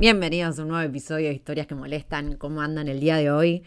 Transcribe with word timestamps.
Bienvenidos 0.00 0.58
a 0.58 0.62
un 0.62 0.68
nuevo 0.68 0.82
episodio 0.82 1.28
de 1.28 1.34
Historias 1.34 1.66
que 1.66 1.74
Molestan. 1.74 2.36
¿Cómo 2.36 2.62
andan 2.62 2.88
el 2.88 3.00
día 3.00 3.16
de 3.16 3.30
hoy? 3.30 3.64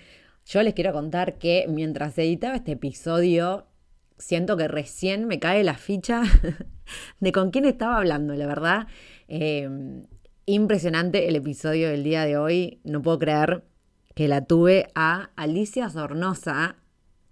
Yo 0.48 0.64
les 0.64 0.74
quiero 0.74 0.92
contar 0.92 1.38
que 1.38 1.68
mientras 1.70 2.18
editaba 2.18 2.56
este 2.56 2.72
episodio, 2.72 3.68
siento 4.18 4.58
que 4.58 4.68
recién 4.68 5.28
me 5.28 5.38
cae 5.38 5.64
la 5.64 5.76
ficha 5.76 6.24
de 7.20 7.32
con 7.32 7.52
quién 7.52 7.66
estaba 7.66 7.98
hablando, 7.98 8.34
la 8.34 8.48
verdad. 8.48 8.88
Eh, 9.28 9.70
impresionante 10.48 11.28
el 11.28 11.36
episodio 11.36 11.90
del 11.90 12.04
día 12.04 12.26
de 12.26 12.36
hoy. 12.36 12.82
No 12.84 13.04
puedo 13.04 13.20
creer 13.20 13.64
que 14.16 14.28
la 14.28 14.44
tuve 14.44 14.88
a 14.96 15.30
Alicia 15.36 15.88
Sornosa 15.92 16.78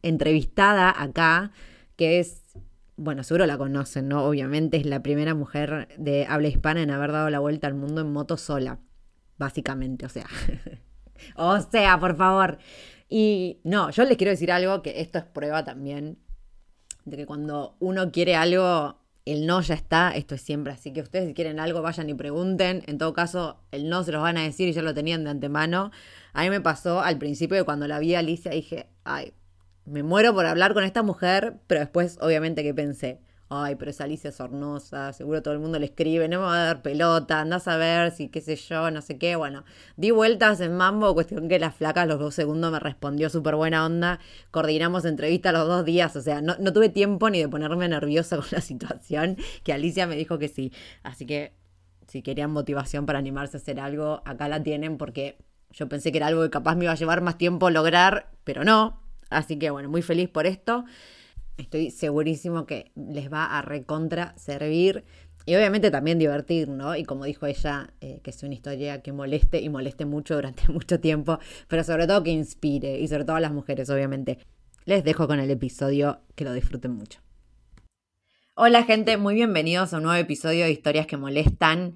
entrevistada 0.03 0.93
acá, 0.95 1.53
que 1.95 2.19
es, 2.19 2.43
bueno, 2.97 3.23
seguro 3.23 3.47
la 3.47 3.57
conocen, 3.57 4.09
¿no? 4.09 4.25
Obviamente 4.25 4.77
es 4.77 4.85
la 4.85 5.01
primera 5.01 5.33
mujer 5.33 5.87
de 5.97 6.27
habla 6.27 6.49
hispana 6.49 6.83
en 6.83 6.91
haber 6.91 7.11
dado 7.11 7.31
la 7.31 7.39
vuelta 7.39 7.65
al 7.65 7.73
mundo 7.73 8.01
en 8.01 8.13
moto 8.13 8.37
sola 8.37 8.77
básicamente, 9.37 10.05
o 10.05 10.09
sea. 10.09 10.25
o 11.35 11.59
sea, 11.61 11.99
por 11.99 12.15
favor. 12.15 12.57
Y 13.09 13.59
no, 13.63 13.89
yo 13.89 14.05
les 14.05 14.17
quiero 14.17 14.31
decir 14.31 14.51
algo 14.51 14.81
que 14.81 15.01
esto 15.01 15.17
es 15.17 15.25
prueba 15.25 15.63
también 15.63 16.17
de 17.05 17.17
que 17.17 17.25
cuando 17.25 17.75
uno 17.79 18.11
quiere 18.11 18.35
algo, 18.35 19.01
el 19.25 19.45
no 19.45 19.61
ya 19.61 19.75
está, 19.75 20.11
esto 20.11 20.35
es 20.35 20.41
siempre 20.41 20.73
así 20.73 20.93
que 20.93 21.01
ustedes 21.01 21.27
si 21.27 21.33
quieren 21.33 21.59
algo 21.59 21.81
vayan 21.81 22.09
y 22.09 22.13
pregunten, 22.13 22.83
en 22.87 22.97
todo 22.97 23.13
caso 23.13 23.63
el 23.71 23.89
no 23.89 24.03
se 24.03 24.11
los 24.11 24.21
van 24.21 24.37
a 24.37 24.43
decir 24.43 24.69
y 24.69 24.73
ya 24.73 24.81
lo 24.81 24.93
tenían 24.93 25.23
de 25.23 25.31
antemano. 25.31 25.91
A 26.33 26.43
mí 26.43 26.49
me 26.49 26.61
pasó 26.61 27.01
al 27.01 27.17
principio 27.17 27.57
de 27.57 27.63
cuando 27.63 27.87
la 27.87 27.99
vi 27.99 28.15
a 28.15 28.19
Alicia 28.19 28.51
dije, 28.51 28.87
ay, 29.03 29.33
me 29.85 30.03
muero 30.03 30.33
por 30.33 30.45
hablar 30.45 30.73
con 30.73 30.83
esta 30.83 31.03
mujer, 31.03 31.59
pero 31.67 31.81
después 31.81 32.17
obviamente 32.21 32.63
que 32.63 32.73
pensé, 32.73 33.19
ay, 33.53 33.75
pero 33.75 33.91
es 33.91 33.99
Alicia 33.99 34.31
Sornosa, 34.31 35.11
seguro 35.11 35.41
todo 35.41 35.53
el 35.53 35.59
mundo 35.59 35.77
le 35.77 35.85
escribe, 35.87 36.29
no 36.29 36.39
me 36.39 36.45
va 36.45 36.55
a 36.55 36.65
dar 36.67 36.81
pelota, 36.81 37.41
andás 37.41 37.67
a 37.67 37.75
ver 37.75 38.11
si 38.11 38.29
qué 38.29 38.39
sé 38.39 38.55
yo, 38.55 38.89
no 38.91 39.01
sé 39.01 39.17
qué, 39.17 39.35
bueno, 39.35 39.65
di 39.97 40.09
vueltas 40.11 40.61
en 40.61 40.77
mambo, 40.77 41.13
cuestión 41.13 41.49
que 41.49 41.59
la 41.59 41.69
flaca 41.69 42.05
los 42.05 42.17
dos 42.17 42.33
segundos 42.33 42.71
me 42.71 42.79
respondió 42.79 43.29
súper 43.29 43.55
buena 43.55 43.85
onda, 43.85 44.19
coordinamos 44.51 45.03
entrevista 45.03 45.51
los 45.51 45.67
dos 45.67 45.83
días, 45.83 46.15
o 46.15 46.21
sea, 46.21 46.41
no, 46.41 46.55
no 46.59 46.71
tuve 46.71 46.87
tiempo 46.87 47.29
ni 47.29 47.39
de 47.39 47.49
ponerme 47.49 47.89
nerviosa 47.89 48.37
con 48.37 48.45
la 48.51 48.61
situación, 48.61 49.35
que 49.63 49.73
Alicia 49.73 50.07
me 50.07 50.15
dijo 50.15 50.39
que 50.39 50.47
sí, 50.47 50.71
así 51.03 51.25
que 51.25 51.53
si 52.07 52.21
querían 52.21 52.51
motivación 52.51 53.05
para 53.05 53.19
animarse 53.19 53.57
a 53.57 53.59
hacer 53.59 53.81
algo, 53.81 54.21
acá 54.23 54.47
la 54.47 54.63
tienen 54.63 54.97
porque 54.97 55.37
yo 55.71 55.89
pensé 55.89 56.13
que 56.13 56.19
era 56.19 56.27
algo 56.27 56.41
que 56.41 56.49
capaz 56.49 56.75
me 56.75 56.85
iba 56.85 56.93
a 56.93 56.95
llevar 56.95 57.19
más 57.19 57.37
tiempo 57.37 57.69
lograr, 57.69 58.31
pero 58.45 58.63
no, 58.63 59.01
así 59.29 59.59
que 59.59 59.71
bueno, 59.71 59.89
muy 59.89 60.01
feliz 60.01 60.29
por 60.29 60.45
esto. 60.45 60.85
Estoy 61.57 61.91
segurísimo 61.91 62.65
que 62.65 62.91
les 62.95 63.31
va 63.31 63.57
a 63.57 63.61
recontra 63.61 64.33
servir 64.37 65.03
y 65.45 65.55
obviamente 65.55 65.89
también 65.91 66.19
divertir, 66.19 66.69
¿no? 66.69 66.95
Y 66.95 67.03
como 67.03 67.25
dijo 67.25 67.45
ella, 67.45 67.93
eh, 67.99 68.19
que 68.23 68.29
es 68.29 68.43
una 68.43 68.53
historia 68.53 69.01
que 69.01 69.11
moleste 69.11 69.59
y 69.59 69.69
moleste 69.69 70.05
mucho 70.05 70.35
durante 70.35 70.67
mucho 70.71 70.99
tiempo, 70.99 71.39
pero 71.67 71.83
sobre 71.83 72.07
todo 72.07 72.23
que 72.23 72.31
inspire 72.31 72.99
y 72.99 73.07
sobre 73.07 73.25
todo 73.25 73.35
a 73.35 73.41
las 73.41 73.51
mujeres, 73.51 73.89
obviamente. 73.89 74.39
Les 74.85 75.03
dejo 75.03 75.27
con 75.27 75.39
el 75.39 75.51
episodio, 75.51 76.21
que 76.35 76.43
lo 76.43 76.53
disfruten 76.53 76.91
mucho. 76.91 77.19
Hola 78.55 78.83
gente, 78.83 79.17
muy 79.17 79.35
bienvenidos 79.35 79.93
a 79.93 79.97
un 79.97 80.03
nuevo 80.03 80.19
episodio 80.19 80.65
de 80.65 80.71
Historias 80.71 81.07
que 81.07 81.17
molestan. 81.17 81.95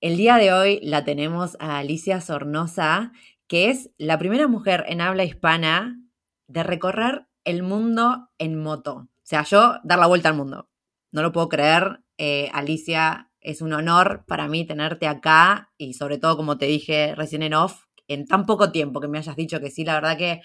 El 0.00 0.16
día 0.16 0.36
de 0.36 0.52
hoy 0.52 0.80
la 0.82 1.04
tenemos 1.04 1.56
a 1.60 1.78
Alicia 1.78 2.20
Sornosa, 2.20 3.12
que 3.46 3.70
es 3.70 3.90
la 3.96 4.18
primera 4.18 4.48
mujer 4.48 4.84
en 4.88 5.00
habla 5.00 5.24
hispana 5.24 5.98
de 6.46 6.62
recorrer 6.62 7.26
el 7.44 7.62
mundo 7.62 8.30
en 8.38 8.60
moto. 8.60 8.94
O 8.96 9.26
sea, 9.26 9.44
yo 9.44 9.76
dar 9.84 9.98
la 9.98 10.06
vuelta 10.06 10.28
al 10.28 10.36
mundo. 10.36 10.68
No 11.12 11.22
lo 11.22 11.32
puedo 11.32 11.48
creer. 11.48 12.00
Eh, 12.18 12.50
Alicia, 12.52 13.30
es 13.40 13.60
un 13.60 13.72
honor 13.72 14.24
para 14.26 14.48
mí 14.48 14.66
tenerte 14.66 15.06
acá 15.06 15.70
y 15.76 15.94
sobre 15.94 16.18
todo, 16.18 16.36
como 16.36 16.58
te 16.58 16.66
dije 16.66 17.14
recién 17.14 17.42
en 17.42 17.54
off, 17.54 17.84
en 18.08 18.26
tan 18.26 18.46
poco 18.46 18.72
tiempo 18.72 19.00
que 19.00 19.08
me 19.08 19.18
hayas 19.18 19.36
dicho 19.36 19.60
que 19.60 19.70
sí, 19.70 19.84
la 19.84 19.94
verdad 19.94 20.16
que 20.16 20.40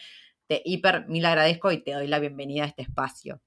te 0.47 0.61
hiper 0.65 1.07
mil 1.07 1.25
agradezco 1.25 1.71
y 1.71 1.83
te 1.83 1.93
doy 1.93 2.07
la 2.07 2.19
bienvenida 2.19 2.63
a 2.63 2.67
este 2.67 2.81
espacio. 2.81 3.41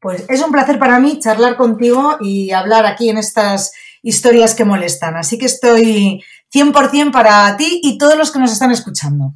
Pues 0.00 0.28
es 0.28 0.42
un 0.42 0.50
placer 0.50 0.78
para 0.78 0.98
mí 0.98 1.20
charlar 1.20 1.56
contigo 1.56 2.18
y 2.20 2.50
hablar 2.50 2.86
aquí 2.86 3.08
en 3.08 3.18
estas 3.18 3.72
historias 4.02 4.54
que 4.54 4.64
molestan. 4.64 5.16
Así 5.16 5.38
que 5.38 5.46
estoy 5.46 6.22
100% 6.52 7.12
para 7.12 7.56
ti 7.56 7.80
y 7.82 7.98
todos 7.98 8.16
los 8.16 8.30
que 8.32 8.40
nos 8.40 8.52
están 8.52 8.72
escuchando. 8.72 9.32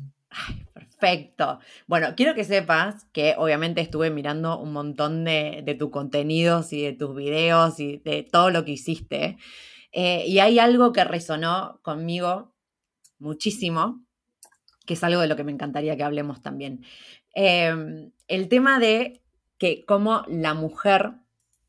Perfecto. 0.98 1.58
Bueno, 1.86 2.14
quiero 2.16 2.34
que 2.34 2.44
sepas 2.44 3.06
que 3.12 3.34
obviamente 3.36 3.80
estuve 3.80 4.10
mirando 4.10 4.58
un 4.58 4.72
montón 4.72 5.24
de, 5.24 5.62
de 5.64 5.74
tus 5.74 5.90
contenidos 5.90 6.72
y 6.72 6.82
de 6.82 6.92
tus 6.92 7.14
videos 7.14 7.78
y 7.80 7.98
de 7.98 8.22
todo 8.22 8.50
lo 8.50 8.64
que 8.64 8.72
hiciste. 8.72 9.36
Eh, 9.92 10.24
y 10.26 10.38
hay 10.38 10.58
algo 10.58 10.92
que 10.92 11.04
resonó 11.04 11.80
conmigo 11.82 12.54
muchísimo, 13.18 14.04
que 14.86 14.94
es 14.94 15.04
algo 15.04 15.20
de 15.20 15.26
lo 15.26 15.36
que 15.36 15.44
me 15.44 15.52
encantaría 15.52 15.96
que 15.96 16.02
hablemos 16.02 16.42
también. 16.42 16.84
Eh, 17.34 18.10
el 18.28 18.48
tema 18.48 18.78
de 18.78 19.22
que 19.58 19.84
como 19.84 20.22
la 20.28 20.54
mujer, 20.54 21.12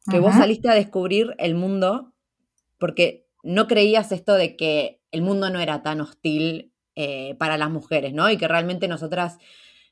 que 0.10 0.20
vos 0.20 0.34
saliste 0.36 0.70
a 0.70 0.74
descubrir 0.74 1.36
el 1.38 1.56
mundo, 1.56 2.14
porque 2.78 3.28
no 3.44 3.68
creías 3.68 4.12
esto 4.12 4.34
de 4.34 4.56
que 4.56 5.02
el 5.12 5.22
mundo 5.22 5.50
no 5.50 5.60
era 5.60 5.84
tan 5.84 6.02
hostil 6.02 6.74
eh, 7.00 7.36
para 7.38 7.60
las 7.60 7.70
mujeres, 7.70 8.12
¿no? 8.12 8.28
Y 8.28 8.38
que 8.38 8.48
realmente 8.48 8.88
nosotras 8.88 9.38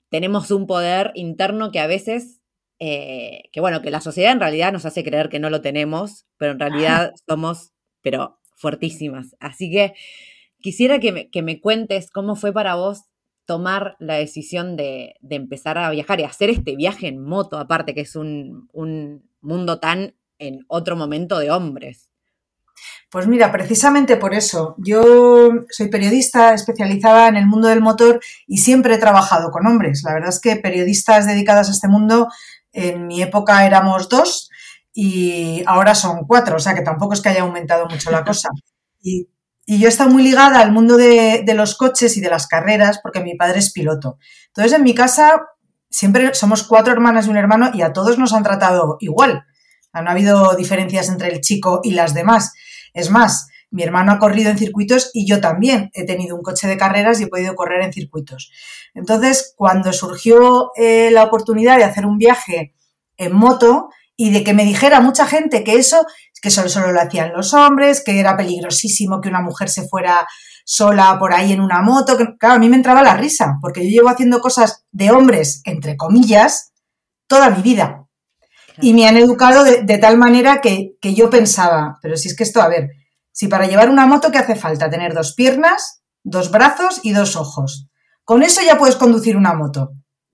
tenemos 0.10 0.50
un 0.50 0.66
poder 0.66 1.12
interno 1.14 1.70
que 1.70 1.80
a 1.80 1.86
veces, 1.86 2.42
eh, 2.80 3.44
que 3.52 3.62
bueno, 3.62 3.84
que 3.84 3.92
la 3.92 4.02
sociedad 4.02 4.32
en 4.32 4.40
realidad 4.40 4.74
nos 4.74 4.88
hace 4.88 5.04
creer 5.04 5.30
que 5.30 5.38
no 5.38 5.52
lo 5.52 5.62
tenemos, 5.62 6.26
pero 6.38 6.54
en 6.54 6.60
realidad 6.60 7.14
somos, 7.30 7.74
pero 8.02 8.40
fuertísimas. 8.56 9.36
Así 9.40 9.70
que 9.70 9.94
quisiera 10.62 10.98
que 10.98 11.12
me, 11.12 11.30
que 11.30 11.44
me 11.44 11.62
cuentes 11.62 12.10
cómo 12.10 12.36
fue 12.36 12.52
para 12.52 12.74
vos 12.74 13.04
tomar 13.46 13.98
la 14.00 14.16
decisión 14.16 14.76
de, 14.76 15.14
de 15.22 15.36
empezar 15.36 15.78
a 15.78 15.92
viajar 15.92 16.20
y 16.20 16.24
hacer 16.24 16.50
este 16.50 16.76
viaje 16.76 17.08
en 17.08 17.22
moto, 17.22 17.60
aparte 17.60 17.94
que 17.94 18.02
es 18.02 18.16
un, 18.16 18.68
un 18.74 19.30
mundo 19.42 19.80
tan 19.80 20.16
en 20.40 20.66
otro 20.70 20.96
momento 20.96 21.38
de 21.38 21.52
hombres. 21.52 22.10
Pues 23.10 23.28
mira, 23.28 23.52
precisamente 23.52 24.18
por 24.18 24.34
eso. 24.34 24.76
Yo 24.78 25.50
soy 25.70 25.88
periodista 25.88 26.54
especializada 26.54 27.28
en 27.28 27.38
el 27.38 27.46
mundo 27.46 27.68
del 27.68 27.82
motor 27.82 28.20
y 28.48 28.58
siempre 28.58 28.96
he 28.96 28.98
trabajado 28.98 29.52
con 29.52 29.66
hombres. 29.68 30.04
La 30.04 30.14
verdad 30.14 30.30
es 30.30 30.40
que 30.40 30.58
periodistas 30.58 31.26
dedicadas 31.26 31.70
a 31.70 31.72
este 31.72 31.88
mundo, 31.88 32.28
en 32.74 33.08
mi 33.08 33.22
época 33.22 33.66
éramos 33.66 34.10
dos 34.10 34.50
y 34.94 35.64
ahora 35.66 35.96
son 35.96 36.26
cuatro, 36.26 36.58
o 36.58 36.60
sea 36.60 36.74
que 36.74 36.82
tampoco 36.82 37.14
es 37.14 37.22
que 37.22 37.30
haya 37.30 37.42
aumentado 37.42 37.88
mucho 37.88 38.12
la 38.12 38.24
cosa. 38.24 38.50
Y, 39.08 39.30
y 39.68 39.78
yo 39.78 39.86
he 39.86 39.90
estado 39.90 40.10
muy 40.10 40.24
ligada 40.24 40.60
al 40.60 40.72
mundo 40.72 40.98
de, 40.98 41.44
de 41.46 41.54
los 41.54 41.78
coches 41.78 42.18
y 42.18 42.22
de 42.22 42.30
las 42.32 42.48
carreras 42.48 43.00
porque 43.04 43.22
mi 43.22 43.36
padre 43.36 43.60
es 43.60 43.72
piloto. 43.72 44.18
Entonces 44.48 44.74
en 44.74 44.84
mi 44.84 44.96
casa 44.96 45.44
siempre 45.92 46.34
somos 46.34 46.64
cuatro 46.64 46.92
hermanas 46.92 47.28
y 47.28 47.30
un 47.30 47.38
hermano 47.38 47.70
y 47.72 47.84
a 47.84 47.94
todos 47.94 48.18
nos 48.18 48.34
han 48.34 48.42
tratado 48.42 48.98
igual. 49.00 49.46
No 50.02 50.10
ha 50.10 50.14
habido 50.14 50.56
diferencias 50.56 51.10
entre 51.10 51.30
el 51.30 51.42
chico 51.42 51.82
y 51.84 51.92
las 51.92 52.14
demás. 52.14 52.54
Es 52.94 53.10
más, 53.10 53.48
mi 53.72 53.84
hermano 53.84 54.12
ha 54.12 54.20
corrido 54.20 54.52
en 54.52 54.58
circuitos 54.58 55.12
y 55.14 55.28
yo 55.28 55.42
también 55.42 55.90
he 55.94 56.06
tenido 56.06 56.36
un 56.36 56.42
coche 56.42 56.68
de 56.68 56.78
carreras 56.78 57.20
y 57.20 57.24
he 57.24 57.28
podido 57.28 57.56
correr 57.56 57.82
en 57.82 57.94
circuitos. 57.94 58.52
Entonces, 58.94 59.54
cuando 59.58 59.92
surgió 59.94 60.72
eh, 60.76 61.10
la 61.12 61.24
oportunidad 61.24 61.78
de 61.78 61.84
hacer 61.84 62.06
un 62.06 62.18
viaje 62.18 62.74
en 63.18 63.34
moto, 63.34 63.90
y 64.18 64.32
de 64.32 64.44
que 64.44 64.54
me 64.54 64.66
dijera 64.66 65.02
mucha 65.02 65.26
gente 65.26 65.64
que 65.64 65.76
eso, 65.76 66.06
que 66.42 66.50
solo, 66.50 66.70
solo 66.70 66.92
lo 66.92 67.02
hacían 67.02 67.34
los 67.34 67.54
hombres, 67.54 68.04
que 68.04 68.20
era 68.20 68.38
peligrosísimo 68.38 69.20
que 69.20 69.30
una 69.30 69.42
mujer 69.42 69.70
se 69.70 69.88
fuera 69.88 70.26
sola 70.64 71.18
por 71.20 71.34
ahí 71.34 71.52
en 71.52 71.62
una 71.62 71.82
moto, 71.82 72.18
claro, 72.40 72.56
a 72.56 72.60
mí 72.60 72.70
me 72.70 72.78
entraba 72.78 73.04
la 73.04 73.18
risa, 73.18 73.58
porque 73.62 73.84
yo 73.84 73.90
llevo 73.90 74.10
haciendo 74.10 74.40
cosas 74.40 74.86
de 74.92 75.12
hombres, 75.12 75.62
entre 75.66 75.98
comillas, 75.98 76.72
toda 77.28 77.50
mi 77.50 77.62
vida. 77.62 78.05
Y 78.82 78.94
me 78.94 79.08
han 79.08 79.18
educado 79.18 79.64
de, 79.64 79.98
tal 79.98 80.18
manera 80.18 80.62
que, 80.62 80.98
que, 81.02 81.14
yo 81.14 81.30
pensaba, 81.30 81.98
pero 82.02 82.18
si 82.18 82.28
es 82.28 82.36
que 82.36 82.44
esto, 82.44 82.62
a 82.62 82.68
ver, 82.68 82.90
si 83.32 83.48
para 83.48 83.68
llevar 83.68 83.90
una 83.90 84.06
moto, 84.06 84.32
¿qué 84.32 84.38
hace 84.38 84.56
falta? 84.56 84.90
Tener 84.90 85.14
dos 85.14 85.34
piernas, 85.34 86.02
dos 86.24 86.52
brazos 86.52 87.00
y 87.04 87.14
dos 87.14 87.36
ojos. 87.36 87.88
Con 88.24 88.44
eso 88.44 88.62
ya 88.66 88.78
puedes 88.78 88.96
conducir 88.96 89.38
una 89.38 89.54
moto. 89.54 89.92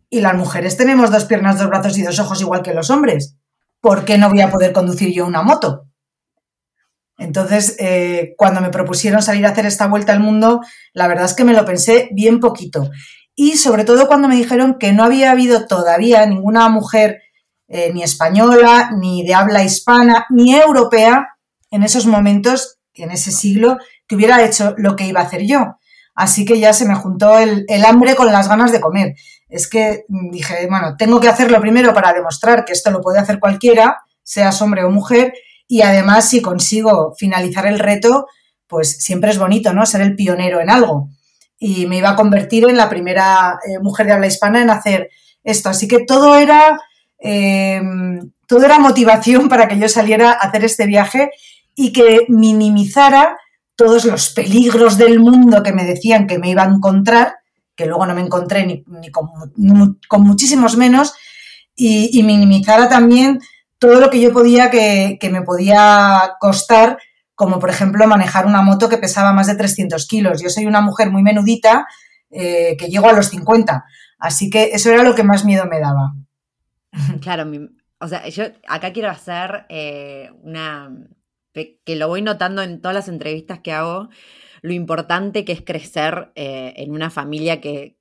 Y 0.09 0.21
las 0.21 0.35
mujeres 0.35 0.77
tenemos 0.77 1.11
dos 1.11 1.25
piernas, 1.25 1.57
dos 1.57 1.67
brazos 1.67 1.97
y 1.97 2.03
dos 2.03 2.19
ojos 2.19 2.41
igual 2.41 2.63
que 2.63 2.73
los 2.73 2.89
hombres. 2.89 3.37
¿Por 3.79 4.05
qué 4.05 4.17
no 4.17 4.29
voy 4.29 4.41
a 4.41 4.51
poder 4.51 4.73
conducir 4.73 5.13
yo 5.13 5.25
una 5.25 5.41
moto? 5.41 5.87
Entonces, 7.17 7.75
eh, 7.79 8.33
cuando 8.37 8.61
me 8.61 8.69
propusieron 8.69 9.21
salir 9.21 9.45
a 9.45 9.49
hacer 9.49 9.65
esta 9.65 9.87
vuelta 9.87 10.11
al 10.11 10.19
mundo, 10.19 10.61
la 10.93 11.07
verdad 11.07 11.25
es 11.25 11.33
que 11.33 11.43
me 11.43 11.53
lo 11.53 11.65
pensé 11.65 12.09
bien 12.11 12.39
poquito. 12.39 12.89
Y 13.35 13.57
sobre 13.57 13.85
todo 13.85 14.07
cuando 14.07 14.27
me 14.27 14.35
dijeron 14.35 14.77
que 14.79 14.91
no 14.91 15.03
había 15.03 15.31
habido 15.31 15.65
todavía 15.67 16.25
ninguna 16.25 16.67
mujer, 16.69 17.21
eh, 17.71 17.91
ni 17.93 18.03
española, 18.03 18.91
ni 18.99 19.23
de 19.23 19.33
habla 19.33 19.63
hispana, 19.63 20.25
ni 20.29 20.55
europea, 20.55 21.29
en 21.69 21.83
esos 21.83 22.05
momentos, 22.05 22.79
en 22.93 23.11
ese 23.11 23.31
siglo, 23.31 23.77
que 24.07 24.15
hubiera 24.15 24.43
hecho 24.43 24.75
lo 24.77 24.95
que 24.95 25.07
iba 25.07 25.21
a 25.21 25.23
hacer 25.23 25.43
yo. 25.47 25.77
Así 26.13 26.45
que 26.45 26.59
ya 26.59 26.73
se 26.73 26.85
me 26.85 26.95
juntó 26.95 27.39
el, 27.39 27.65
el 27.67 27.85
hambre 27.85 28.15
con 28.15 28.31
las 28.31 28.49
ganas 28.49 28.71
de 28.71 28.81
comer. 28.81 29.15
Es 29.47 29.69
que 29.69 30.05
dije, 30.07 30.67
bueno, 30.69 30.95
tengo 30.97 31.19
que 31.19 31.29
hacerlo 31.29 31.61
primero 31.61 31.93
para 31.93 32.13
demostrar 32.13 32.65
que 32.65 32.73
esto 32.73 32.91
lo 32.91 33.01
puede 33.01 33.19
hacer 33.19 33.39
cualquiera, 33.39 33.97
seas 34.21 34.61
hombre 34.61 34.83
o 34.83 34.89
mujer, 34.89 35.33
y 35.71 35.83
además, 35.83 36.27
si 36.27 36.41
consigo 36.41 37.15
finalizar 37.17 37.65
el 37.65 37.79
reto, 37.79 38.27
pues 38.67 38.97
siempre 38.97 39.31
es 39.31 39.37
bonito, 39.37 39.71
¿no? 39.73 39.85
Ser 39.85 40.01
el 40.01 40.17
pionero 40.17 40.59
en 40.59 40.69
algo. 40.69 41.07
Y 41.57 41.85
me 41.85 41.95
iba 41.95 42.09
a 42.09 42.15
convertir 42.17 42.67
en 42.67 42.75
la 42.75 42.89
primera 42.89 43.57
eh, 43.65 43.79
mujer 43.79 44.05
de 44.05 44.11
habla 44.11 44.27
hispana 44.27 44.61
en 44.61 44.69
hacer 44.69 45.09
esto. 45.45 45.69
Así 45.69 45.87
que 45.87 46.03
todo 46.03 46.35
era, 46.35 46.77
em, 47.21 48.31
todo 48.47 48.65
era 48.65 48.79
motivación 48.79 49.47
para 49.47 49.67
que 49.67 49.79
yo 49.79 49.87
saliera 49.87 50.31
a 50.31 50.47
hacer 50.47 50.65
este 50.65 50.85
viaje 50.85 51.31
y 51.75 51.93
que 51.93 52.25
minimizara 52.27 53.37
todos 53.75 54.05
los 54.05 54.29
peligros 54.29 54.97
del 54.97 55.19
mundo 55.19 55.63
que 55.63 55.73
me 55.73 55.85
decían 55.85 56.27
que 56.27 56.37
me 56.37 56.49
iba 56.49 56.63
a 56.63 56.67
encontrar, 56.67 57.37
que 57.75 57.85
luego 57.85 58.05
no 58.05 58.13
me 58.13 58.21
encontré 58.21 58.65
ni, 58.65 58.83
con, 59.11 60.23
muchísimos 60.23 60.77
menos, 60.77 61.13
y, 61.75 62.21
minimizara 62.21 62.89
también 62.89 63.39
todo 63.79 63.99
lo 63.99 64.11
que 64.11 64.21
yo 64.21 64.31
podía 64.31 64.69
que, 64.69 65.17
me 65.31 65.41
podía 65.41 66.33
costar, 66.39 66.99
como 67.33 67.57
por 67.57 67.71
ejemplo 67.71 68.05
manejar 68.05 68.45
una 68.45 68.61
moto 68.61 68.87
que 68.87 68.99
pesaba 68.99 69.33
más 69.33 69.47
de 69.47 69.55
300 69.55 70.05
kilos. 70.07 70.43
Yo 70.43 70.49
soy 70.49 70.67
una 70.67 70.81
mujer 70.81 71.09
muy 71.09 71.23
menudita 71.23 71.87
eh, 72.29 72.75
que 72.77 72.87
llego 72.87 73.09
a 73.09 73.13
los 73.13 73.29
50, 73.29 73.83
así 74.19 74.51
que 74.51 74.71
eso 74.73 74.91
era 74.91 75.01
lo 75.01 75.15
que 75.15 75.23
más 75.23 75.43
miedo 75.43 75.65
me 75.65 75.79
daba. 75.79 76.13
Claro, 77.21 77.49
o 77.99 78.07
sea, 78.07 78.27
yo 78.29 78.45
acá 78.67 78.93
quiero 78.93 79.09
hacer 79.09 79.65
eh, 79.69 80.31
una, 80.41 80.91
que 81.53 81.95
lo 81.95 82.07
voy 82.07 82.21
notando 82.21 82.61
en 82.61 82.81
todas 82.81 82.95
las 82.95 83.07
entrevistas 83.07 83.59
que 83.59 83.71
hago, 83.71 84.09
lo 84.61 84.73
importante 84.73 85.45
que 85.45 85.51
es 85.51 85.61
crecer 85.61 86.31
eh, 86.35 86.73
en 86.77 86.91
una 86.91 87.09
familia 87.09 87.61
que, 87.61 87.97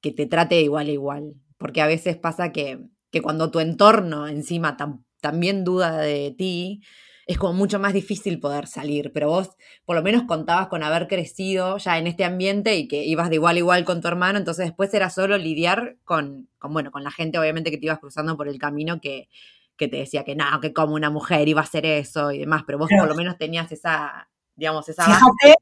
que, 0.00 0.12
te 0.12 0.26
trate 0.26 0.56
de 0.56 0.62
igual 0.62 0.88
a 0.88 0.92
igual, 0.92 1.34
porque 1.58 1.80
a 1.82 1.86
veces 1.86 2.16
pasa 2.16 2.52
que, 2.52 2.80
que 3.10 3.22
cuando 3.22 3.50
tu 3.50 3.60
entorno 3.60 4.26
encima 4.26 4.76
también 5.20 5.64
duda 5.64 5.98
de 5.98 6.34
ti, 6.36 6.82
es 7.26 7.38
como 7.38 7.52
mucho 7.52 7.78
más 7.78 7.92
difícil 7.92 8.40
poder 8.40 8.66
salir, 8.66 9.12
pero 9.12 9.28
vos 9.28 9.50
por 9.84 9.96
lo 9.96 10.02
menos 10.02 10.24
contabas 10.24 10.68
con 10.68 10.82
haber 10.82 11.08
crecido 11.08 11.78
ya 11.78 11.98
en 11.98 12.06
este 12.06 12.24
ambiente 12.24 12.76
y 12.76 12.88
que 12.88 13.04
ibas 13.04 13.30
de 13.30 13.36
igual 13.36 13.56
a 13.56 13.58
igual 13.58 13.84
con 13.84 14.00
tu 14.00 14.08
hermano, 14.08 14.38
entonces 14.38 14.66
después 14.66 14.92
era 14.94 15.10
solo 15.10 15.38
lidiar 15.38 15.96
con, 16.04 16.48
con 16.58 16.72
bueno, 16.72 16.90
con 16.90 17.04
la 17.04 17.10
gente 17.10 17.38
obviamente 17.38 17.70
que 17.70 17.78
te 17.78 17.86
ibas 17.86 18.00
cruzando 18.00 18.36
por 18.36 18.48
el 18.48 18.58
camino 18.58 19.00
que, 19.00 19.28
que 19.76 19.88
te 19.88 19.98
decía 19.98 20.24
que 20.24 20.34
no, 20.34 20.44
que 20.60 20.72
como 20.72 20.94
una 20.94 21.10
mujer 21.10 21.48
iba 21.48 21.60
a 21.60 21.64
hacer 21.64 21.86
eso 21.86 22.32
y 22.32 22.38
demás, 22.38 22.62
pero 22.66 22.78
vos 22.78 22.88
por 22.96 23.08
lo 23.08 23.14
menos 23.14 23.38
tenías 23.38 23.70
esa, 23.72 24.28
digamos, 24.54 24.88
esa... 24.88 25.04
Fíjate, 25.04 25.56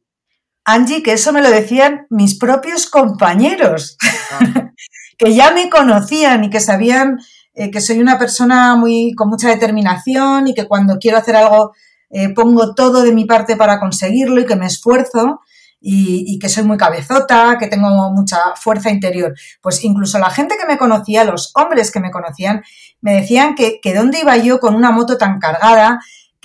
Angie, 0.64 1.02
que 1.02 1.12
eso 1.12 1.32
me 1.32 1.42
lo 1.42 1.50
decían 1.50 2.06
mis 2.10 2.38
propios 2.38 2.86
compañeros, 2.88 3.96
ah. 4.32 4.72
que 5.18 5.34
ya 5.34 5.52
me 5.52 5.68
conocían 5.68 6.44
y 6.44 6.50
que 6.50 6.60
sabían 6.60 7.18
eh, 7.60 7.70
que 7.70 7.82
soy 7.82 7.98
una 7.98 8.18
persona 8.18 8.74
muy 8.74 9.12
con 9.14 9.28
mucha 9.28 9.50
determinación 9.50 10.48
y 10.48 10.54
que 10.54 10.66
cuando 10.66 10.96
quiero 10.98 11.18
hacer 11.18 11.36
algo 11.36 11.72
eh, 12.08 12.30
pongo 12.30 12.74
todo 12.74 13.02
de 13.02 13.12
mi 13.12 13.26
parte 13.26 13.54
para 13.54 13.78
conseguirlo 13.78 14.40
y 14.40 14.46
que 14.46 14.56
me 14.56 14.64
esfuerzo 14.64 15.40
y, 15.78 16.38
que 16.38 16.48
soy 16.48 16.64
muy 16.64 16.78
cabezota, 16.78 17.58
que 17.58 17.66
tengo 17.66 17.88
mucha 18.12 18.38
fuerza 18.56 18.90
interior. 18.90 19.34
Pues 19.60 19.84
incluso 19.84 20.18
la 20.18 20.30
gente 20.30 20.56
que 20.58 20.66
me 20.66 20.78
conocía, 20.78 21.24
los 21.24 21.52
hombres 21.54 21.90
que 21.90 22.00
me 22.00 22.10
conocían, 22.10 22.62
me 23.02 23.20
decían 23.20 23.54
que, 23.54 23.78
que 23.82 23.94
dónde 23.94 24.20
iba 24.20 24.38
yo 24.38 24.58
con 24.58 24.74
una 24.74 24.90
moto 24.90 25.18
tan 25.18 25.38
cargada, 25.38 26.00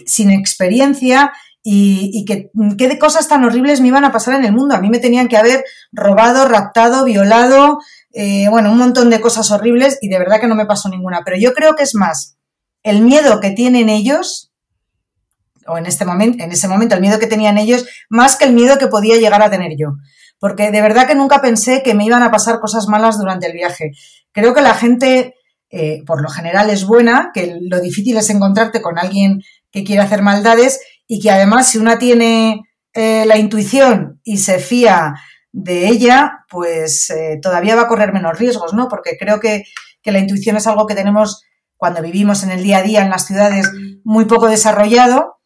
sin 0.06 0.32
experiencia 0.32 1.32
y, 1.64 2.12
y, 2.14 2.26
que 2.26 2.52
qué 2.78 3.00
cosas 3.00 3.30
tan 3.30 3.46
horribles 3.46 3.80
me 3.80 3.88
iban 3.88 4.04
a 4.04 4.12
pasar 4.12 4.36
en 4.36 4.44
el 4.44 4.52
mundo. 4.52 4.76
A 4.76 4.82
mí 4.82 4.90
me 4.90 5.00
tenían 5.00 5.30
que 5.30 5.38
haber 5.38 5.64
robado, 5.94 6.46
raptado, 6.46 7.06
violado, 7.06 7.80
eh, 8.18 8.48
bueno, 8.50 8.72
un 8.72 8.78
montón 8.78 9.10
de 9.10 9.20
cosas 9.20 9.52
horribles 9.52 9.98
y 10.02 10.08
de 10.08 10.18
verdad 10.18 10.40
que 10.40 10.48
no 10.48 10.56
me 10.56 10.66
pasó 10.66 10.88
ninguna. 10.88 11.22
Pero 11.26 11.38
yo 11.38 11.54
creo 11.54 11.76
que 11.76 11.84
es 11.84 11.96
más 11.96 12.38
el 12.82 13.02
miedo 13.02 13.42
que 13.42 13.52
tienen 13.52 13.90
ellos, 13.90 14.54
o 15.68 15.78
en, 15.78 15.86
este 15.86 16.06
momento, 16.06 16.42
en 16.42 16.50
ese 16.52 16.70
momento 16.70 16.96
el 16.96 17.02
miedo 17.02 17.20
que 17.20 17.28
tenían 17.28 17.58
ellos, 17.58 17.86
más 18.10 18.38
que 18.38 18.46
el 18.46 18.54
miedo 18.54 18.78
que 18.78 18.88
podía 18.88 19.18
llegar 19.18 19.42
a 19.44 19.50
tener 19.50 19.74
yo. 19.78 19.96
Porque 20.40 20.72
de 20.72 20.82
verdad 20.82 21.08
que 21.08 21.16
nunca 21.16 21.42
pensé 21.42 21.84
que 21.84 21.94
me 21.94 22.06
iban 22.06 22.24
a 22.24 22.32
pasar 22.32 22.62
cosas 22.62 22.88
malas 22.88 23.20
durante 23.20 23.48
el 23.48 23.54
viaje. 23.54 23.92
Creo 24.32 24.54
que 24.54 24.62
la 24.62 24.76
gente, 24.76 25.34
eh, 25.70 26.02
por 26.06 26.22
lo 26.22 26.30
general, 26.30 26.70
es 26.70 26.86
buena, 26.86 27.32
que 27.34 27.58
lo 27.62 27.82
difícil 27.82 28.16
es 28.16 28.30
encontrarte 28.30 28.82
con 28.82 28.98
alguien 28.98 29.42
que 29.72 29.84
quiere 29.84 30.02
hacer 30.02 30.22
maldades 30.22 30.80
y 31.06 31.20
que 31.20 31.32
además 31.32 31.68
si 31.68 31.80
una 31.80 32.00
tiene 32.00 32.62
eh, 32.94 33.26
la 33.26 33.38
intuición 33.38 34.22
y 34.24 34.38
se 34.38 34.60
fía 34.60 35.16
de 35.57 35.88
ella, 35.88 36.44
pues 36.50 37.10
eh, 37.12 37.40
todavía 37.42 37.78
va 37.78 37.84
a 37.84 37.88
correr 37.88 38.12
menos 38.12 38.38
riesgos, 38.38 38.74
¿no? 38.74 38.90
Porque 38.90 39.16
creo 39.18 39.40
que, 39.40 39.63
la 40.04 40.19
intuición 40.19 40.56
es 40.56 40.68
algo 40.68 40.86
que 40.86 40.94
tenemos 40.94 41.42
cuando 41.78 42.04
vivimos 42.04 42.44
en 42.44 42.52
el 42.52 42.62
día 42.62 42.78
a 42.78 42.84
día 42.84 43.02
en 43.02 43.10
las 43.10 43.25
ciudades 43.25 43.72
muy 44.04 44.25
poco 44.25 44.48
desarrollado, 44.48 45.38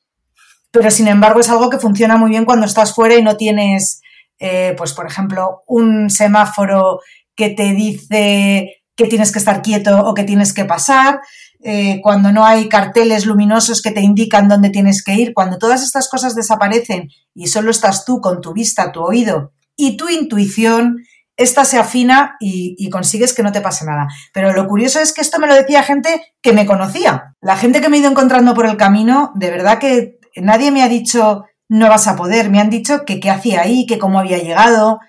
pero 0.70 0.92
sin 0.92 1.08
embargo 1.08 1.40
es 1.40 1.50
algo 1.50 1.70
que 1.70 1.78
funciona 1.78 2.18
muy 2.18 2.30
bien 2.32 2.44
cuando 2.44 2.66
estás 2.66 2.94
fuera 2.94 3.16
y 3.16 3.24
no 3.24 3.38
tienes, 3.38 4.02
eh, 4.38 4.74
pues 4.78 4.92
por 4.92 5.06
ejemplo, 5.06 5.62
un 5.66 6.10
semáforo 6.10 7.00
que 7.36 7.52
te 7.52 7.72
dice 7.72 8.82
que 8.98 9.08
tienes 9.08 9.32
que 9.32 9.40
estar 9.40 9.62
quieto 9.62 9.98
o 9.98 10.14
que 10.14 10.26
tienes 10.26 10.52
que 10.52 10.66
pasar, 10.66 11.22
eh, 11.64 12.02
cuando 12.04 12.34
no 12.34 12.46
hay 12.46 12.68
carteles 12.68 13.26
luminosos 13.26 13.82
que 13.82 13.92
te 13.92 14.02
indican 14.02 14.50
dónde 14.50 14.72
tienes 14.72 15.06
que 15.06 15.14
ir, 15.14 15.34
cuando 15.34 15.58
todas 15.58 15.84
estas 15.84 16.10
cosas 16.10 16.36
desaparecen 16.36 17.08
y 17.34 17.48
solo 17.48 17.72
estás 17.72 18.04
tú 18.04 18.20
con 18.20 18.42
tu 18.42 18.52
vista, 18.52 18.92
tu 18.92 19.02
oído 19.02 19.54
y 19.80 19.96
tu 19.96 20.10
intuición, 20.10 20.98
esta 21.38 21.64
se 21.64 21.80
afina 21.80 22.36
y, 22.42 22.90
consigues 22.90 23.34
que 23.34 23.44
no 23.44 23.54
te 23.54 23.62
pase 23.62 23.86
nada. 23.86 24.08
Pero 24.34 24.52
lo 24.52 24.68
curioso 24.68 25.00
es 25.00 25.14
que 25.14 25.22
esto 25.22 25.40
me 25.40 25.48
lo 25.48 25.56
decía 25.56 25.84
gente 25.84 26.34
que 26.42 26.52
me 26.52 26.66
conocía. 26.66 27.36
La 27.40 27.56
gente 27.56 27.80
que 27.80 27.88
me 27.88 27.96
he 27.96 28.02
ido 28.02 28.12
encontrando 28.12 28.54
por 28.54 28.66
el 28.66 28.76
camino, 28.76 29.32
de 29.36 29.50
verdad 29.50 29.80
que 29.80 30.20
nadie 30.36 30.72
me 30.72 30.84
ha 30.84 30.90
dicho 30.90 31.46
no 31.70 31.88
vas 31.88 32.08
a 32.08 32.18
poder, 32.18 32.50
me 32.50 32.60
han 32.60 32.70
dicho 32.70 33.06
que 33.06 33.22
qué 33.22 33.30
hacía 33.30 33.62
ahí, 33.62 33.86
que 33.86 34.00
cómo 34.00 34.20
había 34.20 34.40
llegado, 34.40 35.00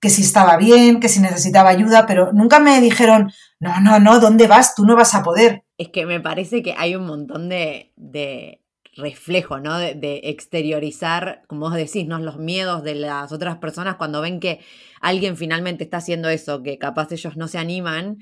que 0.00 0.10
si 0.10 0.22
estaba 0.22 0.56
bien, 0.56 1.00
que 1.00 1.08
si 1.08 1.18
necesitaba 1.18 1.70
ayuda, 1.70 2.06
pero 2.06 2.32
nunca 2.32 2.60
me 2.60 2.80
dijeron, 2.80 3.32
no, 3.58 3.80
no, 3.80 3.98
no, 3.98 4.20
¿dónde 4.20 4.46
vas? 4.46 4.74
Tú 4.74 4.84
no 4.84 4.94
vas 4.94 5.14
a 5.14 5.22
poder. 5.22 5.64
Es 5.76 5.88
que 5.88 6.06
me 6.06 6.20
parece 6.20 6.62
que 6.62 6.74
hay 6.76 6.94
un 6.94 7.06
montón 7.06 7.48
de, 7.48 7.92
reflejo, 9.00 9.58
¿no? 9.58 9.78
De, 9.78 10.20
exteriorizar, 10.24 11.42
como 11.46 11.62
vos 11.62 11.74
decís, 11.74 12.06
¿no? 12.06 12.18
Los 12.18 12.38
miedos 12.38 12.82
de 12.82 12.94
las 12.94 13.32
otras 13.32 13.58
personas 13.58 13.96
cuando 13.96 14.20
ven 14.20 14.40
que 14.40 14.60
alguien 15.00 15.36
finalmente 15.36 15.84
está 15.84 15.98
haciendo 15.98 16.28
eso, 16.28 16.62
que 16.62 16.78
capaz 16.78 17.10
ellos 17.12 17.36
no 17.36 17.48
se 17.48 17.58
animan, 17.58 18.18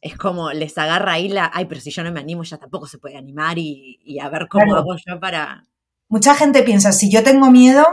es 0.00 0.16
como 0.16 0.52
les 0.52 0.76
agarra 0.78 1.12
ahí 1.12 1.28
la, 1.28 1.50
ay, 1.52 1.66
pero 1.66 1.80
si 1.80 1.90
yo 1.90 2.02
no 2.02 2.12
me 2.12 2.20
animo, 2.20 2.42
ya 2.42 2.58
tampoco 2.58 2.86
se 2.86 2.98
puede 2.98 3.16
animar 3.16 3.58
y, 3.58 4.18
a 4.22 4.28
ver 4.28 4.48
cómo 4.48 4.74
hago 4.74 4.96
yo 4.96 5.20
para... 5.20 5.64
Mucha 6.08 6.34
gente 6.34 6.62
piensa, 6.62 6.92
si 6.92 7.10
yo 7.10 7.22
tengo 7.22 7.50
miedo 7.50 7.84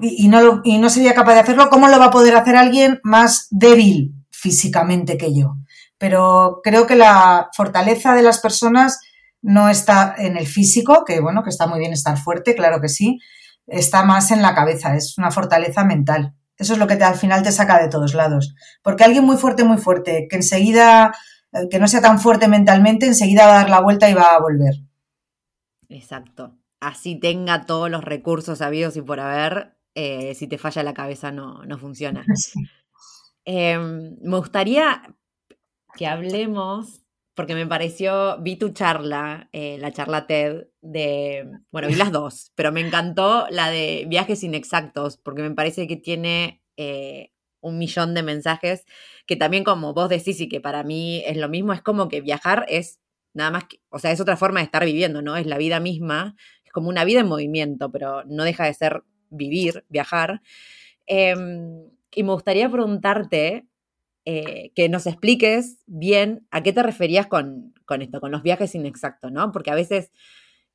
y, 0.00 0.28
no, 0.28 0.60
y 0.64 0.78
no 0.78 0.90
sería 0.90 1.14
capaz 1.14 1.34
de 1.34 1.40
hacerlo, 1.40 1.68
¿cómo 1.70 1.88
lo 1.88 1.98
va 1.98 2.06
a 2.06 2.10
poder 2.10 2.36
hacer 2.36 2.56
alguien 2.56 3.00
más 3.02 3.48
débil 3.50 4.14
físicamente 4.30 5.16
que 5.16 5.34
yo? 5.34 5.56
Pero 5.98 6.60
creo 6.62 6.86
que 6.86 6.96
la 6.96 7.50
fortaleza 7.56 8.14
de 8.14 8.22
las 8.22 8.40
personas 8.40 9.00
no 9.44 9.68
está 9.68 10.14
en 10.16 10.38
el 10.38 10.46
físico, 10.46 11.04
que 11.04 11.20
bueno, 11.20 11.42
que 11.42 11.50
está 11.50 11.66
muy 11.66 11.78
bien 11.78 11.92
estar 11.92 12.16
fuerte, 12.16 12.54
claro 12.54 12.80
que 12.80 12.88
sí, 12.88 13.20
está 13.66 14.02
más 14.02 14.30
en 14.30 14.40
la 14.40 14.54
cabeza, 14.54 14.96
es 14.96 15.18
una 15.18 15.30
fortaleza 15.30 15.84
mental. 15.84 16.34
Eso 16.56 16.72
es 16.72 16.78
lo 16.78 16.86
que 16.86 16.96
te, 16.96 17.04
al 17.04 17.16
final 17.16 17.42
te 17.42 17.52
saca 17.52 17.82
de 17.82 17.88
todos 17.88 18.14
lados. 18.14 18.54
Porque 18.82 19.04
alguien 19.04 19.24
muy 19.24 19.36
fuerte, 19.36 19.64
muy 19.64 19.76
fuerte, 19.76 20.28
que 20.30 20.36
enseguida 20.36 21.12
eh, 21.52 21.68
que 21.70 21.78
no 21.78 21.88
sea 21.88 22.00
tan 22.00 22.18
fuerte 22.18 22.48
mentalmente, 22.48 23.06
enseguida 23.06 23.46
va 23.46 23.52
a 23.52 23.58
dar 23.58 23.70
la 23.70 23.82
vuelta 23.82 24.08
y 24.08 24.14
va 24.14 24.34
a 24.34 24.40
volver. 24.40 24.74
Exacto. 25.90 26.56
Así 26.80 27.20
tenga 27.20 27.66
todos 27.66 27.90
los 27.90 28.02
recursos 28.02 28.62
habidos 28.62 28.96
y 28.96 29.02
por 29.02 29.20
haber, 29.20 29.76
eh, 29.94 30.34
si 30.34 30.46
te 30.46 30.56
falla 30.56 30.82
la 30.82 30.94
cabeza 30.94 31.32
no, 31.32 31.64
no 31.64 31.78
funciona. 31.78 32.24
Em, 33.46 34.16
me 34.22 34.38
gustaría 34.38 35.02
que 35.98 36.06
hablemos, 36.06 37.03
porque 37.34 37.54
me 37.54 37.66
pareció, 37.66 38.38
vi 38.40 38.56
tu 38.56 38.70
charla, 38.70 39.48
eh, 39.52 39.76
la 39.78 39.92
charla 39.92 40.26
TED 40.26 40.68
de, 40.80 41.50
bueno, 41.70 41.88
vi 41.88 41.94
las 41.94 42.12
dos, 42.12 42.52
pero 42.54 42.72
me 42.72 42.80
encantó 42.80 43.46
la 43.50 43.70
de 43.70 44.04
viajes 44.08 44.42
inexactos, 44.44 45.16
porque 45.18 45.42
me 45.42 45.50
parece 45.50 45.86
que 45.86 45.96
tiene 45.96 46.62
eh, 46.76 47.32
un 47.60 47.78
millón 47.78 48.14
de 48.14 48.22
mensajes 48.22 48.84
que 49.26 49.36
también 49.36 49.64
como 49.64 49.94
vos 49.94 50.08
decís 50.08 50.40
y 50.40 50.48
que 50.48 50.60
para 50.60 50.84
mí 50.84 51.22
es 51.26 51.36
lo 51.36 51.48
mismo, 51.48 51.72
es 51.72 51.82
como 51.82 52.08
que 52.08 52.20
viajar 52.20 52.66
es 52.68 53.00
nada 53.32 53.50
más 53.50 53.64
que, 53.64 53.80
o 53.88 53.98
sea, 53.98 54.12
es 54.12 54.20
otra 54.20 54.36
forma 54.36 54.60
de 54.60 54.66
estar 54.66 54.84
viviendo, 54.84 55.20
¿no? 55.20 55.36
Es 55.36 55.46
la 55.46 55.58
vida 55.58 55.80
misma, 55.80 56.36
es 56.64 56.72
como 56.72 56.88
una 56.88 57.04
vida 57.04 57.20
en 57.20 57.28
movimiento, 57.28 57.90
pero 57.90 58.24
no 58.26 58.44
deja 58.44 58.64
de 58.64 58.74
ser 58.74 59.02
vivir, 59.30 59.84
viajar. 59.88 60.40
Em, 61.06 61.90
y 62.14 62.22
me 62.22 62.32
gustaría 62.32 62.70
preguntarte 62.70 63.66
eh, 64.24 64.72
que 64.74 64.88
nos 64.88 65.06
expliques 65.06 65.78
bien 65.86 66.46
a 66.50 66.62
qué 66.62 66.72
te 66.72 66.82
referías 66.82 67.26
con, 67.26 67.74
con, 67.84 68.02
esto, 68.02 68.20
con 68.20 68.30
los 68.30 68.42
viajes 68.42 68.74
inexactos, 68.74 69.32
¿no? 69.32 69.52
Porque 69.52 69.70
a 69.70 69.74
veces 69.74 70.10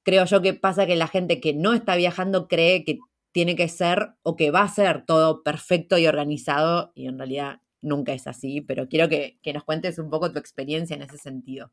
creo 0.03 0.25
yo 0.25 0.41
que 0.41 0.53
pasa 0.53 0.85
que 0.85 0.95
la 0.95 1.07
gente 1.07 1.39
que 1.39 1.53
no 1.53 1.73
está 1.73 1.95
viajando 1.95 2.47
cree 2.47 2.83
que 2.83 2.99
tiene 3.31 3.55
que 3.55 3.67
ser 3.67 4.13
o 4.23 4.35
que 4.35 4.51
va 4.51 4.61
a 4.61 4.69
ser 4.69 5.05
todo 5.05 5.43
perfecto 5.43 5.97
y 5.97 6.07
organizado 6.07 6.91
y 6.95 7.07
en 7.07 7.17
realidad 7.17 7.61
nunca 7.81 8.13
es 8.13 8.27
así, 8.27 8.61
pero 8.61 8.87
quiero 8.87 9.09
que, 9.09 9.39
que 9.41 9.53
nos 9.53 9.63
cuentes 9.63 9.99
un 9.99 10.09
poco 10.09 10.31
tu 10.31 10.39
experiencia 10.39 10.95
en 10.95 11.03
ese 11.03 11.17
sentido. 11.17 11.71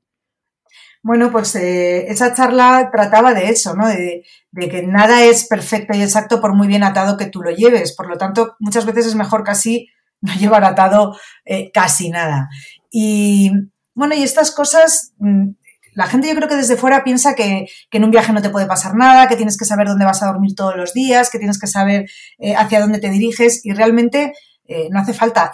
Bueno, 1.03 1.31
pues 1.31 1.55
eh, 1.57 2.07
esa 2.09 2.35
charla 2.35 2.91
trataba 2.93 3.33
de 3.35 3.49
eso, 3.51 3.75
¿no? 3.75 3.87
De, 3.89 4.25
que 4.53 4.83
nada 4.83 5.25
es 5.25 5.47
perfecto 5.47 5.97
y 5.97 6.03
exacto 6.03 6.41
por 6.41 6.55
muy 6.55 6.67
bien 6.67 6.83
atado 6.83 7.17
que 7.17 7.27
tú 7.27 7.43
lo 7.43 7.51
lleves. 7.51 7.95
Por 7.95 8.09
lo 8.09 8.17
tanto, 8.17 8.57
muchas 8.59 8.87
veces 8.87 9.07
es 9.07 9.15
mejor 9.15 9.45
casi 9.45 9.89
no 10.27 10.35
llevar 10.35 10.65
atado 10.65 11.17
eh, 11.45 11.71
casi 11.73 12.11
nada. 12.11 12.49
Y 12.91 13.51
bueno, 13.95 14.15
y 14.15 14.23
estas 14.23 14.51
cosas, 14.51 15.13
mm, 15.19 15.51
la 15.95 16.07
gente 16.07 16.29
yo 16.29 16.35
creo 16.35 16.49
que 16.49 16.57
desde 16.57 16.77
fuera 16.77 17.05
piensa 17.05 17.35
que, 17.35 17.67
en 17.91 18.05
un 18.05 18.11
viaje 18.11 18.33
no 18.33 18.43
te 18.43 18.51
puede 18.51 18.67
pasar 18.67 18.95
nada, 18.95 19.29
que 19.29 19.37
tienes 19.37 19.57
que 19.57 19.65
saber 19.65 19.89
dónde 19.89 20.05
vas 20.05 20.23
a 20.23 20.27
dormir 20.27 20.55
todos 20.55 20.77
los 20.77 20.93
días, 20.93 21.31
que 21.31 21.39
tienes 21.39 21.59
que 21.59 21.67
saber 21.67 22.07
eh, 22.39 22.55
hacia 22.55 22.81
dónde 22.81 22.99
te 22.99 23.09
diriges 23.11 23.65
y 23.65 23.73
realmente 23.73 24.33
no 24.91 24.99
hace 24.99 25.15
falta. 25.15 25.53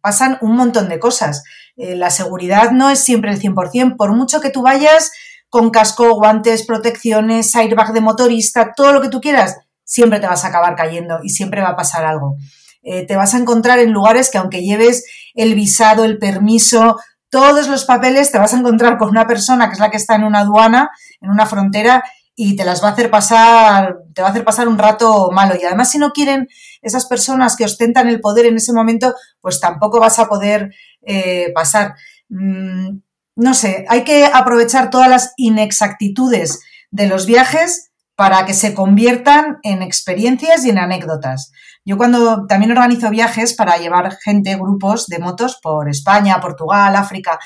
pasan 0.00 0.38
un 0.40 0.54
montón 0.54 0.88
de 0.88 1.00
cosas. 1.00 1.42
Eh, 1.76 1.96
la 1.96 2.10
seguridad 2.10 2.70
no 2.70 2.90
es 2.90 3.00
siempre 3.00 3.32
el 3.32 3.40
100%, 3.40 3.96
por 3.96 4.14
mucho 4.14 4.40
que 4.40 4.50
tú 4.50 4.62
vayas 4.62 5.10
con 5.48 5.70
casco, 5.70 6.14
guantes, 6.14 6.66
protecciones, 6.66 7.54
airbag 7.54 7.92
de 7.92 8.00
motorista, 8.00 8.72
todo 8.76 8.92
lo 8.92 9.00
que 9.00 9.08
tú 9.08 9.20
quieras, 9.20 9.56
siempre 9.84 10.20
te 10.20 10.26
vas 10.26 10.44
a 10.44 10.48
acabar 10.48 10.74
cayendo 10.76 11.18
y 11.22 11.30
siempre 11.30 11.62
va 11.62 11.70
a 11.70 11.76
pasar 11.76 12.04
algo. 12.04 12.36
Eh, 12.84 13.06
te 13.06 13.16
vas 13.16 13.34
a 13.34 13.38
encontrar 13.38 13.78
en 13.78 13.92
lugares 13.92 14.30
que 14.30 14.38
aunque 14.38 14.62
lleves 14.62 15.04
el 15.34 15.54
visado, 15.54 16.04
el 16.04 16.18
permiso, 16.18 16.98
todos 17.30 17.66
los 17.68 17.84
papeles, 17.84 18.30
te 18.30 18.38
vas 18.38 18.54
a 18.54 18.58
encontrar 18.58 18.98
con 18.98 19.08
una 19.08 19.26
persona 19.26 19.66
que 19.66 19.72
es 19.72 19.80
la 19.80 19.90
que 19.90 19.96
está 19.96 20.14
en 20.14 20.24
una 20.24 20.40
aduana, 20.40 20.90
en 21.20 21.30
una 21.30 21.46
frontera, 21.46 22.04
y 22.36 22.56
te 22.56 22.64
las 22.64 22.82
va 22.82 22.88
a 22.88 22.92
hacer 22.92 23.10
pasar, 23.10 23.96
te 24.12 24.22
va 24.22 24.28
a 24.28 24.30
hacer 24.30 24.44
pasar 24.44 24.68
un 24.68 24.78
rato 24.78 25.30
malo. 25.32 25.54
Y 25.60 25.64
además, 25.64 25.90
si 25.90 25.98
no 25.98 26.10
quieren 26.10 26.48
esas 26.82 27.06
personas 27.06 27.56
que 27.56 27.64
ostentan 27.64 28.08
el 28.08 28.20
poder 28.20 28.46
en 28.46 28.56
ese 28.56 28.72
momento, 28.72 29.14
pues 29.40 29.60
tampoco 29.60 30.00
vas 30.00 30.18
a 30.18 30.28
poder 30.28 30.74
eh, 31.02 31.52
pasar. 31.54 31.94
Mm, 32.28 32.98
no 33.36 33.54
sé, 33.54 33.84
hay 33.88 34.04
que 34.04 34.26
aprovechar 34.26 34.90
todas 34.90 35.08
las 35.08 35.32
inexactitudes 35.36 36.60
de 36.90 37.06
los 37.06 37.26
viajes 37.26 37.90
para 38.16 38.46
que 38.46 38.54
se 38.54 38.74
conviertan 38.74 39.58
en 39.62 39.82
experiencias 39.82 40.64
y 40.64 40.70
en 40.70 40.78
anécdotas. 40.78 41.50
Yo 41.84 41.96
cuando 41.96 42.46
también 42.46 42.72
organizo 42.72 43.10
viajes 43.10 43.54
para 43.54 43.76
llevar 43.76 44.16
gente, 44.22 44.56
grupos 44.56 45.06
de 45.06 45.18
motos 45.18 45.58
por 45.62 45.88
España, 45.88 46.40
Portugal, 46.40 46.96
África 46.96 47.38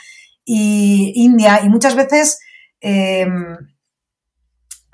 y 0.45 1.13
India, 1.17 1.61
y 1.63 1.69
muchas 1.69 1.97
veces 1.97 2.39
em, 2.81 3.57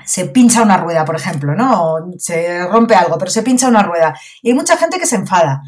se 0.04 0.26
pincha 0.26 0.62
una 0.62 0.76
rueda, 0.76 1.04
por 1.04 1.16
ejemplo, 1.16 1.54
¿no? 1.54 1.96
se 2.18 2.66
rompe 2.66 2.94
algo, 2.94 3.18
pero 3.18 3.30
se 3.30 3.42
pincha 3.42 3.68
una 3.68 3.82
rueda. 3.82 4.18
Y 4.42 4.48
hay 4.48 4.54
mucha 4.54 4.76
gente 4.76 4.98
que 4.98 5.06
se 5.06 5.16
enfada. 5.16 5.62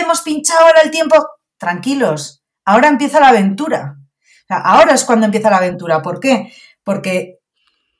hemos 0.00 0.22
pinchado 0.22 0.66
ahora 0.66 0.82
el 0.82 0.90
tiempo! 0.90 1.16
Tranquilos, 1.56 2.42
ahora 2.64 2.88
empieza 2.88 3.20
la 3.20 3.28
aventura. 3.28 3.96
ahora 4.48 4.94
es 4.94 5.04
cuando 5.04 5.26
empieza 5.26 5.50
la 5.50 5.58
aventura. 5.58 6.02
¿Por 6.02 6.20
qué? 6.20 6.52
Porque 6.82 7.38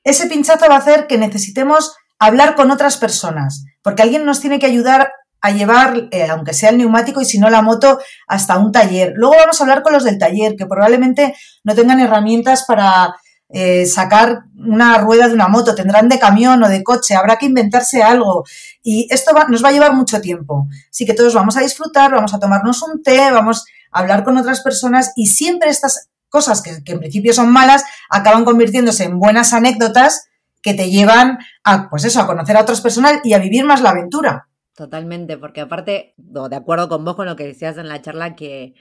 ese 0.04 0.26
pinchazo 0.26 0.66
va 0.68 0.76
a 0.76 0.78
hacer 0.78 1.06
que 1.06 1.16
necesitemos 1.16 1.94
hablar 2.18 2.54
con 2.54 2.70
otras 2.70 2.96
personas, 2.96 3.64
porque 3.82 4.02
alguien 4.02 4.24
nos 4.24 4.40
tiene 4.40 4.58
que 4.58 4.66
ayudar 4.66 5.11
a 5.42 5.50
llevar, 5.50 6.08
eh, 6.12 6.28
aunque 6.30 6.54
sea 6.54 6.70
el 6.70 6.78
neumático 6.78 7.20
y 7.20 7.24
si 7.24 7.38
no 7.38 7.50
la 7.50 7.62
moto, 7.62 7.98
hasta 8.28 8.56
un 8.56 8.72
taller. 8.72 9.12
Luego 9.16 9.34
vamos 9.36 9.60
a 9.60 9.64
hablar 9.64 9.82
con 9.82 9.92
los 9.92 10.04
del 10.04 10.18
taller, 10.18 10.54
que 10.56 10.66
probablemente 10.66 11.34
no 11.64 11.74
tengan 11.74 12.00
herramientas 12.00 12.64
para 12.66 13.16
eh, 13.48 13.84
sacar 13.84 14.44
una 14.56 14.96
rueda 14.98 15.28
de 15.28 15.34
una 15.34 15.48
moto, 15.48 15.74
tendrán 15.74 16.08
de 16.08 16.18
camión 16.18 16.62
o 16.62 16.68
de 16.68 16.82
coche, 16.82 17.16
habrá 17.16 17.36
que 17.36 17.46
inventarse 17.46 18.02
algo. 18.02 18.44
Y 18.82 19.08
esto 19.10 19.32
nos 19.48 19.64
va 19.64 19.68
a 19.68 19.72
llevar 19.72 19.94
mucho 19.94 20.20
tiempo. 20.20 20.68
Así 20.88 21.04
que 21.04 21.12
todos 21.12 21.34
vamos 21.34 21.56
a 21.56 21.60
disfrutar, 21.60 22.12
vamos 22.12 22.32
a 22.32 22.38
tomarnos 22.38 22.80
un 22.82 23.02
té, 23.02 23.30
vamos 23.32 23.66
a 23.90 23.98
hablar 23.98 24.24
con 24.24 24.38
otras 24.38 24.60
personas 24.60 25.12
y 25.16 25.26
siempre 25.26 25.70
estas 25.70 26.08
cosas 26.28 26.62
que, 26.62 26.78
en 26.86 26.98
principio 26.98 27.34
son 27.34 27.52
malas 27.52 27.84
acaban 28.08 28.44
convirtiéndose 28.46 29.04
en 29.04 29.18
buenas 29.18 29.52
anécdotas 29.52 30.28
que 30.62 30.72
te 30.72 30.88
llevan 30.88 31.38
a, 31.64 31.90
pues 31.90 32.04
eso, 32.04 32.20
a 32.20 32.26
conocer 32.26 32.56
a 32.56 32.62
otras 32.62 32.80
personas 32.80 33.20
y 33.24 33.34
a 33.34 33.38
vivir 33.38 33.64
más 33.64 33.82
la 33.82 33.90
aventura. 33.90 34.48
Totalmente, 34.74 35.36
porque 35.36 35.60
aparte, 35.60 36.14
de 36.16 36.56
acuerdo 36.56 36.88
con 36.88 37.04
vos 37.04 37.14
con 37.14 37.26
lo 37.26 37.36
que 37.36 37.44
decías 37.44 37.76
en 37.76 37.88
la 37.88 38.00
charla, 38.00 38.34
que 38.34 38.74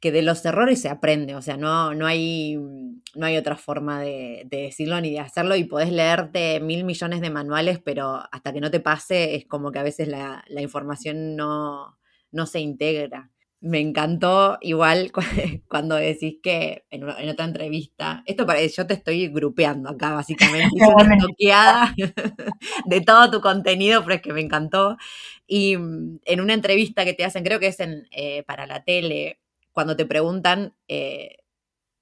que 0.00 0.12
de 0.12 0.22
los 0.22 0.44
errores 0.46 0.80
se 0.80 0.88
aprende, 0.88 1.34
o 1.36 1.42
sea, 1.42 1.58
no, 1.58 1.94
no, 1.94 2.06
hay, 2.06 2.56
no 2.56 3.26
hay 3.26 3.36
otra 3.36 3.56
forma 3.56 4.00
de, 4.00 4.46
decirlo 4.50 5.00
ni 5.00 5.10
de 5.12 5.20
hacerlo 5.20 5.56
y 5.56 5.64
podés 5.64 5.92
leerte 5.92 6.58
mil 6.60 6.84
millones 6.84 7.20
de 7.20 7.30
manuales, 7.30 7.80
pero 7.84 8.22
hasta 8.32 8.52
que 8.52 8.62
no 8.62 8.70
te 8.70 8.80
pase 8.80 9.34
es 9.34 9.46
como 9.46 9.70
que 9.70 9.78
a 9.78 9.82
veces 9.82 10.08
la, 10.08 10.42
información 10.58 11.36
no, 11.36 11.98
no 12.32 12.46
se 12.46 12.60
integra. 12.60 13.29
Me 13.62 13.78
encantó 13.78 14.56
igual 14.62 15.12
cuando 15.68 15.96
decís 15.96 16.36
que 16.42 16.86
en, 16.90 17.04
otra 17.04 17.44
entrevista, 17.44 18.22
esto 18.24 18.46
para 18.46 18.64
yo 18.64 18.86
te 18.86 18.94
estoy 18.94 19.28
grupeando 19.28 19.90
acá 19.90 20.14
básicamente, 20.14 20.80
una 20.82 21.18
toqueada 21.18 21.94
de 22.86 23.00
todo 23.02 23.30
tu 23.30 23.40
contenido, 23.42 24.02
pero 24.02 24.14
es 24.14 24.22
que 24.22 24.32
me 24.32 24.40
encantó. 24.40 24.96
Y 25.46 25.76
mm, 25.76 26.20
en 26.24 26.40
una 26.40 26.54
entrevista 26.54 27.04
que 27.04 27.12
te 27.12 27.24
hacen, 27.24 27.44
creo 27.44 27.60
que 27.60 27.66
es 27.66 27.80
en, 27.80 28.08
eh, 28.12 28.44
para 28.44 28.66
la 28.66 28.82
tele, 28.82 29.40
cuando 29.72 29.94
te 29.94 30.06
preguntan 30.06 30.74
eh, 30.88 31.36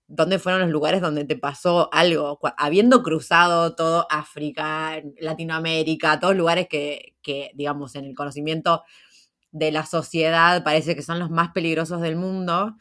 dónde 0.07 0.39
fueron 0.39 0.63
los 0.63 0.71
lugares 0.71 1.01
donde 1.01 1.25
te 1.25 1.37
pasó 1.37 1.91
algo, 1.93 2.39
habiendo 2.57 3.03
cruzado 3.03 3.75
todo 3.75 4.07
África, 4.11 5.03
Latinoamérica, 5.21 6.19
todos 6.19 6.35
lugares 6.35 6.67
que, 6.69 7.15
digamos, 7.55 7.95
en 7.95 8.07
el 8.07 8.15
conocimiento 8.15 8.85
de 9.51 9.73
la 9.73 9.87
sociedad 9.87 10.63
parece 10.65 10.95
que 10.95 11.03
son 11.03 11.19
los 11.19 11.31
más 11.31 11.51
peligrosos 11.51 12.01
del 12.01 12.17
mundo. 12.17 12.77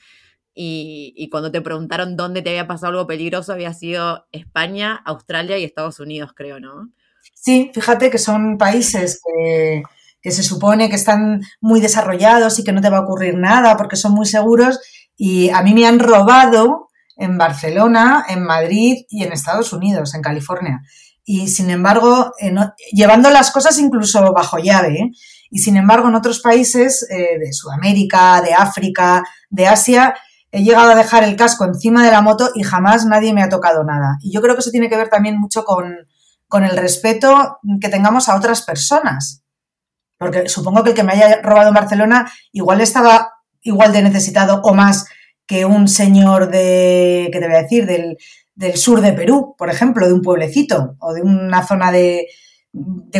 Y, 0.59 1.29
cuando 1.29 1.51
te 1.51 1.61
preguntaron 1.61 2.17
dónde 2.17 2.41
te 2.41 2.49
había 2.49 2.65
pasado 2.65 2.93
algo 2.93 3.05
peligroso, 3.05 3.53
había 3.53 3.75
sido 3.75 4.25
España, 4.31 4.95
Australia 5.05 5.57
y 5.59 5.63
Estados 5.63 5.99
Unidos, 5.99 6.31
creo, 6.35 6.59
¿no? 6.59 6.89
Sí, 7.35 7.69
fíjate 7.71 8.09
que 8.09 8.17
son 8.17 8.57
países 8.57 9.21
que, 9.23 9.83
que 10.19 10.31
se 10.31 10.41
supone 10.41 10.89
que 10.89 10.95
están 10.95 11.41
muy 11.61 11.79
desarrollados 11.79 12.57
y 12.57 12.63
que 12.63 12.71
no 12.71 12.81
te 12.81 12.89
va 12.89 12.97
a 12.97 13.01
ocurrir 13.01 13.35
nada 13.37 13.77
porque 13.77 13.97
son 13.97 14.13
muy 14.13 14.25
seguros 14.25 14.79
y 15.15 15.49
a 15.49 15.61
mí 15.61 15.75
me 15.75 15.85
han 15.85 15.99
robado 15.99 16.89
en 17.17 17.37
Barcelona, 17.37 18.25
en 18.29 18.43
Madrid 18.43 19.05
y 19.09 19.23
en 19.23 19.33
Estados 19.33 19.73
Unidos, 19.73 20.13
en 20.13 20.21
California. 20.21 20.81
Y 21.25 21.47
sin 21.49 21.69
embargo, 21.69 22.31
llevando 22.93 23.29
las 23.31 23.51
cosas 23.51 23.77
incluso 23.79 24.31
bajo 24.31 24.59
llave. 24.59 24.93
¿eh? 24.93 25.11
Y 25.49 25.59
sin 25.59 25.77
embargo, 25.77 26.09
en 26.09 26.15
otros 26.15 26.39
países 26.39 27.07
eh, 27.09 27.39
de 27.39 27.53
Sudamérica, 27.53 28.41
de 28.41 28.53
África, 28.53 29.23
de 29.49 29.67
Asia, 29.67 30.15
he 30.51 30.63
llegado 30.63 30.91
a 30.91 30.95
dejar 30.95 31.23
el 31.23 31.35
casco 31.35 31.65
encima 31.65 32.05
de 32.05 32.11
la 32.11 32.21
moto 32.21 32.49
y 32.55 32.63
jamás 32.63 33.05
nadie 33.05 33.33
me 33.33 33.43
ha 33.43 33.49
tocado 33.49 33.83
nada. 33.83 34.17
Y 34.21 34.31
yo 34.31 34.41
creo 34.41 34.55
que 34.55 34.61
eso 34.61 34.71
tiene 34.71 34.89
que 34.89 34.97
ver 34.97 35.09
también 35.09 35.39
mucho 35.39 35.63
con, 35.63 35.95
con 36.47 36.63
el 36.63 36.77
respeto 36.77 37.59
que 37.81 37.89
tengamos 37.89 38.29
a 38.29 38.35
otras 38.35 38.61
personas. 38.61 39.43
Porque 40.17 40.49
supongo 40.49 40.83
que 40.83 40.91
el 40.91 40.95
que 40.95 41.03
me 41.03 41.13
haya 41.13 41.41
robado 41.41 41.69
en 41.69 41.75
Barcelona 41.75 42.31
igual 42.51 42.81
estaba 42.81 43.33
igual 43.61 43.91
de 43.91 44.01
necesitado 44.01 44.61
o 44.63 44.73
más 44.73 45.05
que 45.45 45.65
un 45.65 45.87
señor 45.87 46.49
de, 46.49 47.29
¿qué 47.31 47.39
te 47.39 47.47
voy 47.47 47.55
a 47.55 47.61
decir? 47.61 47.85
Del, 47.85 48.17
sur 48.75 49.01
de 49.01 49.13
Perú, 49.13 49.55
por 49.57 49.69
ejemplo, 49.69 50.07
de 50.07 50.13
un 50.13 50.21
pueblecito 50.21 50.95
o 50.99 51.13
de 51.13 51.21
una 51.21 51.65
zona 51.65 51.91
de, 51.91 52.27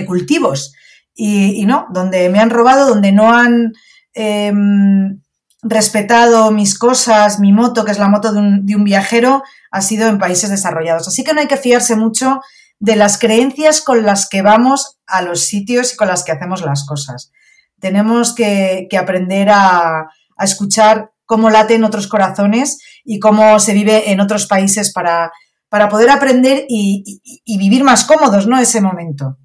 cultivos. 0.06 0.74
Y, 1.20 1.66
no, 1.66 1.88
donde 1.90 2.30
me 2.30 2.40
han 2.40 2.52
robado, 2.52 2.88
donde 2.88 3.12
no 3.12 3.34
han, 3.34 3.74
em, 4.14 5.20
respetado 5.62 6.52
mis 6.52 6.78
cosas, 6.78 7.40
mi 7.40 7.52
moto, 7.52 7.84
que 7.84 7.92
es 7.92 8.00
la 8.00 8.10
moto 8.10 8.32
de 8.32 8.40
un, 8.40 8.84
viajero, 8.84 9.44
ha 9.72 9.82
sido 9.82 10.08
en 10.08 10.20
países 10.20 10.50
desarrollados. 10.50 11.08
Así 11.08 11.24
que 11.24 11.34
no 11.34 11.42
hay 11.42 11.48
que 11.48 11.58
fiarse 11.58 11.96
mucho 11.96 12.42
de 12.80 12.96
las 12.96 13.18
creencias 13.18 13.82
con 13.82 14.06
las 14.06 14.30
que 14.30 14.42
vamos 14.42 15.00
a 15.08 15.22
los 15.22 15.42
sitios 15.42 15.94
y 15.94 15.98
con 15.98 16.08
las 16.08 16.24
que 16.24 16.32
hacemos 16.32 16.62
las 16.62 16.86
cosas. 16.86 17.32
Tenemos 17.80 18.36
que, 18.36 18.88
aprender 19.00 19.50
a, 19.50 20.02
a, 20.38 20.44
escuchar 20.44 21.12
cómo 21.26 21.50
laten 21.50 21.84
otros 21.84 22.08
corazones 22.08 22.80
y 23.04 23.20
cómo 23.20 23.60
se 23.60 23.74
vive 23.74 24.12
en 24.12 24.20
otros 24.20 24.46
países 24.46 24.94
para, 24.94 25.32
para 25.70 25.90
poder 25.90 26.10
aprender 26.10 26.66
y, 26.70 27.22
y, 27.24 27.58
vivir 27.58 27.84
más 27.84 28.06
cómodos, 28.06 28.48
¿no? 28.48 28.60
Ese 28.60 28.82
momento. 28.82 29.38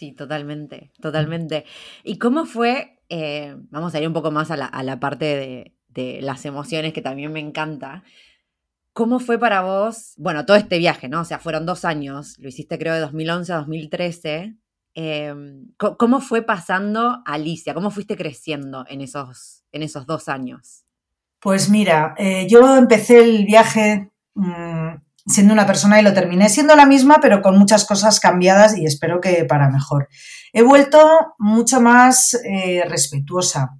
Sí, 0.00 0.12
totalmente, 0.12 0.92
totalmente. 0.98 1.66
¿Y 2.04 2.16
cómo 2.16 2.46
fue? 2.46 3.02
Eh, 3.10 3.54
vamos 3.68 3.94
a 3.94 4.00
ir 4.00 4.06
un 4.08 4.14
poco 4.14 4.30
más 4.30 4.50
a 4.50 4.56
la, 4.56 4.64
a 4.64 4.82
la 4.82 4.98
parte 4.98 5.26
de, 5.26 5.76
de, 5.88 6.22
las 6.22 6.46
emociones, 6.46 6.94
que 6.94 7.02
también 7.02 7.30
me 7.30 7.40
encanta. 7.40 8.02
¿Cómo 8.94 9.20
fue 9.20 9.38
para 9.38 9.60
vos, 9.60 10.14
bueno, 10.16 10.46
todo 10.46 10.56
este 10.56 10.78
viaje, 10.78 11.10
¿no? 11.10 11.20
O 11.20 11.24
sea, 11.26 11.38
fueron 11.38 11.66
dos 11.66 11.84
años, 11.84 12.38
lo 12.38 12.48
hiciste 12.48 12.78
creo 12.78 12.94
de 12.94 13.00
2011 13.00 13.52
a 13.52 13.56
2013. 13.56 14.56
Em, 14.94 15.66
¿Cómo 15.76 16.22
fue 16.22 16.40
pasando 16.40 17.22
Alicia? 17.26 17.74
¿Cómo 17.74 17.90
fuiste 17.90 18.16
creciendo 18.16 18.86
en 18.88 19.02
esos, 19.02 19.64
en 19.70 19.82
esos 19.82 20.06
dos 20.06 20.30
años? 20.30 20.86
Pues 21.40 21.68
mira, 21.68 22.14
eh, 22.16 22.46
yo 22.48 22.74
empecé 22.78 23.22
el 23.22 23.44
viaje 23.44 24.10
mmm, 24.32 24.94
siendo 25.30 25.52
una 25.52 25.66
persona 25.66 26.00
y 26.00 26.02
lo 26.02 26.12
terminé 26.12 26.48
siendo 26.48 26.76
la 26.76 26.86
misma, 26.86 27.18
pero 27.20 27.42
con 27.42 27.58
muchas 27.58 27.84
cosas 27.84 28.20
cambiadas 28.20 28.76
y 28.76 28.84
espero 28.84 29.20
que 29.20 29.44
para 29.44 29.70
mejor. 29.70 30.08
He 30.52 30.62
vuelto 30.62 31.34
mucho 31.38 31.80
más 31.80 32.34
eh, 32.44 32.82
respetuosa, 32.88 33.70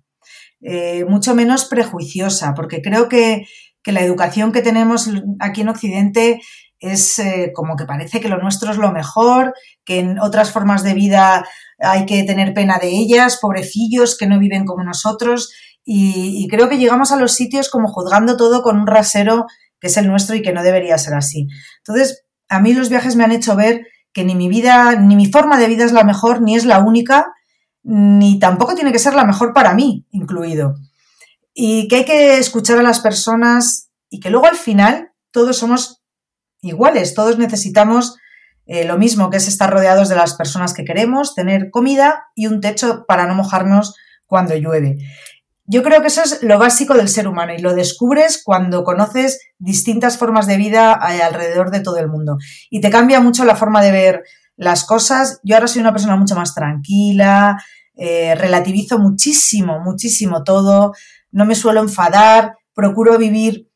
eh, 0.62 1.04
mucho 1.06 1.34
menos 1.34 1.64
prejuiciosa, 1.64 2.54
porque 2.54 2.80
creo 2.80 3.08
que 3.08 3.46
que 3.82 3.92
la 3.92 4.02
educación 4.02 4.52
que 4.52 4.62
tenemos 4.62 5.08
aquí 5.38 5.62
en 5.62 5.68
Occidente 5.68 6.40
es 6.78 7.18
eh, 7.18 7.52
como 7.54 7.76
que 7.76 7.84
parece 7.84 8.20
que 8.20 8.28
lo 8.28 8.38
nuestro 8.38 8.70
es 8.70 8.78
lo 8.78 8.90
mejor, 8.90 9.54
que 9.84 10.00
en 10.00 10.18
otras 10.18 10.50
formas 10.50 10.82
de 10.82 10.94
vida 10.94 11.46
hay 11.78 12.06
que 12.06 12.22
tener 12.24 12.54
pena 12.54 12.78
de 12.78 12.88
ellas, 12.88 13.38
pobrecillos 13.40 14.16
que 14.16 14.26
no 14.26 14.38
viven 14.38 14.64
como 14.64 14.82
nosotros. 14.82 15.52
Y, 15.84 16.44
y, 16.44 16.48
creo 16.48 16.68
que 16.68 16.78
llegamos 16.78 17.10
a 17.10 17.16
los 17.16 17.32
sitios 17.32 17.70
como 17.70 17.88
juzgando 17.88 18.36
todo 18.36 18.62
con 18.62 18.78
un 18.78 18.86
rasero 18.86 19.46
que 19.80 19.88
es 19.88 19.96
el 19.96 20.06
nuestro 20.06 20.36
y 20.36 20.42
que 20.42 20.52
no 20.52 20.62
debería 20.62 20.98
ser 20.98 21.14
así. 21.14 21.48
Entonces, 21.78 22.24
a 22.48 22.60
mí 22.60 22.72
los 22.74 22.88
viajes 22.88 23.16
me 23.16 23.24
han 23.24 23.32
hecho 23.32 23.56
ver 23.56 23.86
que 24.12 24.24
ni 24.24 24.34
mi 24.34 24.48
vida, 24.48 24.96
ni 24.96 25.16
mi 25.16 25.26
forma 25.26 25.58
de 25.58 25.68
vida 25.68 25.84
es 25.84 25.92
la 25.92 26.04
mejor, 26.04 26.42
ni 26.42 26.56
es 26.56 26.64
la 26.64 26.80
única, 26.80 27.32
ni 27.82 28.38
tampoco 28.38 28.74
tiene 28.74 28.92
que 28.92 28.98
ser 28.98 29.14
la 29.14 29.24
mejor 29.24 29.52
para 29.52 29.74
mí, 29.74 30.06
incluido 30.10 30.74
y 31.54 31.88
que 31.88 31.96
hay 31.96 32.04
que 32.04 32.38
escuchar 32.38 32.78
a 32.78 32.82
las 32.82 33.00
personas 33.00 33.90
y 34.08 34.20
que 34.20 34.30
luego 34.30 34.46
al 34.46 34.56
final 34.56 35.12
todos 35.30 35.58
somos 35.58 36.02
iguales, 36.62 37.14
todos 37.14 37.38
necesitamos 37.38 38.16
eh, 38.66 38.84
lo 38.84 38.98
mismo, 38.98 39.30
que 39.30 39.38
es 39.38 39.48
estar 39.48 39.70
rodeados 39.70 40.08
de 40.08 40.16
las 40.16 40.34
personas 40.34 40.74
que 40.74 40.84
queremos, 40.84 41.34
tener 41.34 41.70
comida 41.70 42.24
y 42.34 42.46
un 42.46 42.60
techo 42.60 43.04
para 43.06 43.26
no 43.26 43.34
mojarnos 43.34 43.94
cuando 44.26 44.54
llueve. 44.54 44.98
Yo 45.72 45.84
creo 45.84 46.00
que 46.00 46.08
eso 46.08 46.22
es 46.22 46.42
lo 46.42 46.58
básico 46.58 46.94
del 46.94 47.08
ser 47.08 47.28
humano 47.28 47.54
y 47.54 47.58
lo 47.58 47.74
descubres 47.74 48.42
cuando 48.42 48.82
conoces 48.82 49.38
distintas 49.60 50.18
formas 50.18 50.48
de 50.48 50.56
vida 50.56 50.92
alrededor 50.92 51.70
de 51.70 51.78
todo 51.78 51.98
el 51.98 52.08
mundo. 52.08 52.38
Y 52.70 52.80
te 52.80 52.90
cambia 52.90 53.20
mucho 53.20 53.44
la 53.44 53.54
forma 53.54 53.80
de 53.80 53.92
ver 53.92 54.24
las 54.56 54.82
cosas. 54.82 55.38
Yo 55.44 55.54
ahora 55.54 55.68
soy 55.68 55.80
una 55.80 55.92
persona 55.92 56.16
mucho 56.16 56.34
más 56.34 56.56
tranquila, 56.56 57.56
eh, 57.94 58.34
relativizo 58.34 58.98
muchísimo, 58.98 59.78
muchísimo 59.78 60.42
todo, 60.42 60.92
no 61.30 61.44
me 61.44 61.54
suelo 61.54 61.80
enfadar, 61.82 62.56
procuro 62.74 63.16
vivir 63.16 63.70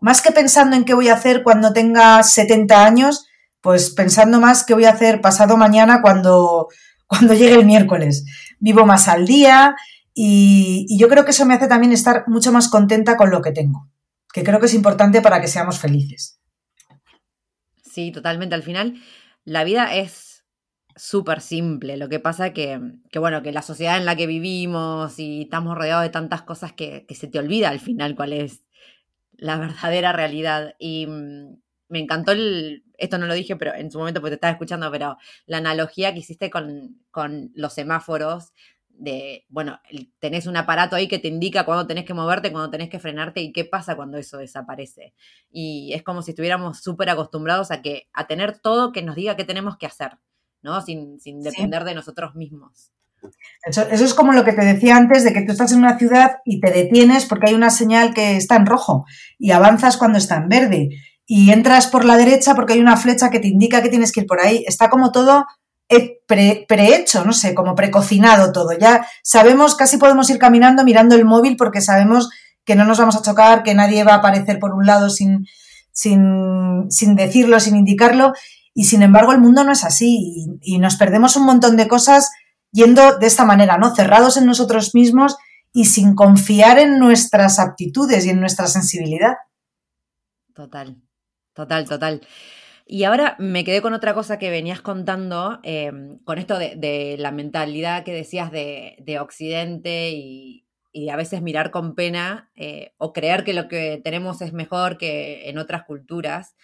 más 0.00 0.22
que 0.22 0.32
pensando 0.32 0.74
en 0.74 0.84
qué 0.84 0.94
voy 0.94 1.10
a 1.10 1.14
hacer 1.14 1.44
cuando 1.44 1.72
tenga 1.72 2.24
70 2.24 2.84
años, 2.84 3.28
pues 3.60 3.90
pensando 3.90 4.40
más 4.40 4.64
qué 4.64 4.74
voy 4.74 4.86
a 4.86 4.90
hacer 4.90 5.20
pasado 5.20 5.56
mañana 5.56 6.02
cuando, 6.02 6.66
cuando 7.06 7.34
llegue 7.34 7.54
el 7.54 7.66
miércoles. 7.66 8.24
Vivo 8.58 8.84
más 8.84 9.06
al 9.06 9.26
día 9.26 9.76
y, 10.18 10.86
yo 10.98 11.08
creo 11.08 11.26
que 11.26 11.32
eso 11.32 11.44
me 11.44 11.52
hace 11.52 11.68
también 11.68 11.92
estar 11.92 12.24
mucho 12.26 12.50
más 12.50 12.70
contenta 12.70 13.18
con 13.18 13.30
lo 13.30 13.42
que 13.42 13.52
tengo, 13.52 13.90
que 14.32 14.42
creo 14.42 14.58
que 14.58 14.66
es 14.66 14.72
importante 14.72 15.20
para 15.20 15.42
que 15.42 15.46
seamos 15.46 15.78
felices. 15.78 16.40
Sí, 17.84 18.12
totalmente. 18.12 18.54
Al 18.54 18.62
final, 18.62 18.94
la 19.44 19.62
vida 19.62 19.94
es 19.94 20.46
súper 20.96 21.42
simple. 21.42 21.98
Lo 21.98 22.08
que 22.08 22.18
pasa 22.18 22.54
que, 22.54 22.80
que, 23.10 23.18
bueno, 23.18 23.42
que 23.42 23.52
la 23.52 23.60
sociedad 23.60 23.98
en 23.98 24.06
la 24.06 24.16
que 24.16 24.26
vivimos 24.26 25.18
y 25.18 25.42
estamos 25.42 25.76
rodeados 25.76 26.04
de 26.04 26.08
tantas 26.08 26.40
cosas 26.40 26.72
que, 26.72 27.04
que 27.06 27.14
se 27.14 27.28
te 27.28 27.38
olvida 27.38 27.68
al 27.68 27.80
final 27.80 28.16
cuál 28.16 28.32
es 28.32 28.62
la 29.32 29.58
verdadera 29.58 30.14
realidad. 30.14 30.76
Y 30.78 31.06
mm, 31.06 31.58
me 31.88 31.98
encantó 31.98 32.32
el, 32.32 32.84
esto 32.96 33.18
no 33.18 33.26
lo 33.26 33.34
dije, 33.34 33.56
pero 33.56 33.74
en 33.74 33.90
su 33.90 33.98
momento 33.98 34.22
porque 34.22 34.30
te 34.30 34.36
estaba 34.36 34.52
escuchando, 34.52 34.90
pero 34.90 35.18
la 35.44 35.58
analogía 35.58 36.14
que 36.14 36.20
hiciste 36.20 36.48
con, 36.48 37.02
con 37.10 37.50
los 37.54 37.74
semáforos 37.74 38.54
de, 38.98 39.44
bueno, 39.48 39.80
tenés 40.18 40.46
un 40.46 40.56
aparato 40.56 40.96
ahí 40.96 41.08
que 41.08 41.18
te 41.18 41.28
indica 41.28 41.64
cuándo 41.64 41.86
tenés 41.86 42.04
que 42.04 42.14
moverte, 42.14 42.52
cuándo 42.52 42.70
tenés 42.70 42.88
que 42.88 42.98
frenarte 42.98 43.40
y 43.40 43.52
qué 43.52 43.64
pasa 43.64 43.96
cuando 43.96 44.18
eso 44.18 44.38
desaparece. 44.38 45.14
Y 45.50 45.92
es 45.94 46.02
como 46.02 46.22
si 46.22 46.32
estuviéramos 46.32 46.80
súper 46.82 47.10
acostumbrados 47.10 47.70
a 47.70 47.82
que 47.82 48.08
a 48.12 48.26
tener 48.26 48.58
todo 48.58 48.92
que 48.92 49.02
nos 49.02 49.16
diga 49.16 49.36
qué 49.36 49.44
tenemos 49.44 49.76
que 49.76 49.86
hacer. 49.86 50.18
¿no? 50.66 50.80
Sin, 50.82 51.20
sin 51.20 51.40
depender 51.40 51.82
sí. 51.82 51.88
de 51.88 51.94
nosotros 51.94 52.34
mismos. 52.34 52.92
Eso, 53.64 53.82
eso, 53.82 54.04
es 54.04 54.14
como 54.14 54.32
lo 54.32 54.44
que 54.44 54.52
te 54.52 54.64
decía 54.64 54.96
antes 54.96 55.24
de 55.24 55.32
que 55.32 55.42
tú 55.42 55.52
estás 55.52 55.72
en 55.72 55.78
una 55.78 55.98
ciudad 55.98 56.38
y 56.44 56.60
te 56.60 56.70
detienes 56.70 57.24
porque 57.24 57.48
hay 57.48 57.54
una 57.54 57.70
señal 57.70 58.12
que 58.12 58.36
está 58.36 58.56
en 58.56 58.66
rojo 58.66 59.04
y 59.38 59.52
avanzas 59.52 59.96
cuando 59.96 60.18
está 60.18 60.36
en 60.36 60.48
verde 60.48 60.88
y 61.24 61.50
entras 61.50 61.86
por 61.86 62.04
la 62.04 62.16
derecha 62.16 62.54
porque 62.54 62.74
hay 62.74 62.80
una 62.80 62.96
flecha 62.96 63.30
que 63.30 63.40
te 63.40 63.48
indica 63.48 63.82
que 63.82 63.88
tienes 63.88 64.12
que 64.12 64.20
ir 64.20 64.26
por 64.26 64.40
ahí. 64.40 64.64
Está 64.66 64.90
como 64.90 65.12
todo 65.12 65.46
pre, 66.26 66.64
prehecho, 66.68 67.24
no 67.24 67.32
sé, 67.32 67.54
como 67.54 67.74
precocinado 67.74 68.52
todo. 68.52 68.76
Ya 68.78 69.06
sabemos, 69.22 69.74
casi 69.74 69.96
podemos 69.96 70.28
ir 70.30 70.38
caminando 70.38 70.84
mirando 70.84 71.14
el 71.14 71.24
móvil 71.24 71.56
porque 71.56 71.80
sabemos 71.80 72.30
que 72.64 72.74
no 72.74 72.84
nos 72.84 72.98
vamos 72.98 73.16
a 73.16 73.22
chocar, 73.22 73.62
que 73.62 73.74
nadie 73.74 74.04
va 74.04 74.14
a 74.14 74.16
aparecer 74.16 74.58
por 74.58 74.74
un 74.74 74.86
lado 74.86 75.08
sin, 75.08 75.46
sin, 75.92 76.90
sin 76.90 77.14
decirlo, 77.14 77.60
sin 77.60 77.76
indicarlo. 77.76 78.32
Y 78.74 78.84
sin 78.84 79.02
embargo, 79.02 79.32
el 79.32 79.40
mundo 79.40 79.64
no 79.64 79.72
es 79.72 79.84
así 79.84 80.58
y, 80.60 80.74
y, 80.74 80.78
nos 80.78 80.96
perdemos 80.96 81.36
un 81.36 81.46
montón 81.46 81.76
de 81.76 81.88
cosas 81.88 82.30
yendo 82.72 83.16
de 83.16 83.26
esta 83.26 83.44
manera, 83.44 83.78
¿no? 83.78 83.94
Cerrados 83.94 84.36
en 84.36 84.44
nosotros 84.44 84.94
mismos 84.94 85.36
y 85.72 85.86
sin 85.86 86.14
confiar 86.14 86.78
en 86.78 86.98
nuestras 86.98 87.58
aptitudes 87.58 88.26
y 88.26 88.30
en 88.30 88.40
nuestra 88.40 88.66
sensibilidad. 88.66 89.34
Total, 90.54 90.96
total, 91.54 91.88
total. 91.88 92.26
Y 92.88 93.02
ahora 93.02 93.34
me 93.40 93.64
quedé 93.64 93.82
con 93.82 93.94
otra 93.94 94.14
cosa 94.14 94.38
que 94.38 94.48
venías 94.48 94.80
contando, 94.80 95.58
eh, 95.64 95.90
con 96.24 96.38
esto 96.38 96.56
de, 96.56 97.16
la 97.18 97.32
mentalidad 97.32 98.04
que 98.04 98.12
decías 98.12 98.52
de, 98.52 98.94
de 99.00 99.18
Occidente 99.18 100.10
y, 100.10 100.68
y, 100.92 101.08
a 101.08 101.16
veces 101.16 101.42
mirar 101.42 101.72
con 101.72 101.96
pena 101.96 102.48
eh, 102.54 102.94
o 102.96 103.12
creer 103.12 103.42
que 103.42 103.54
lo 103.54 103.66
que 103.66 104.00
tenemos 104.04 104.40
es 104.40 104.52
mejor 104.52 104.98
que 104.98 105.48
en 105.48 105.58
otras 105.58 105.82
culturas. 105.82 106.54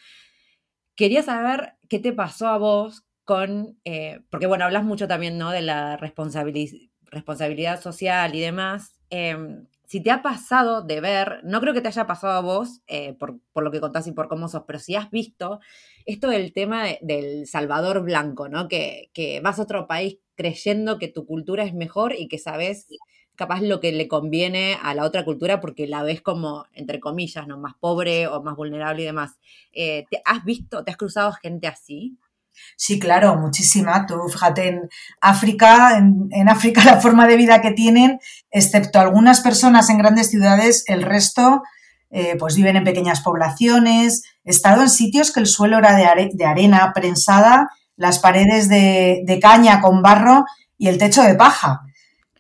Quería 0.95 1.25
saber 1.25 1.75
qué 1.89 1.99
te 1.99 2.13
pasó 2.13 2.47
a 2.47 2.59
vos 2.59 3.05
con, 3.25 3.81
eh, 3.85 4.21
porque 4.31 4.47
bueno, 4.47 4.65
hablas 4.65 4.85
mucho 4.85 5.09
también, 5.09 5.39
¿no? 5.39 5.51
De 5.51 5.63
la 5.63 5.97
responsabilidad, 5.97 7.81
social 7.81 8.35
y 8.37 8.41
demás. 8.41 8.95
Eh, 9.11 9.65
si 9.93 10.03
te 10.03 10.11
ha 10.11 10.23
pasado 10.23 10.81
de 10.81 11.03
ver, 11.03 11.41
no 11.45 11.61
creo 11.61 11.75
que 11.75 11.83
te 11.83 11.89
haya 11.89 12.07
pasado 12.07 12.33
a 12.33 12.41
vos, 12.41 12.81
eh, 12.87 13.13
por, 13.13 13.41
por, 13.53 13.63
lo 13.63 13.71
que 13.71 13.79
contás 13.79 14.07
y 14.07 14.13
por 14.13 14.27
cómo 14.27 14.49
sos, 14.49 14.63
pero 14.67 14.79
si 14.79 14.95
has 14.95 15.11
visto 15.11 15.61
esto 16.07 16.29
del 16.29 16.55
tema 16.55 16.85
de, 16.85 16.99
del 17.03 17.47
Salvador 17.47 18.03
Blanco, 18.03 18.49
¿no? 18.49 18.69
Que, 18.69 19.11
que 19.13 19.41
vas 19.41 19.59
a 19.59 19.65
otro 19.65 19.87
país 19.87 20.17
creyendo 20.35 20.99
que 20.99 21.09
tu 21.09 21.27
cultura 21.27 21.65
es 21.65 21.75
mejor 21.75 22.15
y 22.17 22.29
que 22.29 22.39
sabes 22.39 22.87
capaz 23.35 23.61
lo 23.61 23.81
que 23.81 23.93
le 23.93 24.09
conviene 24.09 24.79
a 24.83 24.95
la 24.95 25.05
otra 25.05 25.27
cultura 25.27 25.61
porque 25.61 25.87
la 25.87 26.03
ves 26.03 26.23
como, 26.23 26.65
entre 26.73 26.99
comillas, 26.99 27.47
¿no? 27.47 27.59
Más 27.59 27.75
pobre 27.79 28.27
o 28.29 28.43
más 28.43 28.57
vulnerable 28.57 29.03
y 29.03 29.05
demás. 29.05 29.39
Eh, 29.75 30.07
¿te 30.11 30.23
¿Has 30.25 30.43
visto, 30.47 30.85
te 30.85 30.91
has 30.91 30.97
cruzado 30.97 31.33
gente 31.33 31.67
así? 31.67 32.17
Sí, 32.77 32.99
claro, 32.99 33.37
muchísima. 33.37 34.07
Tú 34.07 34.29
fíjate 34.29 34.69
en 34.69 34.89
África, 35.21 35.99
en, 35.99 36.49
África 36.49 36.83
la 36.85 37.01
forma 37.01 37.27
de 37.27 37.37
vida 37.37 37.61
que 37.61 37.73
tienen, 37.73 38.19
excepto 38.51 38.99
algunas 38.99 39.41
personas 39.41 39.89
en 39.91 39.99
grandes 39.99 40.31
ciudades, 40.31 40.85
el 40.87 41.03
resto 41.03 41.63
eh, 42.11 42.37
pues 42.39 42.57
viven 42.57 42.77
en 42.77 42.85
pequeñas 42.85 43.21
poblaciones. 43.21 44.23
He 44.45 44.51
estado 44.51 44.83
en 44.83 44.91
sitios 44.91 45.33
que 45.33 45.41
el 45.41 45.47
suelo 45.47 45.79
era 45.79 45.97
de, 45.97 46.05
are 46.05 46.31
de 46.33 46.45
arena 46.45 46.93
prensada, 46.95 47.71
las 47.97 48.19
paredes 48.19 48.69
de, 48.69 49.23
de, 49.25 49.41
caña 49.41 49.81
con 49.81 50.03
barro 50.03 50.45
y 50.77 50.89
el 50.89 50.99
techo 50.99 51.23
de 51.23 51.35
paja. 51.35 51.83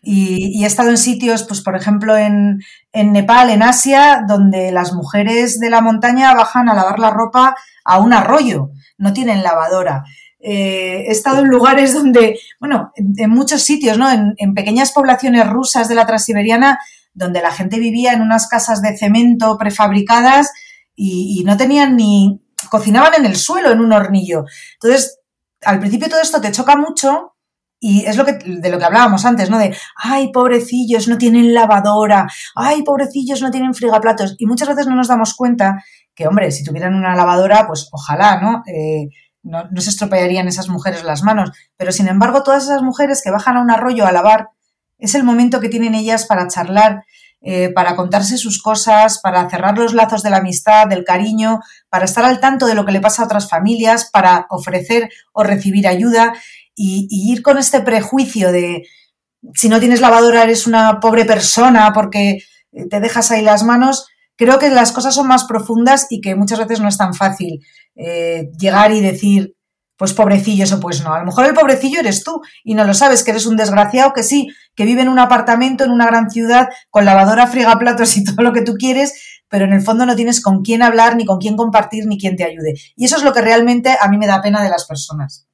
Y, 0.03 0.59
y, 0.59 0.65
he 0.65 0.67
estado 0.67 0.91
en 0.91 0.99
sitios, 0.99 1.45
pues 1.45 1.61
por 1.61 1.77
ejemplo 1.77 2.17
en, 2.17 2.61
en 2.93 3.13
Nepal, 3.13 3.51
en 3.51 3.63
Asia, 3.63 4.25
donde 4.27 4.73
las 4.73 4.93
mujeres 4.93 5.61
de 5.61 5.71
la 5.71 5.81
montaña 5.81 6.35
bajan 6.35 6.69
a 6.69 6.75
lavar 6.75 6.99
la 6.99 7.11
ropa 7.11 7.55
a 7.85 7.99
un 8.01 8.13
arroyo 8.13 8.71
no 8.99 9.13
tienen 9.13 9.43
lavadora. 9.43 10.05
Eh, 10.39 11.05
he 11.07 11.11
estado 11.11 11.41
en 11.41 11.49
lugares 11.49 11.95
donde, 11.95 12.39
bueno, 12.61 12.93
en, 12.97 13.31
muchos 13.31 13.63
sitios, 13.63 13.99
¿no? 13.99 14.11
En, 14.11 14.35
en, 14.39 14.55
pequeñas 14.55 14.93
poblaciones 14.93 15.49
rusas 15.49 15.89
de 15.89 15.95
la 15.95 16.07
transiberiana, 16.07 16.79
donde 17.15 17.43
la 17.43 17.53
gente 17.53 17.79
vivía 17.79 18.13
en 18.13 18.23
unas 18.23 18.49
casas 18.49 18.81
de 18.81 18.97
cemento 18.97 19.59
prefabricadas 19.59 20.51
y, 20.95 21.43
no 21.45 21.57
tenían 21.57 21.97
ni, 21.97 22.41
cocinaban 22.71 23.15
en 23.15 23.27
el 23.27 23.37
suelo, 23.37 23.73
en 23.73 23.81
un 23.81 23.93
hornillo. 23.93 24.45
Entonces, 24.75 25.19
al 25.63 25.81
principio 25.81 26.09
todo 26.09 26.21
esto 26.21 26.41
te 26.41 26.53
choca 26.53 26.77
mucho 26.77 27.35
y 27.85 28.07
es 28.07 28.17
lo 28.17 28.25
que, 28.25 28.35
de 28.35 28.71
lo 28.71 28.79
que 28.79 28.85
hablábamos 28.85 29.25
antes, 29.25 29.51
¿no? 29.51 29.59
De, 29.59 29.77
ay, 29.97 30.31
pobrecillos, 30.31 31.09
no 31.09 31.19
tienen 31.19 31.53
lavadora, 31.53 32.29
ay, 32.55 32.85
pobrecillos, 32.85 33.43
no 33.43 33.51
tienen 33.51 33.75
frigaplatos. 33.75 34.37
Y 34.39 34.47
muchas 34.47 34.69
veces 34.69 34.87
no 34.87 34.95
nos 34.95 35.09
damos 35.09 35.35
cuenta 35.35 35.83
que, 36.15 36.29
hombre, 36.29 36.53
si 36.53 36.63
tuvieran 36.63 36.95
una 36.95 37.17
lavadora, 37.17 37.67
pues 37.67 37.89
ojalá, 37.91 38.41
¿no? 38.41 38.63
Eh, 38.73 39.09
no, 39.43 39.69
se 39.79 39.91
estropearían 39.91 40.47
esas 40.47 40.69
mujeres 40.69 41.03
las 41.03 41.25
manos. 41.25 41.51
Pero 41.77 41.91
sin 41.91 42.07
embargo, 42.07 42.45
todas 42.45 42.63
esas 42.63 42.83
mujeres 42.83 43.21
que 43.21 43.33
bajan 43.33 43.57
a 43.57 43.61
un 43.61 43.73
arroyo 43.73 44.07
a 44.07 44.13
lavar, 44.13 44.51
es 45.01 45.17
el 45.17 45.25
momento 45.25 45.59
que 45.59 45.69
tienen 45.69 45.97
ellas 45.97 46.27
para 46.27 46.47
charlar, 46.47 47.03
eh, 47.41 47.71
para 47.71 47.97
contarse 47.97 48.39
sus 48.39 48.63
cosas, 48.63 49.19
para 49.19 49.51
cerrar 49.51 49.77
los 49.77 49.93
lazos 49.93 50.23
de 50.23 50.31
la 50.31 50.37
amistad, 50.37 50.87
del 50.87 51.03
cariño, 51.03 51.59
para 51.89 52.05
estar 52.05 52.25
al 52.25 52.39
tanto 52.39 52.67
de 52.67 52.77
lo 52.77 52.87
que 52.87 52.93
le 52.93 53.01
pasa 53.01 53.23
a 53.23 53.25
otras 53.25 53.49
familias, 53.51 54.09
para 54.13 54.47
ofrecer 54.51 55.09
o 55.33 55.43
recibir 55.43 55.89
ayuda 55.89 56.35
y, 56.75 57.09
ir 57.11 57.43
con 57.43 57.59
este 57.59 57.81
prejuicio 57.81 58.53
de 58.53 58.83
si 59.55 59.69
no 59.69 59.81
tienes 59.81 60.01
lavadora 60.01 60.45
eres 60.45 60.67
una 60.67 61.01
pobre 61.01 61.25
persona 61.25 61.93
porque 61.93 62.39
te 62.91 63.01
dejas 63.01 63.31
ahí 63.31 63.43
las 63.43 63.65
manos, 63.65 64.07
creo 64.37 64.59
que 64.59 64.71
las 64.71 64.93
cosas 64.93 65.15
son 65.15 65.27
más 65.27 65.45
profundas 65.45 66.07
y 66.11 66.21
que 66.21 66.35
muchas 66.35 66.59
veces 66.59 66.81
no 66.81 66.89
es 66.89 66.97
tan 66.97 67.15
fácil 67.15 67.61
eh, 67.97 68.51
llegar 68.59 68.93
y 68.93 69.01
decir, 69.01 69.55
pues 69.97 70.15
pobrecillo, 70.15 70.65
eso 70.65 70.81
pues 70.81 71.03
no. 71.05 71.13
A 71.13 71.21
lo 71.21 71.27
mejor 71.27 71.47
el 71.47 71.55
pobrecillo 71.55 72.01
eres 72.01 72.25
tú 72.25 72.41
y 72.65 72.75
no 72.75 72.85
lo 72.85 72.95
sabes, 72.95 73.23
que 73.23 73.31
eres 73.33 73.47
un 73.47 73.57
desgraciado 73.57 74.13
que 74.13 74.23
sí, 74.23 74.49
que 74.75 74.85
vive 74.85 75.03
en 75.03 75.09
un 75.09 75.19
apartamento 75.19 75.85
en 75.85 75.91
una 75.91 76.07
gran 76.07 76.31
ciudad 76.31 76.69
con 76.91 77.05
lavadora, 77.05 77.51
platos 77.79 78.17
y 78.17 78.25
todo 78.25 78.43
lo 78.43 78.53
que 78.53 78.63
tú 78.63 78.75
quieres, 78.75 79.43
pero 79.49 79.65
en 79.65 79.73
el 79.73 79.83
fondo 79.83 80.07
no 80.07 80.17
tienes 80.17 80.41
con 80.41 80.63
quién 80.63 80.83
hablar, 80.83 81.15
ni 81.17 81.27
con 81.27 81.39
quién 81.39 81.57
compartir, 81.57 82.07
ni 82.07 82.19
quién 82.19 82.37
te 82.37 82.45
ayude. 82.45 82.75
Y 82.97 83.05
eso 83.05 83.17
es 83.17 83.23
lo 83.23 83.33
que 83.33 83.43
realmente 83.43 83.97
a 84.01 84.09
mí 84.09 84.19
me 84.19 84.27
da 84.27 84.41
pena 84.41 84.63
de 84.63 84.71
las 84.71 84.87
personas. 84.87 85.47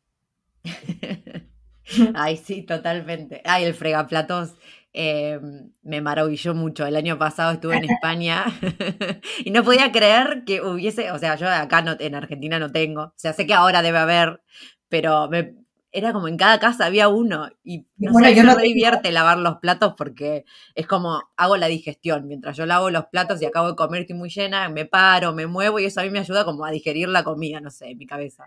Ay, 2.14 2.36
sí, 2.36 2.62
totalmente. 2.62 3.40
Ay, 3.44 3.64
el 3.64 3.74
fregaplatos 3.74 4.54
eh, 4.92 5.38
me 5.82 6.00
maravilló 6.00 6.54
mucho. 6.54 6.86
El 6.86 6.96
año 6.96 7.18
pasado 7.18 7.52
estuve 7.52 7.76
en 7.76 7.84
España 7.90 8.44
y 9.44 9.50
no 9.50 9.62
podía 9.64 9.92
creer 9.92 10.44
que 10.44 10.60
hubiese, 10.60 11.10
o 11.12 11.18
sea, 11.18 11.36
yo 11.36 11.48
acá 11.48 11.82
no, 11.82 11.96
en 11.98 12.14
Argentina 12.14 12.58
no 12.58 12.70
tengo, 12.72 13.02
o 13.02 13.14
sea, 13.16 13.32
sé 13.32 13.46
que 13.46 13.54
ahora 13.54 13.82
debe 13.82 13.98
haber, 13.98 14.42
pero 14.88 15.28
me, 15.28 15.54
era 15.90 16.12
como 16.12 16.28
en 16.28 16.36
cada 16.36 16.58
casa 16.58 16.84
había 16.84 17.08
uno 17.08 17.48
y 17.64 17.86
no 17.96 18.12
sé, 18.12 18.34
yo 18.34 18.44
no 18.44 18.54
me 18.54 18.62
divierte 18.62 19.10
lavar 19.10 19.38
los 19.38 19.56
platos 19.56 19.94
porque 19.96 20.44
es 20.74 20.86
como 20.86 21.22
hago 21.36 21.56
la 21.56 21.66
digestión, 21.66 22.28
mientras 22.28 22.56
yo 22.56 22.66
lavo 22.66 22.90
los 22.90 23.06
platos 23.06 23.40
y 23.40 23.46
acabo 23.46 23.68
de 23.68 23.76
comer 23.76 24.02
estoy 24.02 24.16
muy 24.16 24.28
llena, 24.28 24.68
me 24.68 24.84
paro, 24.84 25.32
me 25.32 25.46
muevo 25.46 25.78
y 25.78 25.86
eso 25.86 26.00
a 26.00 26.04
mí 26.04 26.10
me 26.10 26.18
ayuda 26.18 26.44
como 26.44 26.64
a 26.66 26.70
digerir 26.70 27.08
la 27.08 27.24
comida, 27.24 27.60
no 27.60 27.70
sé, 27.70 27.90
en 27.90 27.98
mi 27.98 28.06
cabeza. 28.06 28.44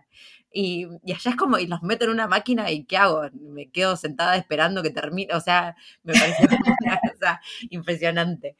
Y, 0.53 0.85
allá 1.05 1.31
es 1.31 1.35
como, 1.35 1.57
y 1.57 1.65
los 1.65 1.81
meto 1.81 2.05
en 2.05 2.11
una 2.11 2.27
máquina 2.27 2.69
y 2.69 2.83
¿qué 2.85 2.97
hago? 2.97 3.23
Me 3.33 3.71
quedo 3.71 3.95
sentada 3.95 4.35
esperando 4.35 4.83
que 4.83 4.91
termine, 4.91 5.33
o 5.33 5.41
sea, 5.41 5.75
me 6.03 6.13
parece 6.13 6.43
una 6.43 6.99
cosa 6.99 7.41
impresionante. 7.71 8.55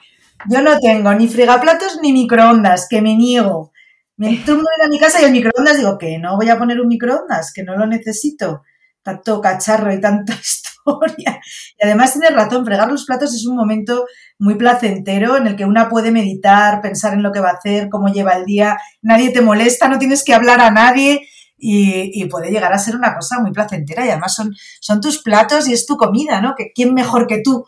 Yo 0.50 0.62
no 0.64 0.80
tengo 0.80 1.14
ni 1.14 1.28
fregaplatos 1.28 2.00
ni 2.02 2.14
microondas, 2.14 2.88
que 2.90 3.02
me 3.02 3.16
niego. 3.16 3.74
Me 4.18 4.38
turno 4.46 4.66
a 4.84 4.88
mi 4.88 5.00
casa 5.00 5.22
y 5.22 5.26
el 5.26 5.32
microondas 5.32 5.78
digo 5.78 6.00
que 6.00 6.18
no 6.18 6.36
voy 6.36 6.50
a 6.50 6.58
poner 6.58 6.82
un 6.82 6.88
microondas, 6.88 7.54
que 7.54 7.64
no 7.64 7.78
lo 7.78 7.86
necesito 7.86 8.64
tanto 9.04 9.42
cacharro 9.42 9.94
y 9.94 10.00
tanta 10.00 10.34
historia. 10.42 11.40
Y 11.80 11.86
además 11.86 12.14
tienes 12.14 12.34
razón, 12.34 12.66
fregar 12.66 12.90
los 12.90 13.06
platos 13.06 13.34
es 13.34 13.46
un 13.46 13.56
momento 13.56 14.06
muy 14.40 14.56
placentero 14.56 15.38
en 15.38 15.48
el 15.48 15.56
que 15.56 15.66
una 15.66 15.90
puede 15.90 16.12
meditar, 16.12 16.82
pensar 16.82 17.14
en 17.14 17.24
lo 17.24 17.32
que 17.32 17.40
va 17.40 17.50
a 17.50 17.54
hacer, 17.54 17.90
cómo 17.90 18.08
lleva 18.08 18.34
el 18.34 18.46
día, 18.46 18.78
nadie 19.02 19.32
te 19.32 19.42
molesta, 19.42 19.88
no 19.88 20.00
tienes 20.00 20.24
que 20.24 20.34
hablar 20.34 20.60
a 20.60 20.72
nadie 20.72 21.28
y, 21.62 22.26
puede 22.26 22.50
llegar 22.50 22.74
a 22.74 22.80
ser 22.80 22.96
una 22.96 23.14
cosa 23.14 23.40
muy 23.40 23.52
placentera 23.52 24.06
y 24.06 24.10
además 24.10 24.34
son, 24.34 24.54
son 24.80 25.00
tus 25.00 25.22
platos 25.22 25.68
y 25.68 25.74
es 25.74 25.86
tu 25.86 25.96
comida, 25.96 26.42
¿no? 26.42 26.56
Que 26.58 26.72
quién 26.74 26.94
mejor 26.94 27.28
que 27.28 27.42
tú 27.44 27.68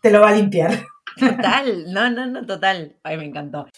te 0.00 0.10
lo 0.10 0.20
va 0.20 0.30
a 0.30 0.34
limpiar. 0.34 0.84
Total, 1.18 1.92
no, 1.92 2.10
no, 2.10 2.26
no, 2.26 2.44
total. 2.44 2.96
Ay, 3.04 3.16
me 3.16 3.24
encantó. 3.24 3.68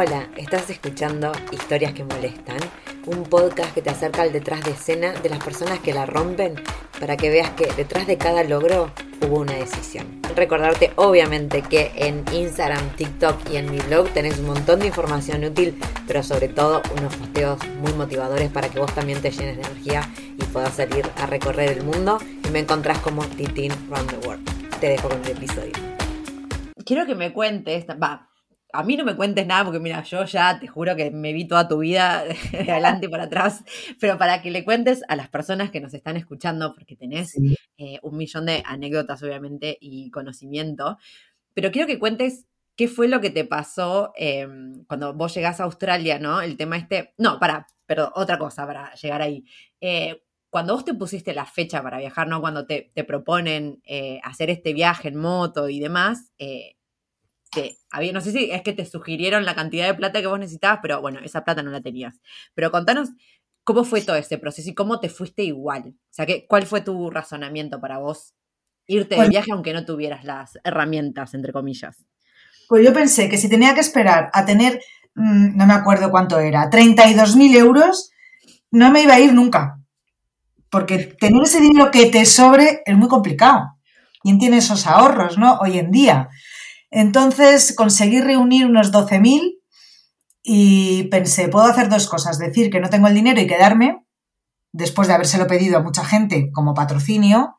Hola, 0.00 0.28
estás 0.36 0.70
escuchando 0.70 1.32
Historias 1.50 1.92
que 1.92 2.04
Molestan, 2.04 2.60
un 3.06 3.24
podcast 3.24 3.74
que 3.74 3.82
te 3.82 3.90
acerca 3.90 4.22
al 4.22 4.32
detrás 4.32 4.62
de 4.62 4.70
escena 4.70 5.12
de 5.12 5.28
las 5.28 5.42
personas 5.42 5.80
que 5.80 5.92
la 5.92 6.06
rompen 6.06 6.54
para 7.00 7.16
que 7.16 7.30
veas 7.30 7.50
que 7.50 7.66
detrás 7.76 8.06
de 8.06 8.16
cada 8.16 8.44
logro 8.44 8.92
hubo 9.26 9.40
una 9.40 9.54
decisión. 9.54 10.22
Recordarte 10.36 10.92
obviamente 10.94 11.62
que 11.62 11.90
en 11.96 12.24
Instagram, 12.32 12.94
TikTok 12.94 13.50
y 13.50 13.56
en 13.56 13.72
mi 13.72 13.80
blog 13.80 14.08
tenés 14.10 14.38
un 14.38 14.46
montón 14.46 14.78
de 14.78 14.86
información 14.86 15.42
útil, 15.42 15.76
pero 16.06 16.22
sobre 16.22 16.46
todo 16.46 16.80
unos 16.96 17.16
posteos 17.16 17.58
muy 17.80 17.92
motivadores 17.94 18.52
para 18.52 18.68
que 18.68 18.78
vos 18.78 18.94
también 18.94 19.20
te 19.20 19.32
llenes 19.32 19.56
de 19.56 19.62
energía 19.62 20.08
y 20.16 20.44
puedas 20.44 20.74
salir 20.74 21.10
a 21.16 21.26
recorrer 21.26 21.72
el 21.72 21.82
mundo 21.82 22.18
y 22.46 22.50
me 22.50 22.60
encontrás 22.60 23.00
como 23.00 23.24
Titin 23.24 23.72
Round 23.90 24.10
the 24.12 24.28
World. 24.28 24.78
Te 24.78 24.90
dejo 24.90 25.08
con 25.08 25.20
el 25.24 25.32
episodio. 25.32 25.72
Quiero 26.84 27.04
que 27.04 27.16
me 27.16 27.32
cuentes, 27.32 27.84
va, 28.00 28.27
a 28.72 28.82
mí 28.82 28.96
no 28.96 29.04
me 29.04 29.16
cuentes 29.16 29.46
nada 29.46 29.64
porque 29.64 29.80
mira, 29.80 30.02
yo 30.02 30.24
ya 30.24 30.60
te 30.60 30.66
juro 30.66 30.94
que 30.94 31.10
me 31.10 31.32
vi 31.32 31.46
toda 31.46 31.68
tu 31.68 31.78
vida 31.78 32.24
de 32.52 32.70
adelante 32.70 33.06
y 33.06 33.08
para 33.08 33.24
atrás, 33.24 33.64
pero 34.00 34.18
para 34.18 34.42
que 34.42 34.50
le 34.50 34.64
cuentes 34.64 35.02
a 35.08 35.16
las 35.16 35.28
personas 35.28 35.70
que 35.70 35.80
nos 35.80 35.94
están 35.94 36.16
escuchando, 36.16 36.74
porque 36.74 36.96
tenés 36.96 37.34
eh, 37.78 37.98
un 38.02 38.16
millón 38.16 38.46
de 38.46 38.62
anécdotas 38.66 39.22
obviamente 39.22 39.78
y 39.80 40.10
conocimiento, 40.10 40.98
pero 41.54 41.70
quiero 41.70 41.86
que 41.86 41.98
cuentes 41.98 42.46
qué 42.76 42.88
fue 42.88 43.08
lo 43.08 43.20
que 43.20 43.30
te 43.30 43.44
pasó 43.44 44.12
em, 44.16 44.84
cuando 44.84 45.12
vos 45.14 45.34
llegás 45.34 45.60
a 45.60 45.64
Australia, 45.64 46.18
¿no? 46.18 46.40
El 46.40 46.56
tema 46.56 46.76
este, 46.76 47.14
no, 47.18 47.40
para, 47.40 47.66
pero 47.86 48.12
otra 48.14 48.38
cosa 48.38 48.66
para 48.66 48.94
llegar 48.94 49.20
ahí. 49.20 49.44
Eh, 49.80 50.22
cuando 50.50 50.74
vos 50.74 50.84
te 50.84 50.94
pusiste 50.94 51.34
la 51.34 51.44
fecha 51.44 51.82
para 51.82 51.98
viajar, 51.98 52.28
¿no? 52.28 52.40
Cuando 52.40 52.66
te, 52.66 52.92
te 52.94 53.04
proponen 53.04 53.82
eh, 53.84 54.20
hacer 54.22 54.48
este 54.50 54.72
viaje 54.72 55.08
en 55.08 55.16
moto 55.16 55.68
y 55.68 55.80
demás, 55.80 56.32
había, 57.90 58.12
no 58.12 58.20
sé 58.20 58.32
si 58.32 58.50
es 58.50 58.62
que 58.62 58.72
te 58.72 58.84
sugirieron 58.84 59.44
la 59.44 59.54
cantidad 59.54 59.86
de 59.86 59.94
plata 59.94 60.20
que 60.20 60.26
vos 60.26 60.38
necesitabas, 60.38 60.80
pero 60.82 61.00
bueno, 61.00 61.20
esa 61.22 61.44
plata 61.44 61.62
no 61.62 61.70
la 61.70 61.80
tenías. 61.80 62.20
Pero 62.54 62.70
contanos 62.70 63.10
cómo 63.64 63.84
fue 63.84 64.00
todo 64.00 64.16
ese 64.16 64.38
proceso 64.38 64.70
y 64.70 64.74
cómo 64.74 65.00
te 65.00 65.08
fuiste 65.08 65.42
igual. 65.42 65.94
O 65.94 66.12
sea, 66.12 66.26
que, 66.26 66.46
¿cuál 66.46 66.66
fue 66.66 66.80
tu 66.80 67.10
razonamiento 67.10 67.80
para 67.80 67.98
vos 67.98 68.34
irte 68.86 69.20
de 69.20 69.28
viaje 69.28 69.52
aunque 69.52 69.74
no 69.74 69.84
tuvieras 69.84 70.24
las 70.24 70.58
herramientas, 70.64 71.34
entre 71.34 71.52
comillas? 71.52 72.06
Pues 72.68 72.84
yo 72.84 72.92
pensé 72.92 73.28
que 73.28 73.38
si 73.38 73.48
tenía 73.48 73.74
que 73.74 73.80
esperar 73.80 74.30
a 74.32 74.44
tener, 74.44 74.80
mm, 75.14 75.56
no 75.56 75.66
me 75.66 75.74
acuerdo 75.74 76.10
cuánto 76.10 76.38
era, 76.38 76.70
32.000 76.70 77.56
euros, 77.56 78.10
no 78.70 78.90
me 78.90 79.02
iba 79.02 79.14
a 79.14 79.20
ir 79.20 79.34
nunca. 79.34 79.78
Porque 80.70 80.98
tener 81.18 81.42
ese 81.42 81.60
dinero 81.60 81.90
que 81.90 82.06
te 82.06 82.24
sobre 82.26 82.82
es 82.84 82.96
muy 82.96 83.08
complicado. 83.08 83.78
¿Quién 84.20 84.38
tiene 84.38 84.58
esos 84.58 84.86
ahorros, 84.86 85.38
no? 85.38 85.58
Hoy 85.58 85.78
en 85.78 85.90
día. 85.90 86.28
Entonces 86.90 87.74
conseguí 87.74 88.20
reunir 88.20 88.66
unos 88.66 88.92
12.000 88.92 89.58
y 90.42 91.04
pensé, 91.04 91.48
puedo 91.48 91.66
hacer 91.66 91.88
dos 91.88 92.08
cosas, 92.08 92.38
decir 92.38 92.70
que 92.70 92.80
no 92.80 92.88
tengo 92.88 93.08
el 93.08 93.14
dinero 93.14 93.40
y 93.40 93.46
quedarme, 93.46 94.04
después 94.72 95.08
de 95.08 95.14
habérselo 95.14 95.46
pedido 95.46 95.78
a 95.78 95.82
mucha 95.82 96.04
gente 96.04 96.50
como 96.52 96.74
patrocinio, 96.74 97.58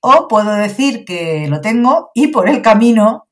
o 0.00 0.28
puedo 0.28 0.52
decir 0.52 1.04
que 1.04 1.46
lo 1.48 1.60
tengo 1.60 2.10
y 2.14 2.28
por 2.28 2.48
el 2.48 2.62
camino 2.62 3.28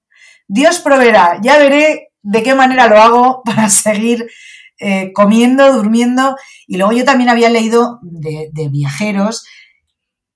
Dios 0.47 0.81
proveerá, 0.81 1.39
ya 1.43 1.59
veré 1.59 2.09
de 2.23 2.43
qué 2.43 2.55
manera 2.55 2.89
lo 2.89 3.01
hago 3.01 3.43
para 3.45 3.69
seguir 3.69 4.29
eh, 4.81 5.13
comiendo, 5.13 5.73
durmiendo. 5.73 6.37
Y 6.67 6.77
luego 6.77 6.93
yo 6.93 7.05
también 7.05 7.29
había 7.29 7.51
leído 7.51 7.99
de, 8.03 8.49
de 8.53 8.69
viajeros 8.69 9.45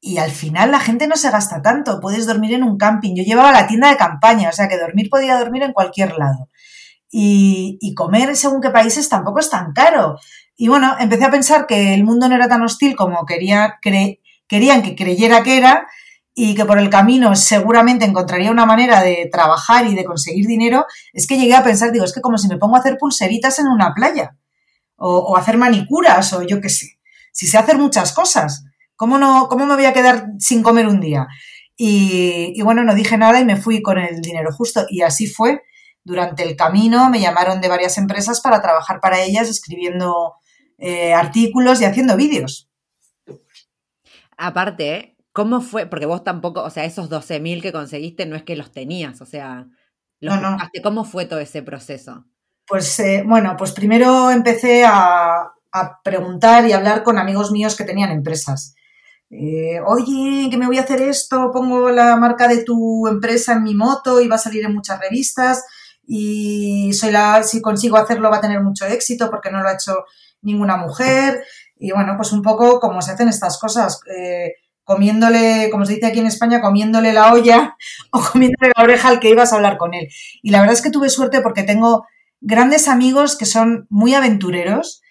y 0.05 0.19
al 0.19 0.33
final 0.33 0.73
la 0.73 0.81
gente 0.81 1.07
no 1.07 1.17
se 1.17 1.31
gasta 1.31 1.63
tanto, 1.63 2.01
puedes 2.01 2.27
dormir 2.27 2.55
en 2.55 2.65
un 2.65 2.77
camping. 2.77 3.15
Yo 3.15 3.23
llevaba 3.23 3.53
la 3.53 3.69
tienda 3.69 3.89
de 3.89 3.97
campaña, 3.97 4.49
o 4.49 4.53
sea 4.53 4.69
que 4.69 4.77
dormir 4.77 5.09
podía 5.09 5.39
dormir 5.39 5.63
en 5.63 5.73
cualquier 5.73 6.19
lado. 6.19 6.49
Y, 7.09 7.95
comer 7.95 8.35
según 8.35 8.61
qué 8.61 8.71
países 8.71 9.09
tampoco 9.09 9.39
es 9.39 9.49
tan 9.49 9.73
caro. 9.73 10.19
Y 10.57 10.67
bueno, 10.67 10.97
empecé 10.99 11.25
a 11.25 11.31
pensar 11.31 11.69
que 11.69 11.95
el 11.95 12.03
mundo 12.03 12.29
no 12.29 12.35
era 12.35 12.49
tan 12.49 12.63
hostil 12.63 12.97
como 12.97 13.25
quería, 13.25 13.79
querían 13.81 14.83
que 14.83 14.97
creyera 14.97 15.45
que 15.45 15.57
era 15.57 15.87
y 16.35 16.57
que 16.57 16.65
por 16.65 16.81
el 16.81 16.91
camino 16.91 17.37
seguramente 17.37 18.05
encontraría 18.05 18.51
una 18.51 18.67
manera 18.67 19.03
de 19.03 19.29
trabajar 19.31 19.87
y 19.87 19.95
de 19.95 20.05
conseguir 20.05 20.49
dinero, 20.49 20.85
es 21.13 21.29
que 21.29 21.39
llegué 21.39 21.55
a 21.55 21.63
pensar, 21.63 21.93
digo, 21.93 22.05
es 22.05 22.13
que 22.13 22.23
como 22.23 22.39
si 22.39 22.49
me 22.49 22.57
pongo 22.57 22.75
a 22.75 22.81
hacer 22.81 22.99
pulseritas 22.99 23.61
en 23.61 23.69
una 23.69 23.95
playa 23.95 24.37
o, 24.97 25.19
o 25.19 25.37
hacer 25.37 25.59
manicuras 25.59 26.33
o 26.33 26.43
yo 26.43 26.61
qué 26.61 26.71
sé, 26.71 26.99
si 27.31 27.47
sé 27.47 27.57
hacer 27.57 27.79
muchas 27.79 28.13
cosas. 28.13 28.65
¿Cómo, 28.97 29.19
no, 29.19 29.49
¿Cómo 29.49 29.67
me 29.67 29.75
voy 29.75 29.85
a 29.85 29.93
quedar 29.93 30.27
sin 30.39 30.63
comer 30.63 30.87
un 30.87 31.01
día? 31.01 31.27
Y, 31.77 32.61
bueno, 32.63 32.85
no 32.85 32.95
dije 32.95 33.17
nada 33.19 33.41
y 33.41 33.45
me 33.45 33.57
fui 33.57 33.83
con 33.83 33.99
el 33.99 34.21
dinero 34.21 34.53
justo. 34.53 34.87
Y 34.89 35.03
así 35.03 35.27
fue. 35.27 35.63
Durante 36.05 36.43
el 36.43 36.57
camino 36.57 37.11
me 37.11 37.21
llamaron 37.21 37.61
de 37.61 37.69
varias 37.69 37.99
empresas 37.99 38.41
para 38.41 38.61
trabajar 38.61 39.01
para 39.01 39.23
ellas 39.23 39.49
escribiendo 39.49 40.35
eh, 40.79 41.13
artículos 41.13 41.81
y 41.81 41.85
haciendo 41.85 42.17
vídeos. 42.17 42.69
Aparte, 44.37 45.13
¿Cómo 45.33 45.63
fue? 45.63 45.87
Porque 45.87 46.07
vos 46.07 46.25
tampoco, 46.25 46.63
o 46.63 46.71
sea, 46.71 46.85
esos 46.85 47.09
12.000 47.09 47.63
que 47.63 47.73
conseguiste 47.73 48.27
no 48.27 48.37
es 48.37 48.43
que 48.43 48.55
los 48.55 48.71
tenías, 48.71 49.21
o 49.23 49.27
sea, 49.27 49.67
los 50.21 50.41
No, 50.41 50.51
no. 50.51 50.59
¿Cómo 50.83 51.05
fue 51.05 51.25
todo 51.25 51.41
ese 51.41 51.63
proceso? 51.63 52.27
Pues 52.67 52.99
eh, 53.01 53.25
bueno, 53.27 53.57
pues 53.57 53.73
primero 53.73 54.31
empecé 54.31 54.85
a, 54.85 55.51
a 55.73 56.03
preguntar 56.05 56.67
y 56.67 56.73
hablar 56.73 57.03
con 57.03 57.19
amigos 57.19 57.51
míos 57.51 57.77
que 57.77 57.85
tenían 57.85 58.11
empresas. 58.11 58.75
Eh, 59.35 59.81
Oye, 59.87 60.51
que 60.51 60.59
me 60.59 60.67
voy 60.67 60.77
a 60.77 60.83
hacer 60.83 61.01
esto, 61.01 61.51
pongo 61.53 61.91
la 61.91 62.17
marca 62.17 62.47
de 62.49 62.65
tu 62.65 63.07
empresa 63.09 63.55
en 63.55 63.63
mi 63.63 63.75
moto 63.75 64.21
y 64.21 64.29
va 64.29 64.35
a 64.37 64.39
salir 64.39 64.63
en 64.67 64.75
muchas 64.75 65.01
revistas 65.01 65.65
y 66.07 66.93
soy 66.93 67.13
la, 67.13 67.43
si 67.43 67.63
consigo 67.63 67.97
hacerlo 67.97 68.31
va 68.31 68.37
a 68.37 68.41
tener 68.43 68.61
mucho 68.61 68.85
éxito 68.87 69.31
porque 69.31 69.51
no 69.51 69.63
lo 69.63 69.69
ha 69.69 69.75
hecho 69.75 70.05
ninguna 70.43 70.77
mujer. 70.77 71.45
Y 71.79 71.93
bueno, 71.93 72.15
pues 72.17 72.33
un 72.33 72.43
poco 72.43 72.79
como 72.79 73.01
se 73.01 73.13
hacen 73.13 73.29
estas 73.29 73.59
cosas, 73.59 74.01
eh, 74.15 74.53
comiéndole, 74.85 75.69
como 75.71 75.87
se 75.87 75.95
dice 75.95 76.07
aquí 76.07 76.19
en 76.19 76.27
España, 76.27 76.61
comiéndole 76.61 77.15
la 77.15 77.33
olla 77.33 77.77
o 78.13 78.21
comiéndole 78.21 78.73
la 78.77 78.85
oreja 78.85 79.09
al 79.09 79.19
que 79.21 79.31
ibas 79.31 79.53
a 79.53 79.57
hablar 79.57 79.79
con 79.79 79.95
él. 79.95 80.09
Y 80.43 80.51
la 80.51 80.61
verdad 80.61 80.75
es 80.75 80.83
que 80.83 80.91
tuve 80.91 81.09
suerte 81.09 81.41
porque 81.41 81.63
tengo 81.63 82.07
grandes 82.43 82.87
amigos 82.87 83.37
que 83.37 83.47
son 83.47 83.87
muy 83.89 84.15
aventureros 84.15 85.02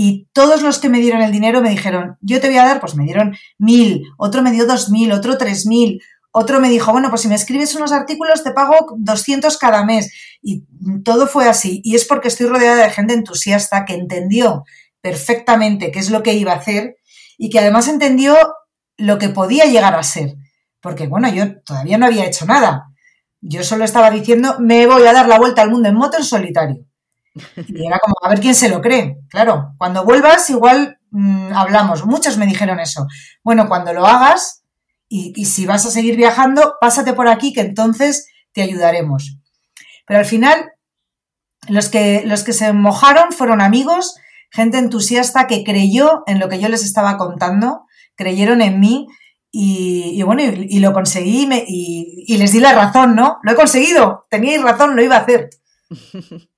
y 0.00 0.28
todos 0.32 0.62
los 0.62 0.78
que 0.78 0.88
me 0.88 1.00
dieron 1.00 1.22
el 1.22 1.32
dinero 1.32 1.60
me 1.60 1.70
dijeron, 1.70 2.18
yo 2.20 2.40
te 2.40 2.46
voy 2.46 2.58
a 2.58 2.64
dar, 2.64 2.78
pues 2.78 2.94
me 2.94 3.02
dieron 3.02 3.36
mil, 3.58 4.04
otro 4.16 4.42
me 4.42 4.52
dio 4.52 4.64
dos 4.64 4.90
mil, 4.90 5.10
otro 5.10 5.36
tres 5.36 5.66
mil, 5.66 6.00
otro 6.30 6.60
me 6.60 6.68
dijo, 6.68 6.92
bueno, 6.92 7.08
pues 7.08 7.22
si 7.22 7.26
me 7.26 7.34
escribes 7.34 7.74
unos 7.74 7.90
artículos 7.90 8.44
te 8.44 8.52
pago 8.52 8.76
200 8.96 9.58
cada 9.58 9.84
mes. 9.84 10.12
Y 10.40 10.62
todo 11.02 11.26
fue 11.26 11.48
así. 11.48 11.80
Y 11.82 11.96
es 11.96 12.04
porque 12.04 12.28
estoy 12.28 12.46
rodeada 12.46 12.84
de 12.84 12.90
gente 12.90 13.12
entusiasta 13.12 13.84
que 13.84 13.94
entendió 13.94 14.62
perfectamente 15.00 15.90
qué 15.90 15.98
es 15.98 16.10
lo 16.10 16.22
que 16.22 16.34
iba 16.34 16.52
a 16.52 16.58
hacer 16.58 16.94
y 17.36 17.50
que 17.50 17.58
además 17.58 17.88
entendió 17.88 18.36
lo 18.98 19.18
que 19.18 19.30
podía 19.30 19.64
llegar 19.64 19.96
a 19.96 20.04
ser. 20.04 20.36
Porque, 20.80 21.08
bueno, 21.08 21.28
yo 21.28 21.60
todavía 21.62 21.98
no 21.98 22.06
había 22.06 22.24
hecho 22.24 22.46
nada. 22.46 22.84
Yo 23.40 23.64
solo 23.64 23.84
estaba 23.84 24.12
diciendo, 24.12 24.60
me 24.60 24.86
voy 24.86 25.04
a 25.08 25.12
dar 25.12 25.26
la 25.26 25.40
vuelta 25.40 25.62
al 25.62 25.72
mundo 25.72 25.88
en 25.88 25.96
moto 25.96 26.18
en 26.18 26.24
solitario. 26.24 26.87
Y 27.34 27.86
era 27.86 27.98
como, 27.98 28.14
a 28.22 28.28
ver 28.28 28.40
quién 28.40 28.54
se 28.54 28.68
lo 28.68 28.80
cree. 28.80 29.18
Claro, 29.28 29.74
cuando 29.78 30.04
vuelvas 30.04 30.48
igual 30.50 30.98
mmm, 31.10 31.52
hablamos. 31.54 32.04
Muchos 32.06 32.36
me 32.36 32.46
dijeron 32.46 32.80
eso. 32.80 33.06
Bueno, 33.42 33.68
cuando 33.68 33.92
lo 33.92 34.06
hagas 34.06 34.62
y, 35.08 35.44
si 35.46 35.66
vas 35.66 35.86
a 35.86 35.90
seguir 35.90 36.16
viajando, 36.16 36.74
pásate 36.80 37.14
por 37.14 37.28
aquí 37.28 37.52
que 37.52 37.60
entonces 37.60 38.28
te 38.52 38.62
ayudaremos. 38.62 39.38
Pero 40.06 40.20
al 40.20 40.26
final, 40.26 40.72
los 41.68 41.88
que, 41.88 42.22
los 42.24 42.44
que 42.44 42.52
se 42.52 42.72
mojaron 42.72 43.32
fueron 43.32 43.60
amigos, 43.60 44.16
gente 44.50 44.78
entusiasta 44.78 45.46
que 45.46 45.64
creyó 45.64 46.22
en 46.26 46.38
lo 46.38 46.48
que 46.48 46.58
yo 46.58 46.68
les 46.68 46.84
estaba 46.84 47.16
contando, 47.16 47.86
creyeron 48.16 48.62
en 48.62 48.80
mí 48.80 49.06
y, 49.50 50.22
bueno, 50.22 50.42
y, 50.42 50.78
lo 50.80 50.92
conseguí 50.92 51.48
y, 51.66 52.24
y 52.26 52.36
les 52.36 52.52
di 52.52 52.60
la 52.60 52.74
razón, 52.74 53.16
¿no? 53.16 53.38
Lo 53.42 53.52
he 53.52 53.54
conseguido, 53.54 54.26
teníais 54.30 54.62
razón, 54.62 54.94
lo 54.94 55.02
iba 55.02 55.16
a 55.16 55.20
hacer. 55.20 55.48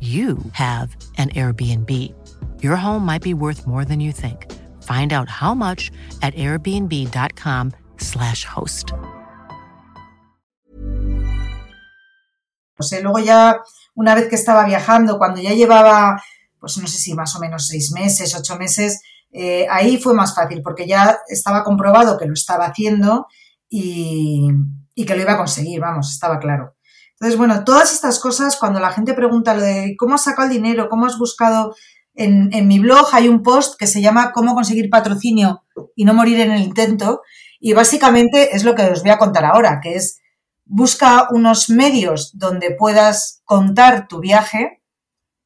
you 0.00 0.38
have 0.52 0.96
an 1.16 1.30
Airbnb. 1.30 1.90
Your 2.62 2.76
home 2.76 3.04
might 3.04 3.22
be 3.22 3.34
worth 3.34 3.66
more 3.66 3.84
than 3.84 3.98
you 3.98 4.12
think. 4.12 4.46
Find 4.84 5.12
out 5.12 5.28
how 5.28 5.54
much 5.54 5.90
at 6.22 6.36
airbnb.com/slash 6.36 8.44
host. 8.44 8.92
Sé, 12.80 13.02
luego 13.02 13.18
ya, 13.18 13.60
una 13.94 14.14
vez 14.14 14.28
que 14.28 14.36
estaba 14.36 14.64
viajando, 14.64 15.18
cuando 15.18 15.40
ya 15.40 15.52
llevaba, 15.52 16.22
pues 16.60 16.78
no 16.78 16.86
sé 16.86 16.98
si 16.98 17.12
más 17.14 17.34
o 17.34 17.40
menos 17.40 17.66
seis 17.66 17.90
meses, 17.92 18.36
ocho 18.36 18.56
meses, 18.56 19.00
eh, 19.32 19.66
ahí 19.70 19.98
fue 19.98 20.14
más 20.14 20.34
fácil 20.34 20.62
porque 20.62 20.86
ya 20.86 21.18
estaba 21.28 21.64
comprobado 21.64 22.16
que 22.16 22.26
lo 22.26 22.34
estaba 22.34 22.66
haciendo 22.66 23.26
y, 23.68 24.48
y 24.94 25.04
que 25.04 25.16
lo 25.16 25.22
iba 25.22 25.32
a 25.32 25.38
conseguir, 25.38 25.80
vamos, 25.80 26.12
estaba 26.12 26.38
claro. 26.38 26.76
Entonces, 27.20 27.36
bueno, 27.36 27.64
todas 27.64 27.92
estas 27.92 28.20
cosas, 28.20 28.56
cuando 28.56 28.78
la 28.78 28.92
gente 28.92 29.12
pregunta 29.12 29.54
lo 29.54 29.62
de 29.62 29.96
cómo 29.98 30.14
has 30.14 30.22
sacado 30.22 30.48
el 30.48 30.54
dinero, 30.54 30.88
cómo 30.88 31.06
has 31.06 31.18
buscado, 31.18 31.74
en, 32.14 32.50
mi 32.68 32.78
blog 32.78 33.08
hay 33.12 33.28
un 33.28 33.42
post 33.42 33.78
que 33.78 33.86
se 33.86 34.00
llama 34.00 34.32
Cómo 34.32 34.54
conseguir 34.54 34.90
patrocinio 34.90 35.64
y 35.96 36.04
no 36.04 36.14
morir 36.14 36.40
en 36.40 36.52
el 36.52 36.62
intento. 36.62 37.22
Y 37.58 37.72
básicamente 37.72 38.54
es 38.54 38.64
lo 38.64 38.74
que 38.74 38.82
os 38.82 39.02
voy 39.02 39.10
a 39.10 39.18
contar 39.18 39.44
ahora, 39.44 39.80
que 39.82 39.96
es 39.96 40.20
busca 40.64 41.28
unos 41.30 41.70
medios 41.70 42.38
donde 42.38 42.74
puedas 42.78 43.40
contar 43.44 44.06
tu 44.06 44.20
viaje 44.20 44.82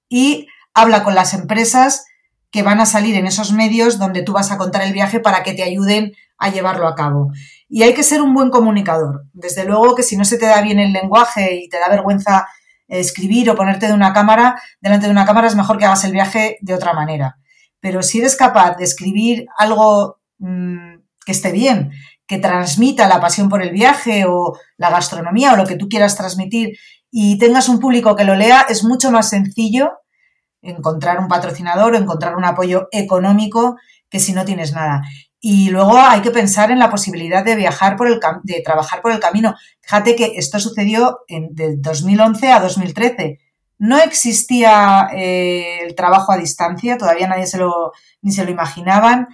y 0.09 0.49
habla 0.75 1.05
con 1.05 1.15
las 1.15 1.33
empresas 1.33 2.05
que 2.51 2.63
van 2.63 2.81
a 2.81 2.87
salir 2.87 3.17
en 3.17 3.27
esos 3.27 3.53
medios 3.53 3.99
donde 3.99 4.23
tú 4.23 4.33
vas 4.33 4.51
a 4.51 4.59
contar 4.59 4.83
el 4.83 4.93
viaje 4.93 5.21
para 5.21 5.43
que 5.43 5.55
te 5.55 5.63
ayuden 5.63 6.13
a 6.39 6.51
llevarlo 6.51 6.87
a 6.87 6.95
cabo. 6.95 7.31
Y 7.75 7.85
hay 7.85 7.95
que 7.95 8.03
ser 8.03 8.21
un 8.21 8.35
buen 8.35 8.51
comunicador. 8.51 9.25
Desde 9.33 9.65
luego 9.65 9.95
que 9.95 10.03
si 10.03 10.15
no 10.15 10.27
se 10.27 10.37
te 10.37 10.45
da 10.45 10.61
bien 10.61 10.79
el 10.79 10.93
lenguaje 10.93 11.55
y 11.55 11.71
te 11.71 11.79
da 11.81 11.89
vergüenza 11.89 12.47
escribir 12.87 13.49
o 13.49 13.55
ponerte 13.55 13.87
de 13.87 13.95
una 13.95 14.13
cámara, 14.13 14.61
delante 14.83 15.07
de 15.07 15.13
una 15.13 15.25
cámara 15.25 15.49
es 15.49 15.57
mejor 15.57 15.79
que 15.79 15.87
hagas 15.87 16.05
el 16.05 16.13
viaje 16.13 16.59
de 16.61 16.75
otra 16.75 16.93
manera. 16.93 17.39
Pero 17.81 18.03
si 18.03 18.19
eres 18.19 18.37
capaz 18.37 18.77
de 18.77 18.85
escribir 18.85 19.47
algo 19.57 20.21
mmm, 20.37 20.97
que 21.25 21.33
esté 21.33 21.51
bien, 21.51 21.93
que 22.27 22.37
transmita 22.37 23.09
la 23.09 23.23
pasión 23.23 23.49
por 23.49 23.63
el 23.63 23.71
viaje 23.71 24.27
o 24.29 24.55
la 24.77 24.91
gastronomía 24.91 25.55
o 25.55 25.57
lo 25.57 25.65
que 25.65 25.77
tú 25.77 25.89
quieras 25.89 26.15
transmitir 26.15 26.77
y 27.11 27.39
tengas 27.39 27.71
un 27.71 27.81
público 27.81 28.15
que 28.17 28.25
lo 28.25 28.35
lea, 28.35 28.67
es 28.69 28.85
mucho 28.85 29.11
más 29.11 29.31
sencillo 29.31 29.93
encontrar 30.61 31.21
un 31.21 31.29
patrocinador 31.29 31.95
o 31.95 31.97
encontrar 31.97 32.37
un 32.37 32.45
apoyo 32.45 32.89
económico 32.93 33.77
que 34.11 34.21
si 34.21 34.35
no 34.35 34.45
tienes 34.45 34.75
nada. 34.75 35.01
Y 35.45 35.71
luego 35.71 35.99
hay 35.99 36.21
que 36.21 36.31
pensar 36.31 36.71
en 36.71 36.79
la 36.79 36.89
posibilidad 36.89 37.45
de 37.45 37.57
viajar 37.57 37.97
por 37.97 38.07
el 38.07 38.21
de 38.45 38.63
trabajar 38.65 39.03
por 39.03 39.11
el 39.11 39.19
camino. 39.19 39.57
Fíjate 39.81 40.15
que 40.15 40.35
esto 40.37 40.61
sucedió 40.61 41.19
en, 41.27 41.53
de 41.53 41.79
2011 41.79 42.53
a 42.53 42.61
2013. 42.61 43.41
No 43.79 43.99
existía 43.99 45.09
eh, 45.13 45.81
el 45.83 45.97
trabajo 45.97 46.31
a 46.31 46.37
distancia, 46.37 46.97
todavía 46.97 47.27
nadie 47.27 47.49
se 47.49 47.59
lo, 47.59 47.91
ni 48.21 48.31
se 48.31 48.45
lo 48.45 48.53
imaginaban. 48.53 49.27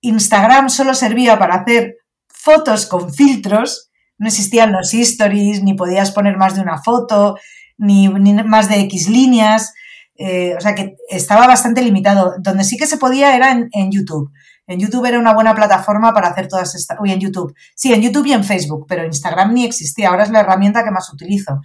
Instagram 0.00 0.70
solo 0.70 0.94
servía 0.94 1.38
para 1.38 1.56
hacer 1.56 1.96
fotos 2.26 2.86
con 2.86 3.12
filtros, 3.12 3.90
no 4.16 4.28
existían 4.28 4.72
los 4.72 4.94
stories, 4.94 5.62
ni 5.62 5.74
podías 5.74 6.12
poner 6.12 6.38
más 6.38 6.54
de 6.54 6.62
una 6.62 6.78
foto, 6.78 7.38
ni, 7.76 8.08
más 8.08 8.70
de 8.70 8.80
X 8.80 9.10
líneas. 9.10 9.74
Eh, 10.16 10.54
o 10.56 10.60
sea 10.62 10.74
que 10.74 10.96
estaba 11.10 11.46
bastante 11.46 11.82
limitado. 11.82 12.36
Donde 12.38 12.64
sí 12.64 12.78
que 12.78 12.86
se 12.86 12.96
podía 12.96 13.36
era 13.36 13.52
en, 13.52 13.68
en 13.72 13.92
YouTube. 13.92 14.32
En 14.70 14.78
YouTube 14.78 15.04
era 15.04 15.18
una 15.18 15.34
buena 15.34 15.52
plataforma 15.52 16.14
para 16.14 16.28
hacer 16.28 16.46
todas 16.46 16.76
estas. 16.76 16.96
Uy, 17.00 17.10
en 17.10 17.18
YouTube. 17.18 17.52
Sí, 17.74 17.92
en 17.92 18.02
YouTube 18.02 18.26
y 18.26 18.32
en 18.32 18.44
Facebook, 18.44 18.86
pero 18.88 19.04
Instagram 19.04 19.52
ni 19.52 19.64
existía. 19.64 20.08
Ahora 20.08 20.22
es 20.22 20.30
la 20.30 20.40
herramienta 20.40 20.84
que 20.84 20.92
más 20.92 21.12
utilizo. 21.12 21.60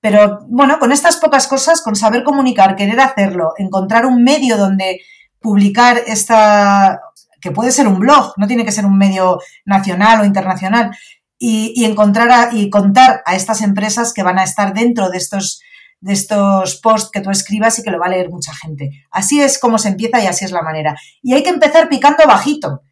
Pero 0.00 0.38
bueno, 0.48 0.78
con 0.78 0.92
estas 0.92 1.16
pocas 1.16 1.48
cosas, 1.48 1.82
con 1.82 1.96
saber 1.96 2.22
comunicar, 2.22 2.76
querer 2.76 3.00
hacerlo, 3.00 3.54
encontrar 3.58 4.06
un 4.06 4.22
medio 4.22 4.56
donde 4.56 5.00
publicar 5.40 5.98
esta, 6.06 7.00
que 7.40 7.50
puede 7.50 7.72
ser 7.72 7.88
un 7.88 7.98
blog, 7.98 8.34
no 8.36 8.46
tiene 8.46 8.64
que 8.64 8.70
ser 8.70 8.86
un 8.86 8.96
medio 8.96 9.40
nacional 9.64 10.20
o 10.20 10.24
internacional, 10.24 10.96
y, 11.38 11.84
encontrar 11.84 12.54
y 12.54 12.70
contar 12.70 13.22
a 13.26 13.34
estas 13.34 13.60
empresas 13.60 14.12
que 14.12 14.22
van 14.22 14.38
a 14.38 14.44
estar 14.44 14.72
dentro 14.72 15.10
de 15.10 15.18
estos 15.18 15.60
de 16.00 16.12
estos 16.12 16.76
posts 16.76 17.10
que 17.10 17.20
tú 17.20 17.30
escribas 17.30 17.78
y 17.78 17.82
que 17.82 17.90
lo 17.90 17.98
va 17.98 18.06
a 18.06 18.10
leer 18.10 18.30
mucha 18.30 18.54
gente. 18.54 18.90
Así 19.10 19.40
es 19.40 19.58
como 19.58 19.78
se 19.78 19.88
empieza 19.88 20.22
y 20.22 20.26
así 20.26 20.44
es 20.44 20.52
la 20.52 20.62
manera. 20.62 20.96
Y 21.22 21.34
hay 21.34 21.42
que 21.42 21.50
empezar 21.50 21.88
picando 21.88 22.26
bajito. 22.26 22.82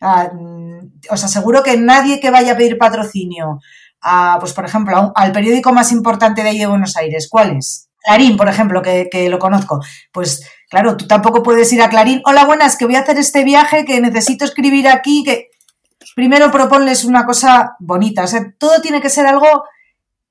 Ah, 0.00 0.30
mm, 0.32 0.92
os 1.10 1.24
aseguro 1.24 1.62
que 1.62 1.76
nadie 1.76 2.20
que 2.20 2.30
vaya 2.30 2.52
a 2.52 2.56
pedir 2.56 2.78
patrocinio, 2.78 3.60
a, 4.02 4.36
pues 4.40 4.52
por 4.52 4.64
ejemplo, 4.64 5.12
al 5.14 5.32
periódico 5.32 5.72
más 5.72 5.92
importante 5.92 6.42
de 6.42 6.50
ahí 6.50 6.58
de 6.58 6.66
Buenos 6.66 6.96
Aires, 6.96 7.28
¿cuál 7.30 7.56
es? 7.56 7.88
Clarín, 8.02 8.36
por 8.36 8.48
ejemplo, 8.48 8.82
que, 8.82 9.08
que, 9.10 9.28
lo 9.28 9.38
conozco. 9.38 9.80
Pues 10.12 10.48
claro, 10.70 10.96
tú 10.96 11.06
tampoco 11.06 11.42
puedes 11.42 11.72
ir 11.72 11.82
a 11.82 11.88
Clarín. 11.88 12.22
Hola, 12.24 12.44
buenas, 12.44 12.76
que 12.76 12.84
voy 12.84 12.94
a 12.94 13.00
hacer 13.00 13.18
este 13.18 13.42
viaje, 13.42 13.84
que 13.84 14.00
necesito 14.00 14.44
escribir 14.44 14.86
aquí, 14.86 15.24
que 15.24 15.50
primero 16.14 16.50
proponles 16.52 17.04
una 17.04 17.26
cosa 17.26 17.74
bonita. 17.80 18.22
O 18.22 18.26
sea, 18.28 18.54
todo 18.58 18.80
tiene 18.80 19.00
que 19.00 19.10
ser 19.10 19.26
algo 19.26 19.64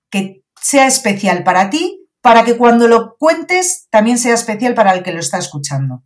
que 0.09 0.43
sea 0.61 0.87
especial 0.87 1.43
para 1.43 1.69
ti 1.69 2.04
para 2.25 2.43
que 2.43 2.57
cuando 2.57 2.87
lo 2.87 3.17
cuentes 3.19 3.87
también 3.91 4.17
sea 4.17 4.33
especial 4.33 4.73
para 4.73 4.95
el 4.95 5.03
que 5.03 5.11
lo 5.11 5.19
está 5.19 5.37
escuchando. 5.37 6.03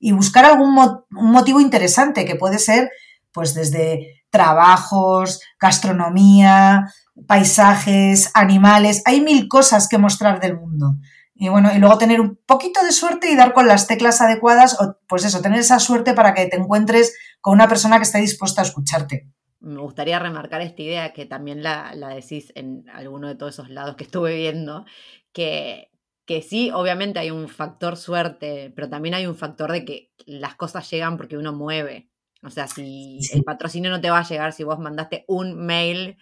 Y 0.00 0.10
buscar 0.10 0.44
algún 0.44 0.76
motivo 1.10 1.60
interesante, 1.60 2.24
que 2.24 2.34
puede 2.34 2.58
ser 2.58 2.90
pues 3.32 3.54
desde 3.54 4.24
trabajos, 4.30 5.40
gastronomía, 5.60 6.92
paisajes, 7.28 8.32
animales, 8.34 9.02
hay 9.04 9.20
mil 9.20 9.46
cosas 9.46 9.86
que 9.86 9.96
mostrar 9.96 10.40
del 10.40 10.58
mundo. 10.58 10.96
Y 11.36 11.50
bueno, 11.50 11.72
y 11.72 11.78
luego 11.78 11.98
tener 11.98 12.20
un 12.20 12.40
poquito 12.44 12.82
de 12.82 12.90
suerte 12.90 13.30
y 13.30 13.36
dar 13.36 13.52
con 13.52 13.68
las 13.68 13.86
teclas 13.86 14.20
adecuadas, 14.20 14.76
o 14.80 14.96
pues 15.06 15.24
eso, 15.24 15.40
tener 15.40 15.60
esa 15.60 15.78
suerte 15.78 16.14
para 16.14 16.34
que 16.34 16.46
te 16.46 16.56
encuentres 16.56 17.16
con 17.40 17.54
una 17.54 17.68
persona 17.68 17.98
que 17.98 18.02
esté 18.02 18.18
dispuesta 18.18 18.62
a 18.62 18.64
escucharte. 18.64 19.28
Me 19.60 19.80
gustaría 19.80 20.18
remarcar 20.18 20.62
esta 20.62 20.82
idea 20.82 21.12
que 21.12 21.26
también 21.26 21.62
la, 21.62 21.94
la 21.94 22.08
decís 22.08 22.52
en 22.54 22.88
alguno 22.90 23.28
de 23.28 23.34
todos 23.34 23.54
esos 23.54 23.70
lados 23.70 23.96
que 23.96 24.04
estuve 24.04 24.34
viendo, 24.34 24.84
que, 25.32 25.90
que 26.24 26.42
sí, 26.42 26.70
obviamente 26.72 27.18
hay 27.18 27.30
un 27.30 27.48
factor 27.48 27.96
suerte, 27.96 28.72
pero 28.74 28.88
también 28.88 29.14
hay 29.14 29.26
un 29.26 29.36
factor 29.36 29.70
de 29.72 29.84
que 29.84 30.12
las 30.26 30.54
cosas 30.54 30.90
llegan 30.90 31.16
porque 31.16 31.36
uno 31.36 31.52
mueve. 31.52 32.08
O 32.42 32.50
sea, 32.50 32.66
si 32.68 33.20
el 33.32 33.44
patrocinio 33.44 33.90
no 33.90 34.00
te 34.00 34.10
va 34.10 34.20
a 34.20 34.28
llegar 34.28 34.52
si 34.52 34.64
vos 34.64 34.78
mandaste 34.78 35.24
un 35.28 35.56
mail 35.66 36.16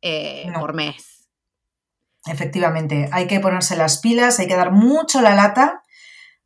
eh, 0.00 0.50
por 0.58 0.74
mes. 0.74 1.28
Efectivamente, 2.24 3.08
hay 3.12 3.26
que 3.26 3.40
ponerse 3.40 3.76
las 3.76 3.98
pilas, 3.98 4.38
hay 4.38 4.46
que 4.46 4.56
dar 4.56 4.70
mucho 4.70 5.20
la 5.20 5.34
lata, 5.34 5.82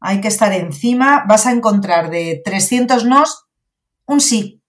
hay 0.01 0.21
que 0.21 0.29
estar 0.29 0.53
encima. 0.53 1.25
Vas 1.29 1.47
a 1.47 1.53
encontrar 1.53 2.11
de 2.11 2.41
300 2.45 3.05
nos 3.05 3.47
un 4.07 4.21
sí. 4.21 4.62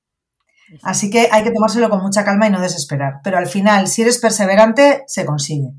Así 0.82 1.10
que 1.10 1.30
hay 1.32 1.44
que 1.44 1.52
tomárselo 1.52 1.90
con 1.90 2.02
mucha 2.02 2.26
calma 2.26 2.48
y 2.48 2.52
no 2.52 2.62
desesperar. 2.62 3.22
Pero 3.24 3.38
al 3.38 3.48
final, 3.48 3.88
si 3.88 4.02
eres 4.02 4.18
perseverante, 4.18 5.04
se 5.08 5.26
consigue 5.26 5.74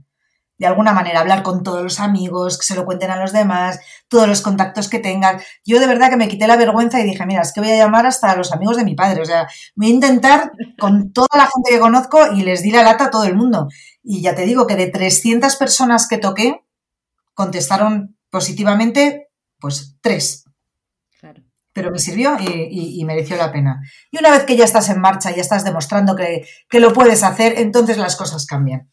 de 0.59 0.67
alguna 0.67 0.93
manera, 0.93 1.21
hablar 1.21 1.43
con 1.43 1.65
todos 1.65 1.83
los 1.83 2.01
amigos, 2.01 2.59
que 2.59 2.67
se 2.67 2.77
lo 2.77 2.85
cuenten 2.85 3.11
a 3.11 3.21
los 3.21 3.33
demás, 3.33 3.81
todos 4.09 4.29
los 4.29 4.41
contactos 4.41 4.89
que 4.89 5.01
tengan. 5.01 5.41
Yo 5.65 5.81
de 5.81 5.87
verdad 5.87 6.11
que 6.11 6.17
me 6.17 6.29
quité 6.29 6.47
la 6.47 6.57
vergüenza 6.57 7.01
y 7.01 7.05
dije, 7.05 7.27
mira, 7.27 7.43
es 7.43 7.53
que 7.53 7.61
voy 7.61 7.71
a 7.71 7.77
llamar 7.77 8.07
hasta 8.07 8.31
a 8.31 8.37
los 8.37 8.53
amigos 8.53 8.77
de 8.77 8.85
mi 8.85 8.95
padre. 8.95 9.23
O 9.23 9.25
sea, 9.25 9.49
voy 9.75 9.89
a 9.89 9.95
intentar 9.95 10.53
con 10.79 11.13
toda 11.13 11.29
la 11.35 11.49
gente 11.53 11.71
que 11.71 11.81
conozco 11.81 12.33
y 12.33 12.43
les 12.43 12.63
di 12.63 12.71
la 12.71 12.85
lata 12.85 13.07
a 13.07 13.11
todo 13.11 13.25
el 13.25 13.35
mundo. 13.35 13.69
Y 14.03 14.23
ya 14.23 14.35
te 14.35 14.47
digo 14.47 14.67
que 14.67 14.77
de 14.77 14.87
300 14.87 15.57
personas 15.57 16.07
que 16.09 16.19
toqué, 16.19 16.65
contestaron 17.35 18.17
positivamente, 18.31 19.31
pues 19.59 19.97
tres. 20.01 20.45
Pero 21.75 21.91
me 21.91 21.99
sirvió 21.99 22.37
y, 22.41 23.05
mereció 23.05 23.37
la 23.37 23.53
pena. 23.53 23.83
Y 24.11 24.19
una 24.19 24.31
vez 24.31 24.45
que 24.45 24.57
ya 24.57 24.65
estás 24.65 24.89
en 24.89 25.01
marcha, 25.01 25.31
ya 25.35 25.43
estás 25.43 25.65
demostrando 25.65 26.17
que, 26.17 26.47
que 26.71 26.81
lo 26.81 26.93
puedes 26.93 27.23
hacer, 27.23 27.55
entonces 27.59 27.99
las 27.99 28.17
cosas 28.17 28.47
cambian. 28.47 28.91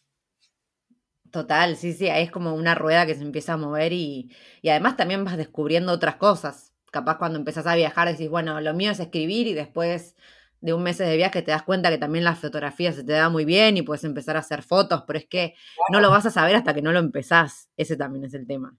Total, 1.31 1.77
sí, 1.77 1.93
sí, 1.93 2.07
es 2.07 2.29
como 2.29 2.53
una 2.53 2.75
rueda 2.75 3.05
que 3.05 3.15
se 3.15 3.21
empieza 3.21 3.53
a 3.53 3.57
mover 3.57 3.93
y, 3.93 4.35
y 4.61 4.69
además 4.69 4.97
también 4.97 5.23
vas 5.23 5.37
descubriendo 5.37 5.93
otras 5.93 6.15
cosas. 6.17 6.73
Capaz 6.91 7.17
cuando 7.17 7.39
empezás 7.39 7.65
a 7.67 7.75
viajar 7.75 8.09
decís, 8.09 8.29
bueno, 8.29 8.59
lo 8.59 8.73
mío 8.73 8.91
es 8.91 8.99
escribir 8.99 9.47
y 9.47 9.53
después 9.53 10.17
de 10.61 10.73
un 10.73 10.83
mes 10.83 10.97
de 10.97 11.15
viaje 11.15 11.41
te 11.41 11.51
das 11.51 11.63
cuenta 11.63 11.89
que 11.89 11.97
también 11.97 12.23
la 12.25 12.35
fotografía 12.35 12.91
se 12.91 13.03
te 13.03 13.13
da 13.13 13.29
muy 13.29 13.45
bien 13.45 13.77
y 13.77 13.81
puedes 13.81 14.03
empezar 14.03 14.35
a 14.35 14.39
hacer 14.39 14.61
fotos, 14.61 15.03
pero 15.07 15.19
es 15.19 15.25
que 15.25 15.55
no 15.89 16.01
lo 16.01 16.09
vas 16.09 16.25
a 16.25 16.31
saber 16.31 16.55
hasta 16.55 16.73
que 16.73 16.81
no 16.81 16.91
lo 16.91 16.99
empezás. 16.99 17.69
Ese 17.77 17.95
también 17.95 18.25
es 18.25 18.33
el 18.33 18.45
tema. 18.45 18.77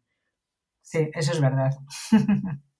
Sí, 0.83 1.11
eso 1.15 1.33
es 1.33 1.41
verdad. 1.41 1.71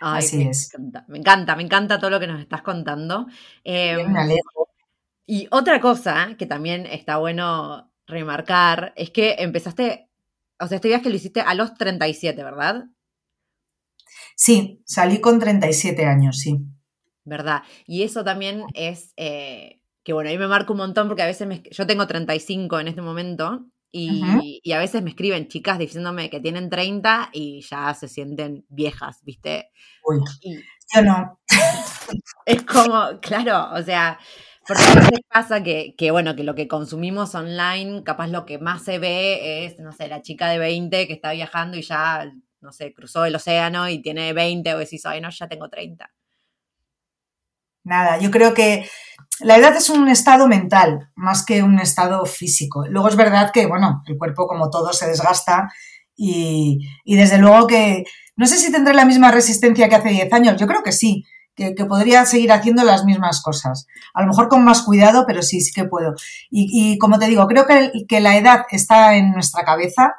Así 0.00 0.42
es. 0.42 0.72
me 1.08 1.18
encanta, 1.18 1.56
me 1.56 1.62
encanta 1.62 1.98
todo 1.98 2.10
lo 2.10 2.20
que 2.20 2.26
nos 2.26 2.40
estás 2.40 2.62
contando. 2.62 3.26
Eh, 3.64 3.98
y 5.26 5.46
otra 5.50 5.80
cosa 5.80 6.34
que 6.38 6.46
también 6.46 6.86
está 6.86 7.18
bueno 7.18 7.92
remarcar 8.06 8.92
es 8.96 9.10
que 9.10 9.36
empezaste, 9.38 10.08
o 10.58 10.66
sea, 10.66 10.76
este 10.76 10.88
viaje 10.88 11.10
lo 11.10 11.16
hiciste 11.16 11.40
a 11.40 11.54
los 11.54 11.74
37, 11.74 12.42
¿verdad? 12.42 12.86
Sí, 14.34 14.82
salí 14.86 15.20
con 15.20 15.38
37 15.38 16.06
años, 16.06 16.38
sí. 16.38 16.58
¿Verdad? 17.24 17.62
Y 17.86 18.02
eso 18.02 18.24
también 18.24 18.64
es, 18.74 19.12
eh, 19.16 19.80
que 20.02 20.14
bueno, 20.14 20.30
a 20.30 20.32
mí 20.32 20.38
me 20.38 20.48
marca 20.48 20.72
un 20.72 20.78
montón 20.78 21.08
porque 21.08 21.22
a 21.22 21.26
veces 21.26 21.46
me, 21.46 21.62
yo 21.70 21.86
tengo 21.86 22.06
35 22.06 22.80
en 22.80 22.88
este 22.88 23.02
momento 23.02 23.66
y, 23.92 24.60
y, 24.62 24.72
a 24.72 24.78
veces 24.78 25.02
me 25.02 25.10
escriben 25.10 25.48
chicas 25.48 25.78
diciéndome 25.78 26.30
que 26.30 26.40
tienen 26.40 26.70
30 26.70 27.30
y 27.32 27.62
ya 27.62 27.92
se 27.94 28.08
sienten 28.08 28.64
viejas, 28.68 29.18
¿viste? 29.24 29.70
Uy, 30.04 30.20
yo 30.94 31.02
no. 31.02 31.40
Es 32.46 32.64
como, 32.64 33.20
claro, 33.20 33.72
o 33.72 33.82
sea, 33.82 34.18
porque 34.66 34.82
a 34.82 34.94
veces 34.94 35.20
pasa 35.28 35.62
que, 35.62 35.94
que, 35.96 36.10
bueno, 36.10 36.34
que 36.36 36.44
lo 36.44 36.54
que 36.54 36.68
consumimos 36.68 37.34
online, 37.34 38.02
capaz 38.02 38.28
lo 38.28 38.46
que 38.46 38.58
más 38.58 38.82
se 38.84 38.98
ve 38.98 39.64
es, 39.64 39.78
no 39.78 39.92
sé, 39.92 40.08
la 40.08 40.22
chica 40.22 40.48
de 40.48 40.58
20 40.58 41.06
que 41.06 41.12
está 41.12 41.32
viajando 41.32 41.76
y 41.76 41.82
ya, 41.82 42.32
no 42.60 42.72
sé, 42.72 42.92
cruzó 42.92 43.24
el 43.24 43.34
océano 43.34 43.88
y 43.88 44.02
tiene 44.02 44.32
20 44.32 44.74
o 44.74 44.78
decís, 44.78 45.06
ay, 45.06 45.20
no, 45.20 45.30
ya 45.30 45.48
tengo 45.48 45.68
30. 45.68 46.10
Nada, 47.84 48.18
yo 48.18 48.30
creo 48.30 48.54
que 48.54 48.88
la 49.40 49.56
edad 49.56 49.74
es 49.76 49.88
un 49.88 50.08
estado 50.08 50.48
mental 50.48 51.10
más 51.14 51.44
que 51.44 51.62
un 51.62 51.78
estado 51.78 52.24
físico. 52.26 52.84
Luego 52.88 53.08
es 53.08 53.16
verdad 53.16 53.50
que, 53.52 53.66
bueno, 53.66 54.02
el 54.06 54.18
cuerpo 54.18 54.46
como 54.46 54.70
todo 54.70 54.92
se 54.92 55.06
desgasta 55.06 55.72
y, 56.14 56.78
y 57.04 57.16
desde 57.16 57.38
luego 57.38 57.66
que 57.66 58.04
no 58.36 58.46
sé 58.46 58.56
si 58.56 58.72
tendré 58.72 58.94
la 58.94 59.04
misma 59.04 59.30
resistencia 59.30 59.88
que 59.88 59.96
hace 59.96 60.08
10 60.08 60.32
años, 60.32 60.56
yo 60.58 60.66
creo 60.66 60.82
que 60.82 60.92
sí, 60.92 61.24
que, 61.54 61.84
podría 61.84 62.24
seguir 62.24 62.52
haciendo 62.52 62.84
las 62.84 63.04
mismas 63.04 63.42
cosas. 63.42 63.86
A 64.14 64.22
lo 64.22 64.28
mejor 64.28 64.48
con 64.48 64.64
más 64.64 64.82
cuidado, 64.82 65.24
pero 65.26 65.42
sí, 65.42 65.60
sí 65.60 65.72
que 65.72 65.84
puedo. 65.84 66.14
Y, 66.50 66.96
como 66.98 67.18
te 67.18 67.26
digo, 67.26 67.46
creo 67.46 67.66
que, 67.66 67.92
que 68.08 68.20
la 68.20 68.36
edad 68.36 68.64
está 68.70 69.16
en 69.16 69.32
nuestra 69.32 69.64
cabeza, 69.64 70.14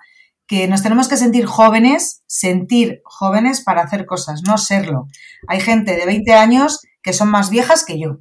que 0.51 0.67
nos 0.67 0.83
tenemos 0.83 1.07
que 1.07 1.15
sentir 1.15 1.45
jóvenes, 1.45 2.23
sentir 2.27 3.01
jóvenes 3.05 3.61
para 3.61 3.83
hacer 3.83 4.05
cosas, 4.05 4.41
no 4.45 4.57
serlo. 4.57 5.07
Hay 5.47 5.61
gente 5.61 5.95
de 5.95 6.05
20 6.05 6.33
años 6.33 6.81
que 7.01 7.13
son 7.13 7.29
más 7.29 7.49
viejas 7.49 7.85
que 7.85 7.97
yo. 7.97 8.17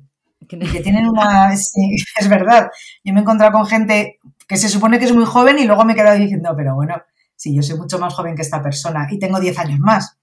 Que 0.48 0.56
tienen 0.56 1.08
una... 1.08 1.52
es 1.52 2.28
verdad. 2.28 2.70
Yo 3.02 3.12
me 3.12 3.18
he 3.18 3.22
encontrado 3.22 3.50
con 3.50 3.66
gente 3.66 4.20
que 4.46 4.56
se 4.56 4.68
supone 4.68 5.00
que 5.00 5.06
es 5.06 5.12
muy 5.12 5.24
joven 5.24 5.58
y 5.58 5.64
luego 5.64 5.84
me 5.84 5.94
he 5.94 5.96
quedado 5.96 6.16
diciendo, 6.18 6.54
pero 6.56 6.76
bueno, 6.76 7.02
sí, 7.34 7.52
yo 7.52 7.64
soy 7.64 7.76
mucho 7.76 7.98
más 7.98 8.14
joven 8.14 8.36
que 8.36 8.42
esta 8.42 8.62
persona 8.62 9.08
y 9.10 9.18
tengo 9.18 9.40
10 9.40 9.58
años 9.58 9.80
más. 9.80 10.16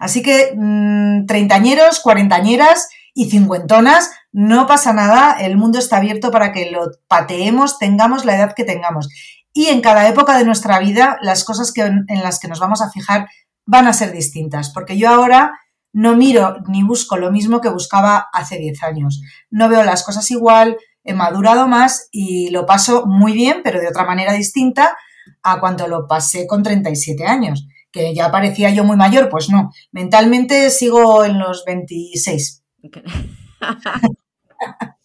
Así 0.00 0.20
que 0.20 0.52
mmm, 0.56 1.26
treintañeros, 1.26 2.00
cuarentañeras 2.00 2.88
y 3.14 3.30
cincuentonas, 3.30 4.10
no 4.32 4.66
pasa 4.66 4.92
nada, 4.92 5.36
el 5.38 5.56
mundo 5.58 5.78
está 5.78 5.98
abierto 5.98 6.32
para 6.32 6.50
que 6.50 6.72
lo 6.72 6.90
pateemos, 7.06 7.78
tengamos 7.78 8.24
la 8.24 8.34
edad 8.34 8.52
que 8.56 8.64
tengamos. 8.64 9.08
Y 9.54 9.66
en 9.66 9.80
cada 9.80 10.08
época 10.08 10.36
de 10.36 10.44
nuestra 10.44 10.80
vida, 10.80 11.16
las 11.22 11.44
cosas 11.44 11.72
que, 11.72 11.82
en 11.82 12.22
las 12.22 12.40
que 12.40 12.48
nos 12.48 12.58
vamos 12.58 12.82
a 12.82 12.90
fijar 12.90 13.28
van 13.64 13.86
a 13.86 13.92
ser 13.92 14.12
distintas, 14.12 14.70
porque 14.70 14.98
yo 14.98 15.08
ahora 15.08 15.52
no 15.92 16.16
miro 16.16 16.56
ni 16.66 16.82
busco 16.82 17.16
lo 17.16 17.30
mismo 17.30 17.60
que 17.60 17.68
buscaba 17.68 18.26
hace 18.32 18.58
10 18.58 18.82
años. 18.82 19.22
No 19.50 19.68
veo 19.68 19.84
las 19.84 20.02
cosas 20.02 20.28
igual, 20.32 20.76
he 21.04 21.14
madurado 21.14 21.68
más 21.68 22.08
y 22.10 22.50
lo 22.50 22.66
paso 22.66 23.06
muy 23.06 23.32
bien, 23.32 23.60
pero 23.62 23.80
de 23.80 23.88
otra 23.88 24.04
manera 24.04 24.32
distinta 24.32 24.96
a 25.42 25.60
cuando 25.60 25.86
lo 25.86 26.08
pasé 26.08 26.48
con 26.48 26.64
37 26.64 27.24
años, 27.24 27.68
que 27.92 28.12
ya 28.12 28.32
parecía 28.32 28.70
yo 28.70 28.82
muy 28.82 28.96
mayor, 28.96 29.28
pues 29.28 29.50
no, 29.50 29.70
mentalmente 29.92 30.68
sigo 30.70 31.24
en 31.24 31.38
los 31.38 31.64
26. 31.64 32.64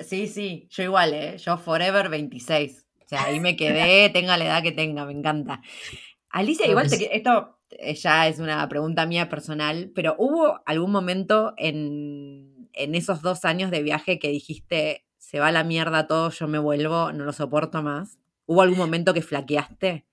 sí, 0.00 0.26
sí, 0.28 0.68
yo 0.70 0.82
igual, 0.82 1.14
¿eh? 1.14 1.38
yo 1.38 1.58
forever 1.58 2.08
26. 2.08 2.86
O 3.04 3.08
sea, 3.08 3.24
ahí 3.24 3.40
me 3.40 3.56
quedé, 3.56 4.10
tenga 4.10 4.36
la 4.36 4.46
edad 4.46 4.62
que 4.62 4.72
tenga, 4.72 5.04
me 5.04 5.12
encanta. 5.12 5.62
Alicia, 6.30 6.66
igual 6.66 6.88
esto 6.92 7.58
eh, 7.70 7.94
ya 7.94 8.28
es 8.28 8.38
una 8.38 8.68
pregunta 8.68 9.06
mía 9.06 9.28
personal, 9.28 9.90
pero 9.94 10.14
¿hubo 10.18 10.60
algún 10.66 10.92
momento 10.92 11.54
en, 11.56 12.68
en 12.72 12.94
esos 12.94 13.22
dos 13.22 13.44
años 13.44 13.70
de 13.70 13.82
viaje 13.82 14.18
que 14.18 14.28
dijiste, 14.28 15.04
se 15.18 15.40
va 15.40 15.48
a 15.48 15.52
la 15.52 15.64
mierda 15.64 16.06
todo, 16.06 16.30
yo 16.30 16.46
me 16.48 16.58
vuelvo, 16.58 17.12
no 17.12 17.24
lo 17.24 17.32
soporto 17.32 17.82
más? 17.82 18.18
¿Hubo 18.46 18.62
algún 18.62 18.78
momento 18.78 19.14
que 19.14 19.22
flaqueaste? 19.22 20.06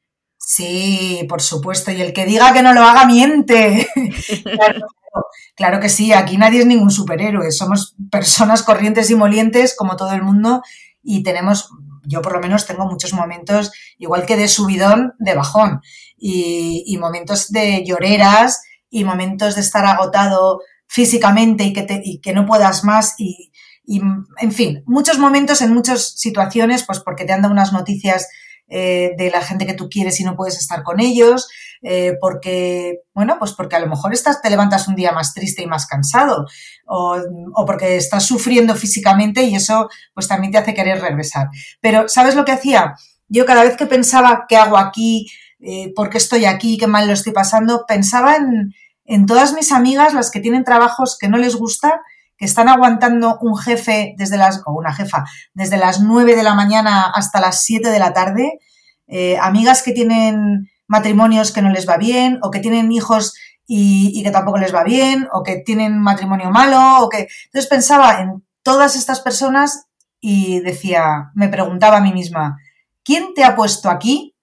Sí, 0.46 1.26
por 1.30 1.42
supuesto. 1.42 1.92
Y 1.92 2.02
el 2.02 2.14
que 2.14 2.26
diga 2.26 2.54
que 2.54 2.62
no 2.62 2.74
lo 2.74 2.82
haga 2.82 3.06
miente. 3.06 3.88
claro, 5.56 5.80
que 5.80 5.90
sí, 5.90 6.12
aquí 6.12 6.38
nadie 6.38 6.60
es 6.60 6.66
ningún 6.66 6.92
superhéroe. 6.92 7.52
Somos 7.52 7.96
personas 8.12 8.64
corrientes 8.64 9.10
y 9.10 9.16
molientes 9.16 9.76
como 9.76 9.96
todo 9.96 10.12
el 10.12 10.22
mundo 10.22 10.62
y 11.02 11.24
tenemos, 11.24 11.70
yo 12.04 12.22
por 12.22 12.34
lo 12.34 12.42
menos 12.42 12.66
tengo 12.66 12.86
muchos 12.86 13.14
momentos, 13.14 13.72
igual 13.98 14.26
que 14.26 14.36
de 14.36 14.50
subidón, 14.50 15.14
de 15.20 15.34
bajón. 15.34 15.82
Y, 16.18 16.98
momentos 17.00 17.52
de 17.52 17.84
lloreras 17.86 18.62
y 18.90 19.04
momentos 19.04 19.56
de 19.56 19.62
estar 19.62 19.86
agotado 19.86 20.62
físicamente 20.88 21.66
y 21.66 21.74
que, 21.74 21.84
te, 21.84 22.02
y 22.04 22.20
que 22.20 22.34
no 22.34 22.46
puedas 22.46 22.84
más 22.86 23.16
y, 23.18 23.52
y, 23.86 24.02
en 24.40 24.52
fin, 24.52 24.84
muchos 24.86 25.20
momentos 25.20 25.62
en 25.62 25.74
muchas 25.74 26.14
situaciones, 26.18 26.84
pues 26.86 27.00
porque 27.00 27.26
te 27.26 27.34
han 27.34 27.42
dado 27.42 27.54
unas 27.54 27.74
noticias 27.74 28.28
eh, 28.68 29.12
de 29.18 29.30
la 29.30 29.42
gente 29.42 29.66
que 29.66 29.74
tú 29.74 29.90
quieres 29.90 30.20
y 30.20 30.24
no 30.24 30.36
puedes 30.36 30.58
estar 30.58 30.84
con 30.84 31.00
ellos, 31.00 31.50
eh, 31.82 32.14
porque, 32.20 33.00
bueno, 33.14 33.36
pues 33.38 33.52
porque 33.54 33.76
a 33.76 33.80
lo 33.80 33.88
mejor 33.88 34.14
estás, 34.14 34.42
te 34.42 34.50
levantas 34.50 34.88
un 34.88 34.96
día 34.96 35.12
más 35.12 35.34
triste 35.34 35.64
y 35.64 35.68
más 35.68 35.86
cansado, 35.86 36.46
o, 36.88 37.18
o, 37.54 37.66
porque 37.66 37.98
estás 37.98 38.26
sufriendo 38.26 38.76
físicamente 38.76 39.44
y 39.44 39.56
eso 39.56 39.90
pues 40.14 40.28
también 40.28 40.52
te 40.52 40.60
hace 40.60 40.74
querer 40.74 41.02
regresar. 41.02 41.50
Pero, 41.82 42.08
¿sabes 42.08 42.36
lo 42.36 42.46
que 42.46 42.54
hacía? 42.54 42.96
Yo 43.28 43.46
cada 43.46 43.64
vez 43.64 43.76
que 43.76 43.86
pensaba, 43.86 44.46
¿qué 44.48 44.56
hago 44.56 44.78
aquí? 44.78 45.28
Eh, 45.60 45.92
¿Por 45.96 46.10
qué 46.10 46.18
estoy 46.18 46.46
aquí? 46.46 46.78
¿Qué 46.78 46.88
mal 46.88 47.08
lo 47.08 47.14
estoy 47.14 47.34
pasando? 47.34 47.86
Pensaba 47.88 48.36
en, 48.36 48.74
en 49.06 49.26
todas 49.26 49.54
mis 49.54 49.72
amigas, 49.72 50.14
las 50.14 50.32
que 50.32 50.40
tienen 50.40 50.64
trabajos 50.64 51.18
que 51.20 51.28
no 51.28 51.38
les 51.38 51.56
gusta 51.56 52.02
están 52.46 52.70
aguantando 52.70 53.38
un 53.42 53.58
jefe 53.58 54.16
desde 54.18 54.38
las, 54.38 54.62
o 54.66 54.74
una 54.74 54.94
jefa, 54.94 55.26
desde 55.54 55.78
las 55.78 56.02
9 56.02 56.36
de 56.36 56.44
la 56.44 56.54
mañana 56.54 57.12
hasta 57.14 57.40
las 57.40 57.64
7 57.64 57.90
de 57.90 58.00
la 58.00 58.14
tarde, 58.14 58.60
eh, 59.08 59.38
amigas 59.40 59.84
que 59.84 59.92
tienen 59.92 60.70
matrimonios 60.88 61.52
que 61.52 61.62
no 61.62 61.70
les 61.70 61.88
va 61.88 61.98
bien, 61.98 62.40
o 62.42 62.52
que 62.52 62.60
tienen 62.60 62.92
hijos 62.92 63.34
y, 63.66 64.24
que 64.24 64.32
tampoco 64.32 64.58
les 64.58 64.74
va 64.74 64.84
bien, 64.84 65.28
o 65.32 65.44
que 65.44 65.58
tienen 65.58 66.00
matrimonio 66.00 66.52
malo, 66.52 67.04
o 67.04 67.10
que. 67.10 67.28
Entonces 67.46 67.70
pensaba 67.70 68.22
en 68.22 68.44
todas 68.62 68.96
estas 68.96 69.20
personas 69.20 69.86
y 70.20 70.60
decía, 70.62 71.32
me 71.36 71.50
preguntaba 71.50 71.98
a 71.98 72.02
mí 72.02 72.14
misma, 72.14 72.58
¿quién 73.04 73.34
te 73.34 73.44
ha 73.44 73.56
puesto 73.56 73.90
aquí? 73.90 74.36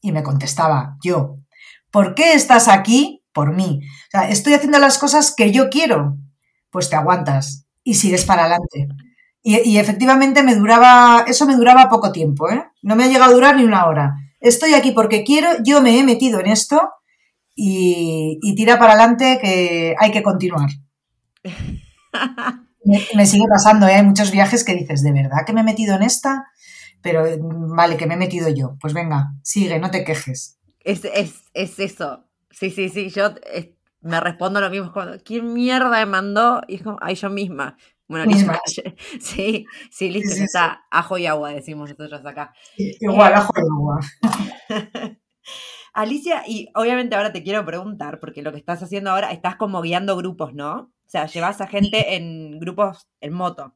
Y 0.00 0.12
me 0.12 0.22
contestaba, 0.22 0.96
yo. 1.02 1.36
¿Por 1.90 2.14
qué 2.14 2.34
estás 2.34 2.68
aquí? 2.68 3.22
Por 3.32 3.54
mí. 3.54 3.80
O 3.82 4.10
sea, 4.10 4.28
estoy 4.28 4.54
haciendo 4.54 4.78
las 4.78 4.98
cosas 4.98 5.34
que 5.36 5.52
yo 5.52 5.70
quiero, 5.70 6.16
pues 6.70 6.90
te 6.90 6.96
aguantas 6.96 7.66
y 7.82 7.94
sigues 7.94 8.24
para 8.24 8.42
adelante. 8.42 8.88
Y, 9.42 9.78
efectivamente 9.78 10.42
me 10.42 10.54
duraba, 10.54 11.24
eso 11.26 11.46
me 11.46 11.56
duraba 11.56 11.88
poco 11.88 12.12
tiempo, 12.12 12.50
¿eh? 12.50 12.62
No 12.82 12.94
me 12.94 13.04
ha 13.04 13.08
llegado 13.08 13.30
a 13.30 13.34
durar 13.34 13.56
ni 13.56 13.64
una 13.64 13.86
hora. 13.86 14.14
Estoy 14.38 14.74
aquí 14.74 14.90
porque 14.92 15.24
quiero, 15.24 15.48
yo 15.64 15.80
me 15.80 15.98
he 15.98 16.04
metido 16.04 16.40
en 16.40 16.46
esto 16.46 16.90
y, 17.54 18.38
tira 18.54 18.78
para 18.78 18.92
adelante 18.92 19.38
que 19.40 19.94
hay 19.98 20.10
que 20.10 20.22
continuar. 20.22 20.68
me, 22.84 23.26
sigue 23.26 23.44
pasando, 23.48 23.86
¿eh? 23.86 23.94
Hay 23.94 24.04
muchos 24.04 24.30
viajes 24.30 24.62
que 24.62 24.74
dices, 24.74 25.02
¿de 25.02 25.12
verdad 25.12 25.46
que 25.46 25.54
me 25.54 25.62
he 25.62 25.64
metido 25.64 25.96
en 25.96 26.02
esta? 26.02 26.44
Pero 27.00 27.24
vale, 27.74 27.96
que 27.96 28.06
me 28.06 28.14
he 28.14 28.18
metido 28.18 28.50
yo. 28.50 28.76
Pues 28.78 28.92
venga, 28.92 29.32
sigue, 29.42 29.78
no 29.78 29.90
te 29.90 30.04
quejes. 30.04 30.58
Es, 30.80 31.02
es, 31.06 31.44
es 31.54 31.78
eso. 31.78 32.26
Sí, 32.50 32.70
sí, 32.70 32.90
sí. 32.90 33.08
Yo 33.08 33.34
me 34.00 34.20
respondo 34.20 34.60
lo 34.60 34.70
mismo 34.70 34.92
cuando, 34.92 35.18
¿quién 35.22 35.52
mierda 35.52 35.90
me 35.90 36.06
mandó? 36.06 36.62
Y 36.68 36.76
es 36.76 36.82
como, 36.82 36.98
ay, 37.00 37.14
yo 37.14 37.30
misma. 37.30 37.76
Bueno, 38.08 38.24
listo. 38.24 38.52
Sí, 39.20 39.66
sí, 39.90 40.10
listo, 40.10 40.42
está 40.42 40.82
ajo 40.90 41.16
y 41.16 41.26
agua, 41.26 41.50
decimos 41.50 41.90
nosotros 41.90 42.24
acá. 42.24 42.52
igual, 42.76 43.34
ajo 43.34 43.52
y 43.56 43.60
agua. 43.60 44.00
Alicia, 45.92 46.42
y 46.46 46.68
obviamente 46.74 47.16
ahora 47.16 47.32
te 47.32 47.42
quiero 47.42 47.64
preguntar, 47.64 48.20
porque 48.20 48.42
lo 48.42 48.52
que 48.52 48.58
estás 48.58 48.82
haciendo 48.82 49.10
ahora, 49.10 49.32
estás 49.32 49.56
como 49.56 49.80
guiando 49.80 50.16
grupos, 50.16 50.54
¿no? 50.54 50.92
O 51.06 51.10
sea, 51.10 51.26
llevas 51.26 51.60
a 51.60 51.66
gente 51.66 52.16
en 52.16 52.58
grupos 52.58 53.08
en 53.20 53.32
moto. 53.32 53.74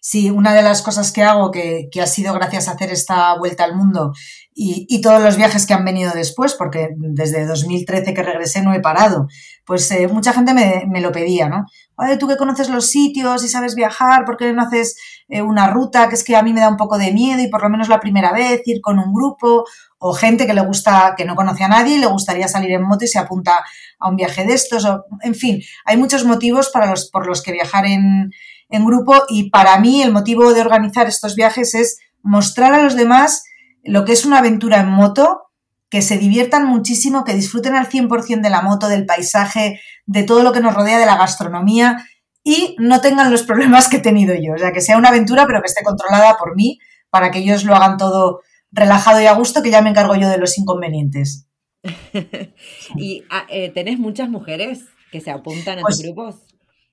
Sí, 0.00 0.30
una 0.30 0.54
de 0.54 0.62
las 0.62 0.82
cosas 0.82 1.12
que 1.12 1.22
hago, 1.22 1.50
que, 1.50 1.88
que 1.90 2.00
ha 2.00 2.06
sido 2.06 2.32
gracias 2.32 2.68
a 2.68 2.72
hacer 2.72 2.90
esta 2.90 3.36
vuelta 3.36 3.64
al 3.64 3.76
mundo 3.76 4.12
y, 4.60 5.00
todos 5.00 5.22
los 5.22 5.36
viajes 5.36 5.66
que 5.66 5.72
han 5.74 5.84
venido 5.84 6.10
después, 6.12 6.54
porque 6.54 6.88
desde 6.96 7.46
2013 7.46 8.12
que 8.12 8.24
regresé 8.24 8.60
no 8.60 8.74
he 8.74 8.80
parado, 8.80 9.28
pues 9.64 9.88
eh, 9.92 10.08
mucha 10.08 10.32
gente 10.32 10.52
me, 10.52 10.82
me, 10.88 11.00
lo 11.00 11.12
pedía, 11.12 11.48
¿no? 11.48 11.66
Oye, 11.96 12.16
tú 12.16 12.26
que 12.26 12.36
conoces 12.36 12.68
los 12.68 12.86
sitios 12.86 13.44
y 13.44 13.48
sabes 13.48 13.76
viajar, 13.76 14.24
¿por 14.24 14.36
qué 14.36 14.52
no 14.52 14.62
haces 14.62 14.96
eh, 15.28 15.42
una 15.42 15.68
ruta? 15.68 16.08
Que 16.08 16.16
es 16.16 16.24
que 16.24 16.34
a 16.34 16.42
mí 16.42 16.52
me 16.52 16.60
da 16.60 16.68
un 16.68 16.76
poco 16.76 16.98
de 16.98 17.12
miedo 17.12 17.40
y 17.40 17.48
por 17.48 17.62
lo 17.62 17.68
menos 17.68 17.88
la 17.88 18.00
primera 18.00 18.32
vez 18.32 18.62
ir 18.64 18.80
con 18.80 18.98
un 18.98 19.14
grupo 19.14 19.64
o 20.00 20.12
gente 20.12 20.44
que 20.44 20.54
le 20.54 20.62
gusta, 20.62 21.14
que 21.16 21.24
no 21.24 21.36
conoce 21.36 21.62
a 21.62 21.68
nadie 21.68 21.94
y 21.94 22.00
le 22.00 22.06
gustaría 22.06 22.48
salir 22.48 22.72
en 22.72 22.82
moto 22.82 23.04
y 23.04 23.08
se 23.08 23.20
apunta 23.20 23.64
a 24.00 24.08
un 24.08 24.16
viaje 24.16 24.44
de 24.44 24.54
estos, 24.54 24.88
en 25.22 25.36
fin, 25.36 25.62
hay 25.84 25.96
muchos 25.96 26.24
motivos 26.24 26.70
para 26.70 26.90
los, 26.90 27.10
por 27.10 27.28
los 27.28 27.42
que 27.42 27.52
viajar 27.52 27.86
en, 27.86 28.32
en 28.70 28.84
grupo 28.84 29.22
y 29.28 29.50
para 29.50 29.78
mí 29.78 30.02
el 30.02 30.10
motivo 30.10 30.52
de 30.52 30.62
organizar 30.62 31.06
estos 31.06 31.36
viajes 31.36 31.74
es 31.74 32.00
mostrar 32.22 32.74
a 32.74 32.82
los 32.82 32.96
demás 32.96 33.44
lo 33.84 34.04
que 34.04 34.12
es 34.12 34.24
una 34.24 34.38
aventura 34.38 34.80
en 34.80 34.88
moto, 34.88 35.48
que 35.90 36.02
se 36.02 36.18
diviertan 36.18 36.66
muchísimo, 36.66 37.24
que 37.24 37.34
disfruten 37.34 37.74
al 37.74 37.88
100% 37.88 38.42
de 38.42 38.50
la 38.50 38.62
moto, 38.62 38.88
del 38.88 39.06
paisaje, 39.06 39.80
de 40.06 40.22
todo 40.22 40.42
lo 40.42 40.52
que 40.52 40.60
nos 40.60 40.74
rodea, 40.74 40.98
de 40.98 41.06
la 41.06 41.16
gastronomía 41.16 42.04
y 42.42 42.76
no 42.78 43.00
tengan 43.00 43.30
los 43.30 43.42
problemas 43.42 43.88
que 43.88 43.98
he 43.98 44.00
tenido 44.00 44.34
yo. 44.34 44.54
O 44.54 44.58
sea, 44.58 44.72
que 44.72 44.80
sea 44.80 44.96
una 44.96 45.08
aventura 45.08 45.46
pero 45.46 45.60
que 45.60 45.66
esté 45.66 45.82
controlada 45.82 46.36
por 46.36 46.56
mí 46.56 46.78
para 47.10 47.30
que 47.30 47.40
ellos 47.40 47.64
lo 47.64 47.74
hagan 47.74 47.96
todo 47.96 48.40
relajado 48.70 49.20
y 49.20 49.26
a 49.26 49.34
gusto, 49.34 49.62
que 49.62 49.70
ya 49.70 49.82
me 49.82 49.90
encargo 49.90 50.14
yo 50.14 50.28
de 50.28 50.38
los 50.38 50.58
inconvenientes. 50.58 51.46
¿Y 52.96 53.24
ah, 53.30 53.46
eh, 53.48 53.70
tenés 53.70 53.98
muchas 53.98 54.28
mujeres 54.28 54.84
que 55.10 55.20
se 55.20 55.30
apuntan 55.30 55.78
a 55.78 55.82
tus 55.82 55.96
pues 55.96 56.02
grupos? 56.02 56.36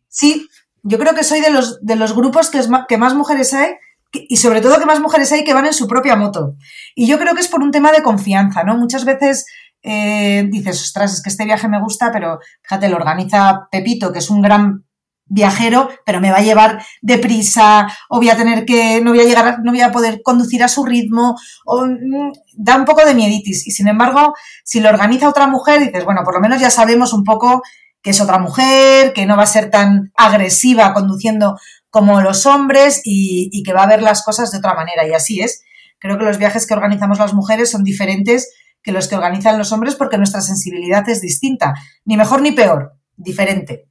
Sí, 0.07 0.47
yo 0.83 0.97
creo 0.97 1.15
que 1.15 1.23
soy 1.23 1.41
de 1.41 1.49
los, 1.49 1.83
de 1.85 1.95
los 1.95 2.13
grupos 2.13 2.49
que, 2.49 2.59
es 2.59 2.69
que 2.87 2.97
más 2.97 3.13
mujeres 3.13 3.53
hay 3.53 3.73
y 4.29 4.37
sobre 4.37 4.61
todo 4.61 4.79
que 4.79 4.85
más 4.85 4.99
mujeres 4.99 5.31
hay 5.31 5.43
que 5.43 5.53
van 5.53 5.65
en 5.65 5.73
su 5.73 5.87
propia 5.87 6.15
moto. 6.15 6.55
Y 6.95 7.07
yo 7.07 7.17
creo 7.19 7.33
que 7.33 7.41
es 7.41 7.47
por 7.47 7.61
un 7.61 7.71
tema 7.71 7.91
de 7.91 8.03
confianza, 8.03 8.63
¿no? 8.63 8.77
Muchas 8.77 9.05
veces 9.05 9.45
eh, 9.81 10.47
dices, 10.49 10.81
ostras, 10.81 11.13
es 11.13 11.21
que 11.21 11.29
este 11.29 11.45
viaje 11.45 11.67
me 11.67 11.79
gusta, 11.79 12.11
pero 12.11 12.39
fíjate, 12.63 12.89
lo 12.89 12.95
organiza 12.95 13.67
Pepito, 13.71 14.11
que 14.11 14.19
es 14.19 14.29
un 14.29 14.41
gran 14.41 14.83
viajero, 15.27 15.89
pero 16.05 16.21
me 16.21 16.31
va 16.31 16.37
a 16.37 16.43
llevar 16.43 16.83
deprisa, 17.01 17.87
o 18.09 18.17
voy 18.17 18.29
a 18.29 18.37
tener 18.37 18.65
que, 18.65 19.01
no 19.01 19.11
voy 19.11 19.19
a 19.19 19.25
llegar, 19.25 19.59
no 19.63 19.71
voy 19.71 19.81
a 19.81 19.91
poder 19.91 20.21
conducir 20.23 20.63
a 20.63 20.67
su 20.67 20.85
ritmo, 20.85 21.35
o 21.65 21.85
mm, 21.85 22.31
da 22.53 22.77
un 22.77 22.85
poco 22.85 23.05
de 23.05 23.13
mieditis. 23.13 23.67
Y 23.67 23.71
sin 23.71 23.87
embargo, 23.87 24.33
si 24.63 24.79
lo 24.79 24.89
organiza 24.89 25.29
otra 25.29 25.47
mujer, 25.47 25.79
dices, 25.79 26.05
bueno, 26.05 26.21
por 26.23 26.33
lo 26.33 26.41
menos 26.41 26.59
ya 26.59 26.69
sabemos 26.69 27.13
un 27.13 27.23
poco 27.23 27.61
que 28.01 28.11
es 28.11 28.21
otra 28.21 28.37
mujer, 28.37 29.13
que 29.13 29.25
no 29.25 29.35
va 29.35 29.43
a 29.43 29.47
ser 29.47 29.71
tan 29.71 30.11
agresiva 30.15 30.93
conduciendo 30.93 31.57
como 31.95 32.19
los 32.19 32.45
hombres 32.45 32.99
y, 33.05 33.63
que 33.63 33.71
va 33.71 33.83
a 33.83 33.87
ver 33.87 34.01
las 34.01 34.21
cosas 34.21 34.51
de 34.51 34.57
otra 34.57 34.73
manera. 34.73 35.07
Y 35.07 35.13
así 35.13 35.39
es. 35.39 35.63
Creo 35.97 36.17
que 36.17 36.25
los 36.25 36.37
viajes 36.37 36.67
que 36.67 36.73
organizamos 36.73 37.19
las 37.19 37.33
mujeres 37.33 37.71
son 37.71 37.85
diferentes 37.85 38.53
que 38.83 38.91
los 38.91 39.07
que 39.07 39.15
organizan 39.15 39.57
los 39.57 39.71
hombres 39.71 39.95
porque 39.95 40.17
nuestra 40.17 40.41
sensibilidad 40.41 41.07
es 41.07 41.21
distinta. 41.21 41.73
Ni 42.03 42.17
mejor 42.17 42.41
ni 42.41 42.51
peor, 42.51 42.99
diferente. 43.15 43.87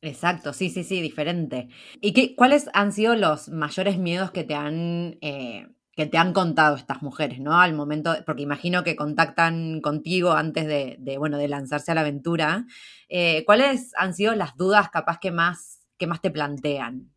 Exacto, 0.00 0.54
sí, 0.54 0.70
sí, 0.70 0.82
sí, 0.82 1.02
diferente. 1.02 1.68
¿Y 2.00 2.14
qué, 2.14 2.34
cuáles 2.34 2.70
han 2.72 2.90
sido 2.90 3.14
los 3.14 3.50
mayores 3.50 3.98
miedos 3.98 4.30
que 4.30 4.44
te 4.44 4.54
han 4.54 5.18
eh, 5.20 5.66
que 5.94 6.06
te 6.06 6.16
han 6.16 6.32
contado 6.32 6.76
estas 6.76 7.02
mujeres, 7.02 7.38
¿no? 7.38 7.60
Al 7.60 7.74
momento, 7.74 8.16
porque 8.24 8.40
imagino 8.40 8.82
que 8.82 8.96
contactan 8.96 9.82
contigo 9.82 10.32
antes 10.32 10.66
de, 10.66 11.18
bueno, 11.18 11.36
de 11.36 11.48
lanzarse 11.48 11.90
a 11.90 11.94
la 11.94 12.00
aventura. 12.00 12.64
Eh, 13.10 13.44
¿Cuáles 13.44 13.92
han 13.98 14.14
sido 14.14 14.34
las 14.34 14.56
dudas 14.56 14.88
capaz 14.88 15.18
que 15.20 15.32
más, 15.32 15.79
que 16.00 16.08
más 16.08 16.20
te 16.20 16.32
plantean? 16.32 17.12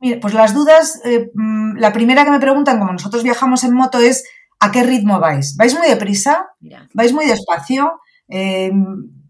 Mira, 0.00 0.20
pues 0.20 0.34
las 0.34 0.54
dudas, 0.54 1.00
eh, 1.04 1.30
mm, 1.34 1.78
la 1.78 1.92
primera 1.92 2.24
que 2.24 2.30
me 2.30 2.38
preguntan, 2.38 2.78
como 2.78 2.92
nosotros 2.92 3.24
viajamos 3.24 3.64
en 3.64 3.74
moto, 3.74 3.98
es 3.98 4.24
a 4.60 4.70
qué 4.70 4.84
ritmo 4.84 5.18
vais. 5.18 5.56
¿Vais 5.56 5.76
muy 5.76 5.88
deprisa? 5.88 6.46
¿Vais 6.94 7.12
muy 7.12 7.26
despacio? 7.26 8.00
Eh, 8.28 8.70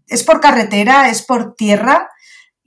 ¿Es 0.07 0.23
por 0.23 0.39
carretera? 0.39 1.09
¿Es 1.09 1.23
por 1.23 1.55
tierra? 1.55 2.09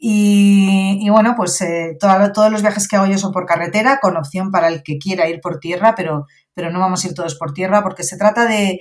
Y, 0.05 1.09
bueno, 1.11 1.35
pues 1.37 1.61
eh, 1.61 1.97
todos 2.01 2.51
los 2.51 2.63
viajes 2.63 2.89
que 2.89 2.97
hago 2.97 3.07
yo 3.07 3.19
son 3.19 3.31
por 3.31 3.47
carretera, 3.47 4.01
con 4.03 4.17
opción 4.17 4.51
para 4.51 4.67
el 4.67 4.83
que 4.83 4.99
quiera 4.99 5.29
ir 5.29 5.41
por 5.41 5.61
tierra, 5.61 5.95
pero, 5.95 6.27
pero 6.55 6.73
no 6.73 6.81
vamos 6.81 7.05
a 7.05 7.07
ir 7.07 7.15
todos 7.15 7.37
por 7.37 7.53
tierra 7.53 7.85
porque 7.85 8.03
se 8.03 8.17
trata 8.17 8.47
de, 8.47 8.81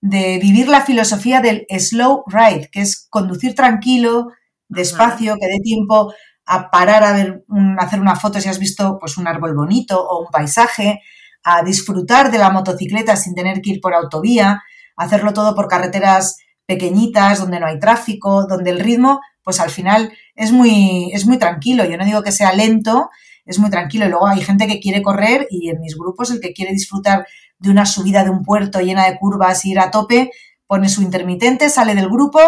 vivir 0.00 0.68
la 0.68 0.80
filosofía 0.80 1.42
del 1.42 1.66
slow 1.68 2.24
ride, 2.26 2.70
que 2.72 2.80
es 2.80 3.06
conducir 3.10 3.54
tranquilo, 3.54 4.28
despacio, 4.68 5.36
que 5.38 5.46
dé 5.46 5.58
tiempo 5.62 6.14
a 6.46 6.70
parar 6.70 7.04
a 7.04 7.12
ver, 7.12 7.44
hacer 7.78 8.00
una 8.00 8.16
foto 8.16 8.40
si 8.40 8.48
has 8.48 8.58
visto 8.58 8.98
pues, 8.98 9.16
un 9.16 9.28
árbol 9.28 9.54
bonito 9.54 10.02
o 10.02 10.24
un 10.24 10.30
paisaje, 10.30 11.00
a 11.44 11.62
disfrutar 11.62 12.30
de 12.30 12.38
la 12.38 12.50
motocicleta 12.50 13.16
sin 13.16 13.34
tener 13.34 13.60
que 13.60 13.70
ir 13.70 13.80
por 13.80 13.94
autovía, 13.94 14.62
hacerlo 14.96 15.32
todo 15.32 15.54
por 15.54 15.68
carreteras 15.68 16.38
pequeñitas, 16.66 17.40
donde 17.40 17.58
no 17.58 17.66
hay 17.66 17.78
tráfico, 17.78 18.46
donde 18.46 18.70
el 18.70 18.80
ritmo, 18.80 19.20
pues 19.42 19.60
al 19.60 19.70
final 19.70 20.12
es 20.36 20.52
muy, 20.52 21.10
es 21.12 21.26
muy 21.26 21.38
tranquilo. 21.38 21.84
Yo 21.84 21.96
no 21.96 22.04
digo 22.04 22.22
que 22.22 22.32
sea 22.32 22.52
lento, 22.52 23.10
es 23.44 23.58
muy 23.58 23.70
tranquilo. 23.70 24.06
Y 24.06 24.08
luego 24.08 24.26
hay 24.26 24.40
gente 24.40 24.66
que 24.66 24.80
quiere 24.80 25.02
correr 25.02 25.48
y 25.50 25.68
en 25.70 25.80
mis 25.80 25.96
grupos 25.96 26.30
el 26.30 26.40
que 26.40 26.52
quiere 26.52 26.72
disfrutar 26.72 27.26
de 27.58 27.70
una 27.70 27.86
subida 27.86 28.24
de 28.24 28.30
un 28.30 28.44
puerto 28.44 28.80
llena 28.80 29.06
de 29.08 29.18
curvas 29.18 29.64
y 29.64 29.72
ir 29.72 29.80
a 29.80 29.90
tope, 29.90 30.30
pone 30.66 30.88
su 30.88 31.02
intermitente, 31.02 31.68
sale 31.68 31.94
del 31.94 32.08
grupo, 32.08 32.40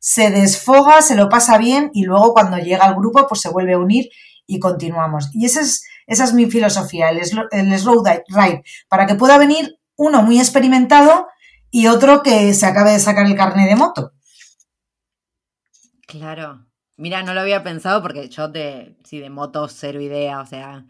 se 0.00 0.30
desfoga, 0.30 1.02
se 1.02 1.14
lo 1.14 1.28
pasa 1.28 1.58
bien 1.58 1.90
y 1.92 2.04
luego 2.04 2.32
cuando 2.32 2.56
llega 2.56 2.86
al 2.86 2.96
grupo 2.96 3.28
pues 3.28 3.42
se 3.42 3.50
vuelve 3.50 3.74
a 3.74 3.78
unir 3.78 4.08
y 4.46 4.58
continuamos. 4.58 5.30
Y 5.32 5.44
esa 5.44 5.60
es, 5.60 5.84
esa 6.06 6.24
es 6.24 6.32
mi 6.32 6.50
filosofía, 6.50 7.10
el, 7.10 7.20
el 7.52 7.78
slow 7.78 8.02
ride, 8.04 8.64
para 8.88 9.06
que 9.06 9.14
pueda 9.14 9.38
venir 9.38 9.78
uno 9.96 10.22
muy 10.22 10.40
experimentado 10.40 11.28
y 11.70 11.86
otro 11.86 12.22
que 12.22 12.52
se 12.54 12.66
acabe 12.66 12.92
de 12.92 12.98
sacar 12.98 13.26
el 13.26 13.36
carnet 13.36 13.68
de 13.68 13.76
moto. 13.76 14.12
Claro. 16.06 16.66
Mira, 16.96 17.22
no 17.22 17.32
lo 17.32 17.40
había 17.40 17.62
pensado 17.62 18.02
porque 18.02 18.28
yo 18.28 18.48
de, 18.48 18.96
sí, 19.04 19.20
de 19.20 19.30
motos 19.30 19.74
cero 19.78 20.00
idea, 20.00 20.40
o 20.40 20.46
sea. 20.46 20.86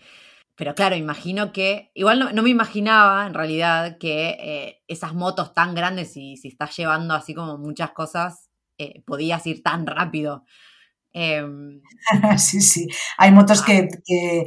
Pero 0.57 0.75
claro, 0.75 0.97
imagino 0.97 1.53
que. 1.53 1.91
Igual 1.95 2.35
no, 2.35 2.43
me 2.43 2.51
imaginaba 2.51 3.27
en 3.27 3.35
realidad 3.35 3.99
que 3.99 4.31
eh, 4.41 4.83
esas 4.89 5.15
motos 5.15 5.55
tan 5.55 5.75
grandes 5.75 6.17
y 6.17 6.37
si 6.37 6.49
estás 6.49 6.77
llevando 6.77 7.15
así 7.15 7.35
como 7.35 7.59
muchas 7.59 7.93
cosas, 7.93 8.50
eh, 8.81 9.03
podías 9.05 9.47
ir 9.47 9.63
tan 9.63 9.87
rápido. 9.87 10.45
Em, 11.13 11.83
sí, 12.39 12.63
sí. 12.63 12.89
Hay 13.19 13.31
motos 13.31 13.61
que, 13.61 13.89
que, 14.07 14.45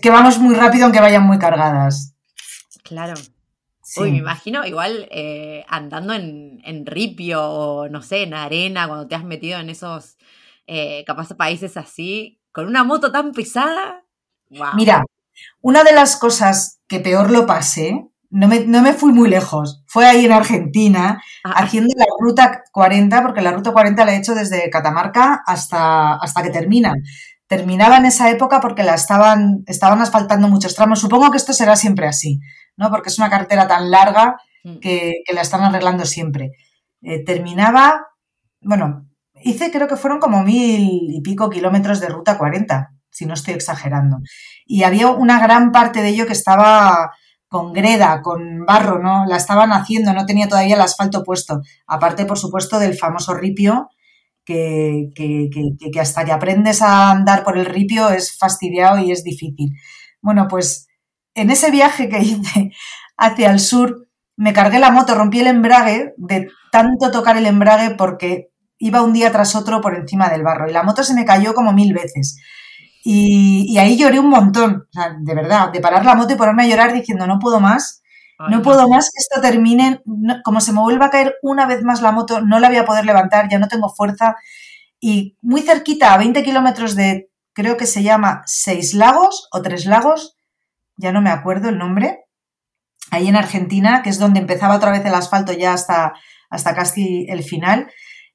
que, 0.00 0.10
vamos 0.10 0.38
muy 0.38 0.54
rápido 0.54 0.84
aunque 0.84 1.00
vayan 1.00 1.24
muy 1.24 1.38
cargadas. 1.38 2.14
Claro. 2.82 3.14
Uy, 3.96 4.12
me 4.12 4.18
imagino 4.18 4.66
igual 4.66 5.06
eh, 5.10 5.64
andando 5.68 6.14
en, 6.14 6.86
ripio 6.86 7.42
o 7.42 7.88
no 7.88 8.00
sé, 8.02 8.22
en 8.22 8.34
arena, 8.34 8.86
cuando 8.86 9.06
te 9.06 9.14
has 9.14 9.24
metido 9.24 9.58
en 9.60 9.70
esos 9.70 10.16
eh, 10.66 11.04
capaz 11.06 11.34
países 11.34 11.76
así, 11.76 12.40
con 12.52 12.66
una 12.66 12.84
moto 12.84 13.12
tan 13.12 13.32
pesada. 13.32 14.04
Mira, 14.74 15.04
una 15.60 15.84
de 15.84 15.92
las 15.92 16.16
cosas 16.16 16.80
que 16.86 17.00
peor 17.00 17.30
lo 17.30 17.46
pasé, 17.46 18.06
no 18.30 18.48
me, 18.48 18.60
no 18.66 18.82
me 18.82 18.92
fui 18.92 19.12
muy 19.12 19.28
lejos, 19.28 19.82
fue 19.86 20.06
ahí 20.06 20.26
en 20.26 20.32
Argentina, 20.32 21.22
ah. 21.44 21.52
haciendo 21.56 21.94
la 21.96 22.06
ruta 22.20 22.62
40, 22.72 23.22
porque 23.22 23.40
la 23.40 23.52
ruta 23.52 23.72
40 23.72 24.04
la 24.04 24.12
he 24.12 24.18
hecho 24.18 24.34
desde 24.34 24.70
Catamarca 24.70 25.42
hasta, 25.46 26.14
hasta 26.14 26.42
que 26.42 26.50
termina 26.50 26.94
terminaba 27.46 27.96
en 27.96 28.04
esa 28.04 28.28
época 28.28 28.60
porque 28.60 28.82
la 28.82 28.94
estaban, 28.94 29.62
estaban 29.66 30.02
asfaltando 30.02 30.48
muchos 30.48 30.74
tramos. 30.74 31.00
Supongo 31.00 31.30
que 31.30 31.38
esto 31.38 31.54
será 31.54 31.76
siempre 31.76 32.06
así. 32.06 32.40
¿no? 32.78 32.90
Porque 32.90 33.10
es 33.10 33.18
una 33.18 33.28
carretera 33.28 33.68
tan 33.68 33.90
larga 33.90 34.36
mm. 34.64 34.78
que, 34.78 35.16
la 35.34 35.42
están 35.42 35.62
arreglando 35.62 36.06
siempre. 36.06 36.52
Eh, 37.02 37.22
terminaba, 37.24 38.06
bueno, 38.62 39.06
hice 39.42 39.70
creo 39.70 39.88
que 39.88 39.96
fueron 39.96 40.20
como 40.20 40.42
mil 40.42 41.10
y 41.10 41.20
pico 41.20 41.50
kilómetros 41.50 42.00
de 42.00 42.08
ruta 42.08 42.38
40, 42.38 42.88
si 43.10 43.26
no 43.26 43.34
estoy 43.34 43.54
exagerando. 43.54 44.18
Y 44.64 44.84
había 44.84 45.10
una 45.10 45.40
gran 45.40 45.72
parte 45.72 46.00
de 46.00 46.08
ello 46.08 46.26
que 46.26 46.32
estaba 46.32 47.10
con 47.48 47.72
greda, 47.72 48.20
con 48.22 48.66
barro, 48.66 48.98
¿no? 48.98 49.24
La 49.26 49.36
estaban 49.36 49.72
haciendo, 49.72 50.12
no 50.12 50.26
tenía 50.26 50.48
todavía 50.48 50.74
el 50.74 50.80
asfalto 50.80 51.22
puesto. 51.22 51.62
Aparte, 51.86 52.26
por 52.26 52.38
supuesto, 52.38 52.78
del 52.78 52.96
famoso 52.96 53.34
ripio, 53.34 53.88
que, 54.44 55.10
que, 55.14 55.50
que, 55.92 56.00
hasta 56.00 56.24
que 56.24 56.32
aprendes 56.32 56.80
a 56.80 57.10
andar 57.10 57.44
por 57.44 57.58
el 57.58 57.66
ripio 57.66 58.08
es 58.08 58.36
fastidiado 58.38 58.98
y 58.98 59.12
es 59.12 59.22
difícil. 59.22 59.74
Bueno, 60.22 60.46
pues 60.48 60.88
en 61.34 61.50
ese 61.50 61.70
viaje 61.70 62.08
que 62.08 62.18
hice 62.22 62.72
hacia 63.16 63.50
el 63.50 63.60
sur, 63.60 64.08
me 64.36 64.52
cargué 64.52 64.78
la 64.78 64.90
moto, 64.90 65.14
rompí 65.14 65.40
el 65.40 65.48
embrague 65.48 66.14
de 66.16 66.48
tanto 66.70 67.10
tocar 67.10 67.36
el 67.36 67.46
embrague 67.46 67.94
porque 67.96 68.50
iba 68.78 69.02
un 69.02 69.12
día 69.12 69.32
tras 69.32 69.54
otro 69.54 69.80
por 69.80 69.96
encima 69.96 70.28
del 70.28 70.44
barro 70.44 70.68
y 70.68 70.72
la 70.72 70.82
moto 70.82 71.02
se 71.02 71.14
me 71.14 71.24
cayó 71.24 71.54
como 71.54 71.72
mil 71.72 71.92
veces. 71.92 72.40
Y, 73.04 73.78
ahí 73.78 73.96
lloré 73.96 74.18
un 74.18 74.28
montón, 74.28 74.88
de 75.20 75.34
verdad, 75.34 75.70
de 75.72 75.80
parar 75.80 76.04
la 76.04 76.14
moto 76.14 76.34
y 76.34 76.36
ponerme 76.36 76.64
a 76.64 76.68
llorar 76.68 76.92
diciendo 76.92 77.26
no 77.26 77.38
puedo 77.38 77.60
más, 77.60 78.02
no 78.50 78.62
puedo 78.62 78.88
más 78.88 79.10
que 79.10 79.20
esto 79.20 79.40
termine, 79.40 80.00
como 80.44 80.60
se 80.60 80.72
me 80.72 80.80
vuelva 80.80 81.06
a 81.06 81.10
caer 81.10 81.36
una 81.42 81.66
vez 81.66 81.82
más 81.82 82.02
la 82.02 82.12
moto, 82.12 82.40
no 82.40 82.60
la 82.60 82.68
voy 82.68 82.76
a 82.76 82.84
poder 82.84 83.04
levantar, 83.04 83.48
ya 83.48 83.58
no 83.58 83.66
tengo 83.66 83.88
fuerza. 83.88 84.36
Y 85.00 85.36
muy 85.42 85.62
cerquita, 85.62 86.14
a 86.14 86.18
20 86.18 86.44
kilómetros 86.44 86.94
de, 86.94 87.30
creo 87.52 87.76
que 87.76 87.86
se 87.86 88.02
llama 88.02 88.42
Seis 88.46 88.94
Lagos 88.94 89.48
o 89.52 89.62
Tres 89.62 89.86
Lagos, 89.86 90.36
ya 90.96 91.12
no 91.12 91.20
me 91.20 91.30
acuerdo 91.30 91.68
el 91.68 91.78
nombre, 91.78 92.24
ahí 93.10 93.28
en 93.28 93.36
Argentina, 93.36 94.02
que 94.02 94.10
es 94.10 94.18
donde 94.18 94.40
empezaba 94.40 94.76
otra 94.76 94.90
vez 94.90 95.04
el 95.04 95.14
asfalto 95.14 95.52
ya 95.52 95.72
hasta, 95.72 96.14
hasta 96.50 96.74
casi 96.74 97.26
el 97.28 97.42
final. 97.42 97.90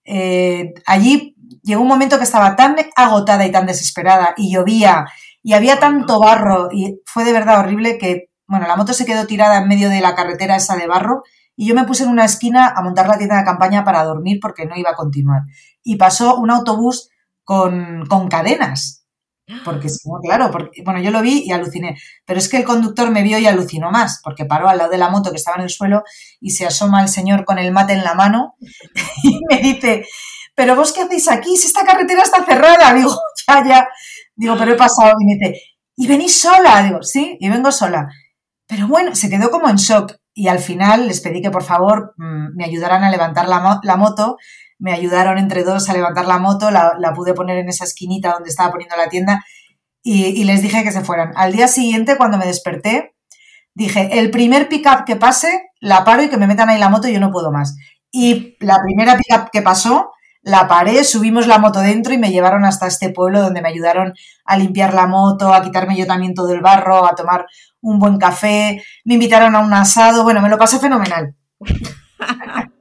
Eh, 0.06 0.74
allí 0.86 1.36
llegó 1.62 1.82
un 1.82 1.88
momento 1.88 2.18
que 2.18 2.24
estaba 2.24 2.56
tan 2.56 2.76
agotada 2.96 3.46
y 3.46 3.52
tan 3.52 3.66
desesperada 3.66 4.34
y 4.38 4.54
llovía 4.54 5.06
y 5.42 5.54
había 5.54 5.80
tanto 5.80 6.20
barro 6.20 6.70
y 6.72 7.02
fue 7.06 7.24
de 7.24 7.34
verdad 7.34 7.60
horrible 7.60 7.98
que, 7.98 8.30
bueno, 8.48 8.68
la 8.68 8.76
moto 8.76 8.94
se 8.94 9.06
quedó 9.06 9.28
tirada 9.28 9.58
en 9.58 9.68
medio 9.68 9.90
de 9.90 10.02
la 10.02 10.16
carretera 10.16 10.56
esa 10.56 10.76
de 10.76 10.88
barro 10.88 11.24
y 11.56 11.68
yo 11.68 11.76
me 11.76 11.84
puse 11.84 12.04
en 12.04 12.10
una 12.10 12.26
esquina 12.26 12.74
a 12.76 12.82
montar 12.82 13.08
la 13.08 13.18
tienda 13.18 13.38
de 13.38 13.44
campaña 13.44 13.84
para 13.84 14.04
dormir 14.04 14.40
porque 14.42 14.66
no 14.66 14.76
iba 14.76 14.92
a 14.92 14.96
continuar. 14.96 15.44
Y 15.84 15.98
pasó 15.98 16.38
un 16.38 16.50
autobús 16.50 17.10
con, 17.44 18.06
con 18.08 18.28
cadenas 18.30 19.04
porque 19.64 19.88
claro, 20.24 20.52
porque, 20.52 20.84
bueno, 20.84 21.00
yo 21.02 21.12
lo 21.12 21.22
vi 21.22 21.44
y 21.46 21.52
aluciné. 21.52 21.98
Pero 22.26 22.40
es 22.40 22.50
que 22.50 22.58
el 22.58 22.64
conductor 22.64 23.10
me 23.12 23.24
vio 23.24 23.38
y 23.40 23.46
alucinó 23.46 23.92
más, 23.92 24.22
porque 24.24 24.46
paró 24.46 24.70
al 24.70 24.78
lado 24.78 24.90
de 24.90 24.98
la 24.98 25.10
moto 25.10 25.32
que 25.32 25.38
estaba 25.38 25.58
en 25.58 25.64
el 25.64 25.70
suelo 25.70 26.04
y 26.40 26.52
se 26.52 26.66
asoma 26.66 27.02
el 27.02 27.10
señor 27.10 27.46
con 27.46 27.60
el 27.60 27.72
mate 27.72 27.94
en 27.94 28.04
la 28.04 28.14
mano 28.14 28.56
y 29.24 29.40
me 29.50 29.58
dice, 29.58 30.06
pero 30.56 30.76
vos 30.76 30.94
qué 30.94 31.02
hacéis 31.02 31.30
aquí 31.30 31.58
si 31.58 31.68
esta 31.68 31.86
carretera 31.86 32.22
está 32.22 32.44
cerrada. 32.46 32.94
Digo, 32.96 33.16
ya, 33.48 33.64
ya. 33.66 33.88
Digo, 34.36 34.56
pero 34.58 34.74
he 34.74 34.78
pasado. 34.78 35.14
Y 35.20 35.26
me 35.26 35.34
dice, 35.34 35.62
¿y 35.96 36.08
venís 36.08 36.40
sola? 36.40 36.84
Digo, 36.84 37.04
sí, 37.04 37.38
y 37.40 37.50
vengo 37.50 37.72
sola. 37.72 38.08
Pero 38.68 38.88
bueno, 38.88 39.16
se 39.16 39.30
quedó 39.30 39.52
como 39.52 39.70
en 39.70 39.78
shock. 39.78 40.14
Y 40.36 40.48
al 40.48 40.60
final 40.60 41.08
les 41.08 41.22
pedí 41.22 41.42
que 41.42 41.52
por 41.52 41.64
favor 41.64 42.14
mm, 42.18 42.56
me 42.56 42.66
ayudaran 42.66 43.04
a 43.04 43.12
levantar 43.12 43.48
la, 43.48 43.80
la 43.84 43.98
moto 43.98 44.38
me 44.84 44.92
ayudaron 44.92 45.38
entre 45.38 45.64
dos 45.64 45.90
a 45.90 45.94
levantar 45.94 46.26
la 46.26 46.40
moto, 46.40 46.70
la, 46.70 47.14
pude 47.16 47.34
poner 47.34 47.58
en 47.58 47.70
esa 47.70 47.86
esquinita 47.86 48.34
donde 48.34 48.50
estaba 48.50 48.70
poniendo 48.72 48.98
la 48.98 49.08
tienda 49.08 49.46
y, 50.04 50.44
les 50.44 50.62
dije 50.62 50.84
que 50.84 50.92
se 50.92 51.06
fueran. 51.06 51.32
Al 51.38 51.54
día 51.54 51.70
siguiente, 51.70 52.18
cuando 52.18 52.38
me 52.38 52.46
desperté, 52.46 53.16
dije, 53.74 54.20
el 54.20 54.30
primer 54.30 54.68
pick-up 54.68 55.06
que 55.06 55.16
pase, 55.16 55.70
la 55.80 56.04
paro 56.04 56.24
y 56.24 56.30
que 56.30 56.36
me 56.36 56.48
metan 56.48 56.68
ahí 56.68 56.78
la 56.78 56.90
moto 56.90 57.08
y 57.08 57.14
yo 57.14 57.22
no 57.22 57.32
puedo 57.32 57.50
más. 57.50 57.78
Y 58.12 58.58
la 58.60 58.82
primera 58.84 59.16
pick-up 59.16 59.50
que 59.54 59.62
pasó, 59.62 60.12
la 60.44 60.68
paré, 60.68 61.04
subimos 61.04 61.48
la 61.48 61.58
moto 61.58 61.80
dentro 61.80 62.14
y 62.14 62.18
me 62.18 62.32
llevaron 62.32 62.66
hasta 62.66 62.86
este 62.86 63.10
pueblo 63.10 63.42
donde 63.42 63.62
me 63.62 63.70
ayudaron 63.70 64.14
a 64.46 64.58
limpiar 64.58 64.94
la 64.94 65.08
moto, 65.08 65.54
a 65.54 65.64
quitarme 65.64 65.98
yo 65.98 66.06
también 66.06 66.34
todo 66.34 66.54
el 66.54 66.62
barro, 66.62 67.06
a 67.06 67.16
tomar 67.16 67.46
un 67.82 67.98
buen 67.98 68.18
café, 68.18 68.84
me 69.06 69.16
invitaron 69.16 69.56
a 69.56 69.60
un 69.60 69.74
asado, 69.74 70.24
bueno, 70.24 70.42
me 70.42 70.50
lo 70.50 70.58
pasé 70.58 70.80
fenomenal. 70.80 71.36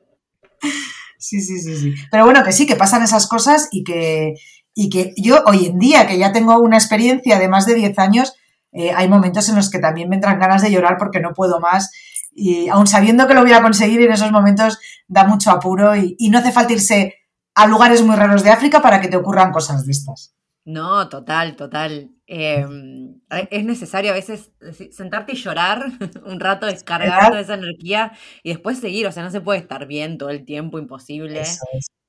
Sí, 1.24 1.40
sí, 1.40 1.60
sí, 1.60 1.76
sí. 1.76 1.94
Pero 2.10 2.24
bueno, 2.24 2.42
que 2.42 2.50
sí, 2.50 2.66
que 2.66 2.74
pasan 2.74 3.04
esas 3.04 3.28
cosas 3.28 3.68
y 3.70 3.84
que, 3.84 4.34
y 4.74 4.90
que 4.90 5.14
yo 5.16 5.44
hoy 5.46 5.66
en 5.66 5.78
día, 5.78 6.08
que 6.08 6.18
ya 6.18 6.32
tengo 6.32 6.58
una 6.58 6.76
experiencia 6.76 7.38
de 7.38 7.48
más 7.48 7.64
de 7.64 7.76
10 7.76 7.96
años, 8.00 8.34
eh, 8.72 8.90
hay 8.94 9.08
momentos 9.08 9.48
en 9.48 9.54
los 9.54 9.70
que 9.70 9.78
también 9.78 10.08
me 10.08 10.16
entran 10.16 10.40
ganas 10.40 10.62
de 10.62 10.72
llorar 10.72 10.96
porque 10.98 11.20
no 11.20 11.32
puedo 11.32 11.60
más. 11.60 11.92
Y 12.34 12.68
aun 12.68 12.88
sabiendo 12.88 13.28
que 13.28 13.34
lo 13.34 13.42
voy 13.42 13.52
a 13.52 13.62
conseguir, 13.62 14.00
en 14.02 14.10
esos 14.10 14.32
momentos 14.32 14.80
da 15.06 15.24
mucho 15.24 15.52
apuro 15.52 15.94
y, 15.94 16.16
y 16.18 16.28
no 16.28 16.38
hace 16.38 16.50
falta 16.50 16.72
irse 16.72 17.14
a 17.54 17.66
lugares 17.66 18.02
muy 18.02 18.16
raros 18.16 18.42
de 18.42 18.50
África 18.50 18.80
para 18.80 19.00
que 19.00 19.08
te 19.08 19.16
ocurran 19.16 19.52
cosas 19.52 19.84
de 19.86 19.92
estas. 19.92 20.34
No, 20.64 21.08
total, 21.08 21.56
total. 21.56 22.12
Em, 22.26 23.20
es 23.50 23.64
necesario 23.64 24.12
a 24.12 24.14
veces 24.14 24.52
sentarte 24.92 25.32
y 25.32 25.36
llorar 25.36 25.84
un 26.24 26.38
rato, 26.38 26.66
descargar 26.66 27.28
toda 27.28 27.40
esa 27.40 27.54
energía 27.54 28.12
y 28.42 28.50
después 28.50 28.78
seguir. 28.78 29.06
O 29.06 29.12
sea, 29.12 29.24
no 29.24 29.30
se 29.30 29.40
puede 29.40 29.58
estar 29.58 29.86
bien 29.86 30.18
todo 30.18 30.30
el 30.30 30.44
tiempo, 30.44 30.78
imposible. 30.78 31.42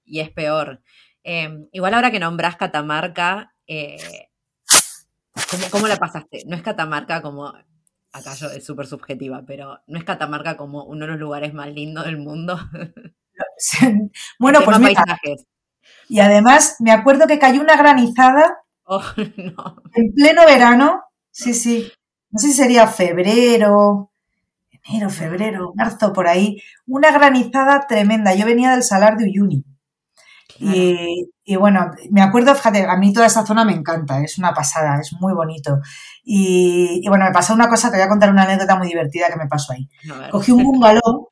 Y 0.05 0.19
es 0.19 0.29
peor. 0.29 0.81
Em, 1.23 1.67
igual 1.71 1.93
ahora 1.93 2.11
que 2.11 2.19
nombras 2.19 2.57
Catamarca, 2.57 3.55
eh, 3.65 4.29
¿cómo, 5.71 5.87
la 5.87 5.97
pasaste? 5.97 6.43
No 6.45 6.55
es 6.55 6.61
Catamarca 6.61 7.21
como 7.21 7.53
acá 8.11 8.35
yo 8.35 8.47
es 8.51 8.63
súper 8.63 8.85
subjetiva, 8.85 9.43
pero 9.47 9.81
¿no 9.87 9.97
es 9.97 10.03
Catamarca 10.03 10.55
como 10.57 10.83
uno 10.83 11.05
de 11.05 11.11
los 11.13 11.19
lugares 11.19 11.53
más 11.53 11.73
lindos 11.73 12.05
del 12.05 12.17
mundo? 12.17 12.59
bueno, 14.39 14.59
pues 14.63 14.79
mira, 14.79 15.03
y 16.09 16.19
además 16.19 16.77
me 16.79 16.91
acuerdo 16.91 17.27
que 17.27 17.39
cayó 17.39 17.61
una 17.61 17.75
granizada 17.75 18.57
oh, 18.85 19.01
no. 19.37 19.75
en 19.93 20.13
pleno 20.13 20.45
verano, 20.45 21.03
sí, 21.31 21.53
sí, 21.53 21.91
no 22.29 22.39
sé 22.39 22.47
si 22.47 22.53
sería 22.53 22.87
febrero, 22.87 24.11
enero, 24.83 25.09
febrero, 25.09 25.73
marzo, 25.75 26.11
por 26.13 26.27
ahí, 26.27 26.61
una 26.87 27.11
granizada 27.11 27.85
tremenda. 27.87 28.33
Yo 28.33 28.45
venía 28.45 28.71
del 28.71 28.83
Salar 28.83 29.17
de 29.17 29.25
Uyuni. 29.25 29.63
Y, 30.59 31.55
bueno, 31.57 31.91
me 32.11 32.21
acuerdo, 32.21 32.55
fíjate, 32.55 32.85
a 32.85 32.95
mí 32.97 33.11
toda 33.11 33.25
esa 33.25 33.45
zona 33.45 33.65
me 33.65 33.73
encanta, 33.73 34.21
es 34.21 34.37
una 34.37 34.53
pasada, 34.53 34.99
es 34.99 35.13
muy 35.19 35.33
bonito. 35.33 35.79
Y, 36.23 37.05
bueno, 37.07 37.25
me 37.25 37.31
pasó 37.31 37.53
una 37.53 37.67
cosa, 37.67 37.91
te 37.91 37.97
voy 37.97 38.05
a 38.05 38.09
contar 38.09 38.29
una 38.29 38.43
anécdota 38.43 38.75
muy 38.75 38.87
divertida 38.87 39.27
que 39.29 39.35
me 39.35 39.47
pasó 39.47 39.73
ahí. 39.73 39.89
Cogí 40.31 40.51
un 40.51 40.63
bungalow, 40.63 41.29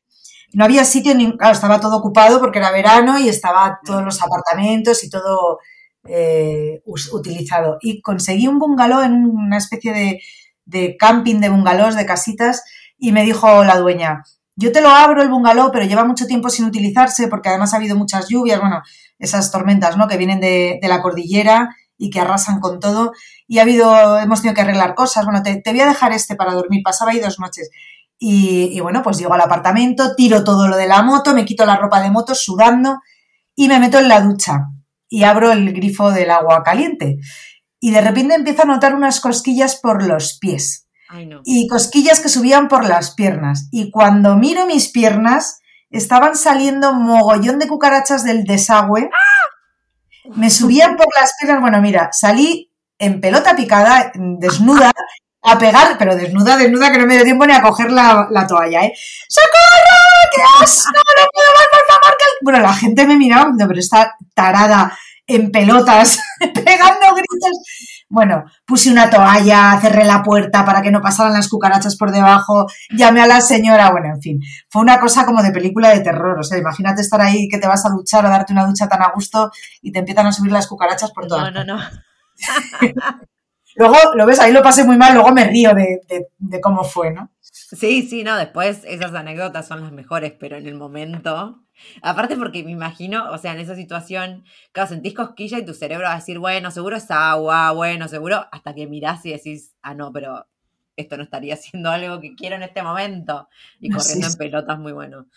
no 0.53 0.65
había 0.65 0.83
sitio, 0.85 1.15
ni, 1.15 1.37
claro, 1.37 1.53
estaba 1.53 1.79
todo 1.79 1.97
ocupado 1.97 2.39
porque 2.39 2.59
era 2.59 2.71
verano 2.71 3.19
y 3.19 3.29
estaba 3.29 3.79
todos 3.85 4.03
los 4.03 4.21
apartamentos 4.21 5.03
y 5.03 5.09
todo 5.09 5.59
eh, 6.03 6.81
utilizado. 7.11 7.77
Y 7.81 8.01
conseguí 8.01 8.47
un 8.47 8.59
bungalow 8.59 9.01
en 9.01 9.25
una 9.25 9.57
especie 9.57 10.19
de, 10.65 10.97
camping 10.97 11.39
de 11.39 11.49
bungalows, 11.49 11.95
de 11.95 12.05
casitas, 12.05 12.63
y 12.97 13.11
me 13.11 13.23
dijo 13.23 13.63
la 13.63 13.77
dueña, 13.77 14.23
yo 14.55 14.71
te 14.71 14.81
lo 14.81 14.89
abro 14.89 15.21
el 15.21 15.29
bungalow, 15.29 15.71
pero 15.71 15.85
lleva 15.85 16.03
mucho 16.03 16.27
tiempo 16.27 16.49
sin 16.49 16.65
utilizarse 16.65 17.27
porque 17.27 17.49
además 17.49 17.73
ha 17.73 17.77
habido 17.77 17.95
muchas 17.95 18.27
lluvias, 18.27 18.59
bueno, 18.59 18.81
esas 19.17 19.51
tormentas, 19.51 19.97
¿no? 19.97 20.07
Que 20.07 20.17
vienen 20.17 20.39
de, 20.39 20.79
la 20.83 21.01
cordillera 21.01 21.75
y 21.97 22.09
que 22.09 22.19
arrasan 22.19 22.59
con 22.59 22.79
todo. 22.79 23.13
Y 23.47 23.59
ha 23.59 23.61
habido, 23.61 24.17
hemos 24.19 24.41
tenido 24.41 24.55
que 24.55 24.61
arreglar 24.61 24.95
cosas. 24.95 25.25
Bueno, 25.25 25.41
te, 25.43 25.61
voy 25.65 25.79
a 25.79 25.87
dejar 25.87 26.11
este 26.11 26.35
para 26.35 26.53
dormir. 26.53 26.81
Pasaba 26.83 27.11
ahí 27.11 27.19
dos 27.19 27.39
noches. 27.39 27.69
Y, 28.23 28.79
bueno, 28.81 29.01
pues 29.01 29.17
llego 29.17 29.33
al 29.33 29.41
apartamento, 29.41 30.13
tiro 30.15 30.43
todo 30.43 30.67
lo 30.67 30.77
de 30.77 30.85
la 30.85 31.01
moto, 31.01 31.33
me 31.33 31.43
quito 31.43 31.65
la 31.65 31.77
ropa 31.77 31.99
de 32.03 32.11
moto 32.11 32.35
sudando 32.35 32.99
y 33.55 33.67
me 33.67 33.79
meto 33.79 33.97
en 33.97 34.07
la 34.07 34.21
ducha 34.21 34.67
y 35.09 35.23
abro 35.23 35.51
el 35.51 35.73
grifo 35.73 36.11
del 36.11 36.29
agua 36.29 36.61
caliente. 36.61 37.17
Y 37.79 37.89
de 37.89 37.99
repente 37.99 38.35
empiezo 38.35 38.61
a 38.61 38.65
notar 38.65 38.93
unas 38.93 39.21
cosquillas 39.21 39.75
por 39.75 40.03
los 40.03 40.37
pies. 40.37 40.87
Y 41.45 41.67
cosquillas 41.67 42.19
que 42.19 42.29
subían 42.29 42.67
por 42.67 42.85
las 42.85 43.15
piernas. 43.15 43.67
Y 43.71 43.89
cuando 43.89 44.35
miro 44.35 44.67
mis 44.67 44.89
piernas, 44.89 45.59
estaban 45.89 46.35
saliendo 46.35 46.93
mogollón 46.93 47.57
de 47.57 47.67
cucarachas 47.67 48.23
del 48.23 48.43
desagüe. 48.43 49.09
Me 50.35 50.51
subían 50.51 50.95
por 50.95 51.07
las 51.19 51.33
piernas. 51.39 51.61
Bueno, 51.61 51.81
mira, 51.81 52.09
salí 52.11 52.71
en 52.99 53.19
pelota 53.19 53.55
picada, 53.55 54.11
desnuda, 54.13 54.91
a 55.43 55.57
pegar, 55.57 55.97
pero 55.97 56.15
desnuda, 56.15 56.57
desnuda, 56.57 56.91
que 56.91 56.99
no 56.99 57.07
me 57.07 57.15
dio 57.15 57.23
tiempo 57.23 57.45
ni 57.45 57.53
a 57.53 57.61
coger 57.61 57.91
la, 57.91 58.45
toalla, 58.47 58.83
¿eh? 58.85 58.93
¡Socorro! 59.27 60.35
¡Qué 60.35 60.63
asco! 60.63 60.91
¡No 60.93 61.25
puedo 61.33 61.47
más, 61.55 61.67
por 61.71 61.85
favor! 61.87 62.17
Bueno, 62.41 62.59
la 62.59 62.73
gente 62.73 63.07
me 63.07 63.17
miraba, 63.17 63.51
no, 63.51 63.67
pero 63.67 63.79
está 63.79 64.15
tarada 64.33 64.97
en 65.27 65.51
pelotas, 65.51 66.19
pegando 66.39 67.15
gritos. 67.15 67.57
Bueno, 68.09 68.43
puse 68.65 68.91
una 68.91 69.09
toalla, 69.09 69.79
cerré 69.81 70.03
la 70.03 70.21
puerta 70.21 70.65
para 70.65 70.81
que 70.81 70.91
no 70.91 71.01
pasaran 71.01 71.31
las 71.31 71.47
cucarachas 71.47 71.95
por 71.95 72.11
debajo, 72.11 72.67
llamé 72.89 73.21
a 73.21 73.27
la 73.27 73.39
señora, 73.39 73.89
bueno, 73.91 74.13
en 74.13 74.21
fin, 74.21 74.39
fue 74.69 74.81
una 74.81 74.99
cosa 74.99 75.25
como 75.25 75.41
de 75.41 75.51
película 75.51 75.89
de 75.89 76.01
terror, 76.01 76.37
o 76.37 76.43
sea, 76.43 76.57
imagínate 76.57 77.01
estar 77.01 77.21
ahí 77.21 77.47
que 77.47 77.57
te 77.57 77.67
vas 77.67 77.85
a 77.85 77.89
duchar 77.89 78.25
o 78.25 78.29
darte 78.29 78.51
una 78.51 78.65
ducha 78.65 78.89
tan 78.89 79.01
a 79.01 79.11
gusto 79.15 79.49
y 79.81 79.93
te 79.93 79.99
empiezan 79.99 80.27
a 80.27 80.33
subir 80.33 80.51
las 80.51 80.67
cucarachas 80.67 81.11
por 81.11 81.27
todas. 81.27 81.53
No, 81.53 81.63
no, 81.63 81.77
no. 81.77 81.83
luego, 83.75 83.97
lo 84.15 84.25
ves, 84.25 84.39
ahí 84.39 84.51
lo 84.51 84.63
pasé 84.63 84.83
muy 84.83 84.97
mal, 84.97 85.13
luego 85.13 85.31
me 85.31 85.45
río 85.45 85.73
de, 85.73 86.01
de 86.37 86.61
cómo 86.61 86.83
fue, 86.83 87.11
¿no? 87.11 87.31
Sí, 87.41 88.03
sí, 88.03 88.23
no, 88.23 88.37
después 88.37 88.83
esas 88.85 89.13
anécdotas 89.13 89.67
son 89.67 89.81
las 89.81 89.91
mejores, 89.91 90.33
pero 90.39 90.57
en 90.57 90.67
el 90.67 90.75
momento 90.75 91.61
Aparte 92.01 92.35
porque 92.37 92.63
me 92.63 92.71
imagino, 92.71 93.31
o 93.31 93.37
sea, 93.37 93.53
en 93.53 93.59
esa 93.59 93.75
situación, 93.75 94.43
claro, 94.71 94.89
sentís 94.89 95.13
cosquilla 95.13 95.59
y 95.59 95.65
tu 95.65 95.73
cerebro 95.73 96.05
va 96.05 96.13
a 96.13 96.17
decir, 96.17 96.39
bueno, 96.39 96.71
seguro 96.71 96.97
es 96.97 97.09
agua, 97.11 97.71
bueno, 97.71 98.07
seguro, 98.07 98.45
hasta 98.51 98.73
que 98.73 98.87
mirás 98.87 99.25
y 99.25 99.31
decís, 99.31 99.75
ah, 99.81 99.93
no, 99.93 100.11
pero 100.11 100.47
esto 100.95 101.17
no 101.17 101.23
estaría 101.23 101.53
haciendo 101.55 101.89
algo 101.89 102.19
que 102.19 102.35
quiero 102.35 102.55
en 102.55 102.63
este 102.63 102.83
momento. 102.83 103.47
Y 103.79 103.89
corriendo 103.89 104.27
en 104.27 104.33
pelotas, 104.35 104.79
muy 104.79 104.91
bueno. 104.91 105.27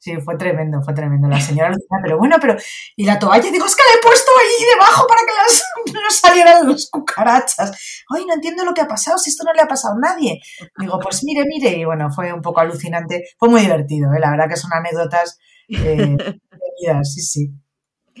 Sí, 0.00 0.16
fue 0.24 0.36
tremendo, 0.36 0.80
fue 0.82 0.94
tremendo. 0.94 1.26
La 1.28 1.40
señora 1.40 1.72
pero 2.02 2.18
bueno, 2.18 2.36
pero. 2.40 2.56
Y 2.96 3.04
la 3.04 3.18
toalla, 3.18 3.50
digo, 3.50 3.66
es 3.66 3.74
que 3.74 3.82
la 3.82 3.98
he 3.98 4.02
puesto 4.02 4.30
ahí 4.38 4.66
debajo 4.74 5.06
para 5.06 5.20
que 5.22 5.32
las, 5.32 5.62
no 5.92 6.10
salieran 6.10 6.68
las 6.68 6.88
cucarachas. 6.90 8.04
Ay, 8.14 8.24
no 8.24 8.34
entiendo 8.34 8.64
lo 8.64 8.74
que 8.74 8.80
ha 8.80 8.88
pasado, 8.88 9.18
si 9.18 9.30
esto 9.30 9.44
no 9.44 9.52
le 9.52 9.62
ha 9.62 9.66
pasado 9.66 9.94
a 9.94 10.00
nadie. 10.00 10.40
Digo, 10.78 10.98
pues 11.00 11.24
mire, 11.24 11.44
mire. 11.46 11.76
Y 11.76 11.84
bueno, 11.84 12.10
fue 12.10 12.32
un 12.32 12.42
poco 12.42 12.60
alucinante. 12.60 13.24
Fue 13.38 13.48
muy 13.48 13.60
divertido, 13.60 14.12
¿eh? 14.14 14.20
la 14.20 14.30
verdad 14.30 14.48
que 14.48 14.56
son 14.56 14.72
anécdotas 14.72 15.38
eh, 15.68 16.16
sí, 17.04 17.20
sí. 17.20 17.52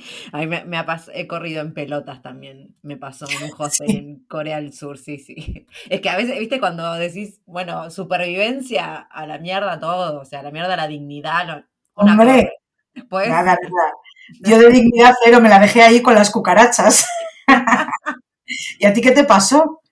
A 0.32 0.38
mí 0.38 0.46
me, 0.46 0.84
he 1.14 1.26
corrido 1.26 1.60
en 1.60 1.74
pelotas 1.74 2.22
también, 2.22 2.76
me 2.82 2.96
pasó 2.96 3.26
en 3.28 3.44
un 3.44 3.52
hostel 3.56 3.90
en 3.96 4.24
Corea 4.26 4.56
del 4.56 4.72
Sur, 4.72 4.98
sí, 4.98 5.18
sí. 5.18 5.66
Es 5.90 6.00
que 6.00 6.08
a 6.08 6.16
veces, 6.16 6.38
viste, 6.38 6.60
cuando 6.60 6.94
decís, 6.94 7.40
bueno, 7.46 7.90
supervivencia, 7.90 8.96
a 8.96 9.26
la 9.26 9.38
mierda 9.38 9.78
todo, 9.80 10.20
o 10.20 10.24
sea, 10.24 10.40
a 10.40 10.42
la 10.42 10.50
mierda 10.50 10.76
la 10.76 10.88
dignidad. 10.88 11.64
Hombre, 11.94 12.52
nada, 13.28 13.56
Yo 14.40 14.58
de 14.58 14.70
dignidad 14.70 15.14
cero 15.24 15.40
me 15.40 15.48
la 15.48 15.58
dejé 15.58 15.82
ahí 15.82 16.02
con 16.02 16.14
las 16.14 16.30
cucarachas. 16.30 17.06
¿Y 18.78 18.86
a 18.86 18.92
ti 18.92 19.00
qué 19.00 19.10
te 19.10 19.24
pasó? 19.24 19.82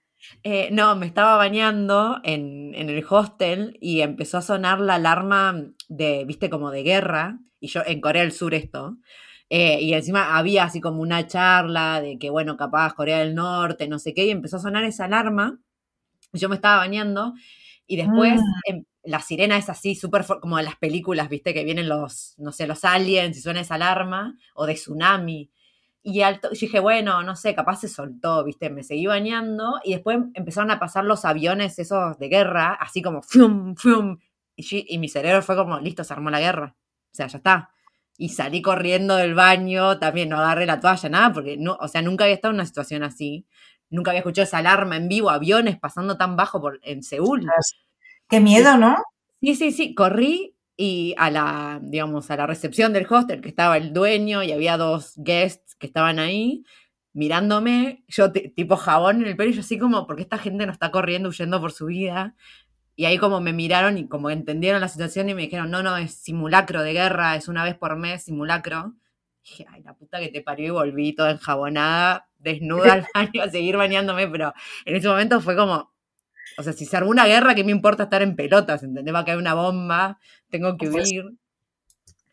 Eh, 0.43 0.69
no, 0.71 0.95
me 0.95 1.07
estaba 1.07 1.37
bañando 1.37 2.21
en, 2.23 2.73
en, 2.75 2.89
el 2.89 3.05
hostel 3.09 3.77
y 3.81 4.03
empezó 4.03 4.39
a 4.39 4.43
sonar 4.43 4.79
la 4.79 4.95
alarma 4.95 5.65
de, 5.89 6.25
viste, 6.25 6.49
como 6.51 6.71
de 6.71 6.85
guerra, 6.85 7.41
y 7.59 7.67
yo 7.67 7.83
en 7.85 8.01
Corea 8.01 8.23
del 8.23 8.31
Sur 8.31 8.55
esto, 8.55 8.97
eh, 9.49 9.81
y 9.81 9.95
encima 9.95 10.37
había 10.37 10.65
así 10.65 10.81
como 10.81 11.01
una 11.01 11.27
charla 11.27 12.01
de 12.01 12.19
que, 12.19 12.31
bueno, 12.31 12.57
capaz 12.57 12.95
Corea 12.95 13.21
del 13.21 13.35
Norte, 13.35 13.89
no 13.89 13.99
sé 13.99 14.13
qué, 14.15 14.27
y 14.27 14.31
empezó 14.31 14.57
a 14.57 14.61
sonar 14.61 14.85
esa 14.85 15.05
alarma, 15.05 15.61
yo 16.33 16.49
me 16.49 16.57
estaba 16.57 16.79
bañando, 16.79 17.35
y 17.87 17.97
después 17.97 18.35
mm. 18.41 18.71
em, 18.71 18.85
la 19.05 19.21
sirena 19.21 19.57
es 19.57 19.69
así, 19.69 19.95
súper 19.95 20.25
como 20.41 20.57
de 20.57 20.65
las 20.65 20.77
películas, 20.77 21.29
viste, 21.29 21.55
que 21.55 21.65
vienen 21.65 21.89
los, 21.89 22.35
no 22.39 22.53
sé, 22.53 22.67
los 22.67 22.85
aliens 22.85 23.37
y 23.37 23.41
suena 23.41 23.61
esa 23.61 23.77
alarma, 23.77 24.37
o 24.55 24.67
de 24.67 24.75
tsunami. 24.75 25.51
Y 26.03 26.23
alto, 26.23 26.51
yo 26.53 26.61
dije, 26.61 26.81
bueno, 26.81 27.23
no 27.23 27.35
sé, 27.37 27.55
capaz 27.55 27.81
se 27.81 27.89
soltó, 27.89 28.45
¿viste? 28.45 28.71
Me 28.71 28.85
seguí 28.85 29.07
bañando 29.07 29.81
y 29.85 29.93
después 29.95 30.19
empezaron 30.35 30.71
a 30.71 30.79
pasar 30.79 31.05
los 31.05 31.25
aviones 31.25 31.79
esos 31.81 32.19
de 32.19 32.29
guerra, 32.29 32.75
así 32.75 33.03
como 33.03 33.23
fium, 33.23 33.75
fium. 33.77 34.19
Y, 34.57 34.95
y 34.95 34.99
mi 34.99 35.09
cerebro 35.09 35.43
fue 35.43 35.57
como, 35.57 35.81
listo, 35.81 36.05
se 36.05 36.13
armó 36.13 36.31
la 36.31 36.41
guerra. 36.41 36.77
O 37.13 37.15
sea, 37.15 37.27
ya 37.27 37.39
está. 37.39 37.71
Y 38.19 38.31
salí 38.31 38.63
corriendo 38.63 39.17
del 39.17 39.35
baño, 39.35 39.99
también 39.99 40.31
no 40.31 40.39
agarré 40.39 40.67
la 40.67 40.81
toalla, 40.81 41.09
nada, 41.09 41.33
porque 41.33 41.57
no, 41.57 41.77
o 41.81 41.89
sea, 41.89 42.03
nunca 42.03 42.25
había 42.25 42.35
estado 42.35 42.53
en 42.53 42.57
una 42.57 42.67
situación 42.67 43.03
así. 43.03 43.47
Nunca 43.91 44.11
había 44.11 44.21
escuchado 44.21 44.45
esa 44.45 44.59
alarma 44.59 44.97
en 44.97 45.09
vivo, 45.09 45.31
aviones 45.31 45.79
pasando 45.79 46.17
tan 46.17 46.37
bajo 46.37 46.61
por, 46.61 46.81
en 46.83 47.03
Seúl. 47.03 47.47
Qué 48.29 48.41
miedo, 48.41 48.77
¿no? 48.79 48.97
Sí, 49.41 49.55
sí, 49.55 49.71
sí. 49.71 49.95
Corrí 49.95 50.57
y 50.77 51.15
a 51.19 51.31
la, 51.31 51.81
digamos, 51.83 52.31
a 52.31 52.37
la 52.37 52.47
recepción 52.47 52.93
del 52.93 53.07
hostel 53.09 53.41
que 53.41 53.49
estaba 53.49 53.77
el 53.77 53.93
dueño 53.93 54.43
y 54.43 54.53
había 54.53 54.77
dos 54.77 55.15
guests 55.17 55.75
que 55.77 55.87
estaban 55.87 56.19
ahí 56.19 56.65
mirándome, 57.17 58.05
yo 58.09 58.31
tipo 58.31 58.77
jabón 58.77 59.23
en 59.23 59.29
el 59.29 59.37
pelo 59.37 59.51
y 59.51 59.55
yo 59.55 59.61
así 59.61 59.79
como, 59.79 60.07
porque 60.07 60.21
esta 60.21 60.37
gente 60.37 60.67
no 60.67 60.73
está 60.73 60.91
corriendo, 60.91 61.31
huyendo 61.31 61.59
por 61.63 61.73
su 61.73 61.87
vida. 61.87 62.35
Y 62.99 63.05
ahí 63.05 63.19
como 63.19 63.41
me 63.41 63.53
miraron 63.53 63.99
y 63.99 64.09
como 64.09 64.31
entendieron 64.31 64.81
la 64.81 64.89
situación 64.89 65.29
y 65.29 65.35
me 65.35 65.43
dijeron, 65.43 65.71
no, 65.71 65.83
no, 65.83 65.99
es 65.99 66.15
simulacro 66.15 66.83
de 66.83 66.95
guerra, 66.95 67.37
es 67.37 67.47
una 67.47 67.63
vez 67.63 67.77
por 67.77 67.95
mes 67.97 68.25
simulacro. 68.25 68.95
Y 69.43 69.51
dije, 69.51 69.67
ay, 69.71 69.83
la 69.83 69.93
puta 69.93 70.19
que 70.19 70.29
te 70.29 70.41
parió 70.41 70.67
y 70.67 70.71
volví 70.71 71.15
toda 71.15 71.33
enjabonada, 71.33 72.27
desnuda 72.39 72.95
al 72.95 73.07
baño 73.15 73.43
a 73.43 73.51
seguir 73.51 73.77
bañándome, 73.77 74.27
pero 74.29 74.55
en 74.87 74.97
ese 74.97 75.09
momento 75.09 75.43
fue 75.43 75.55
como, 75.55 75.93
o 76.57 76.63
sea, 76.63 76.73
si 76.73 76.87
se 76.87 76.97
armó 76.97 77.11
una 77.11 77.27
guerra, 77.27 77.55
¿qué 77.55 77.65
me 77.65 77.73
importa 77.73 78.05
estar 78.05 78.23
en 78.23 78.35
pelotas? 78.35 78.83
¿Entendés? 78.83 79.15
Va 79.15 79.21
a 79.21 79.25
caer 79.27 79.39
una 79.39 79.53
bomba, 79.53 80.19
tengo 80.49 80.79
que 80.79 80.89
huir. 80.89 81.25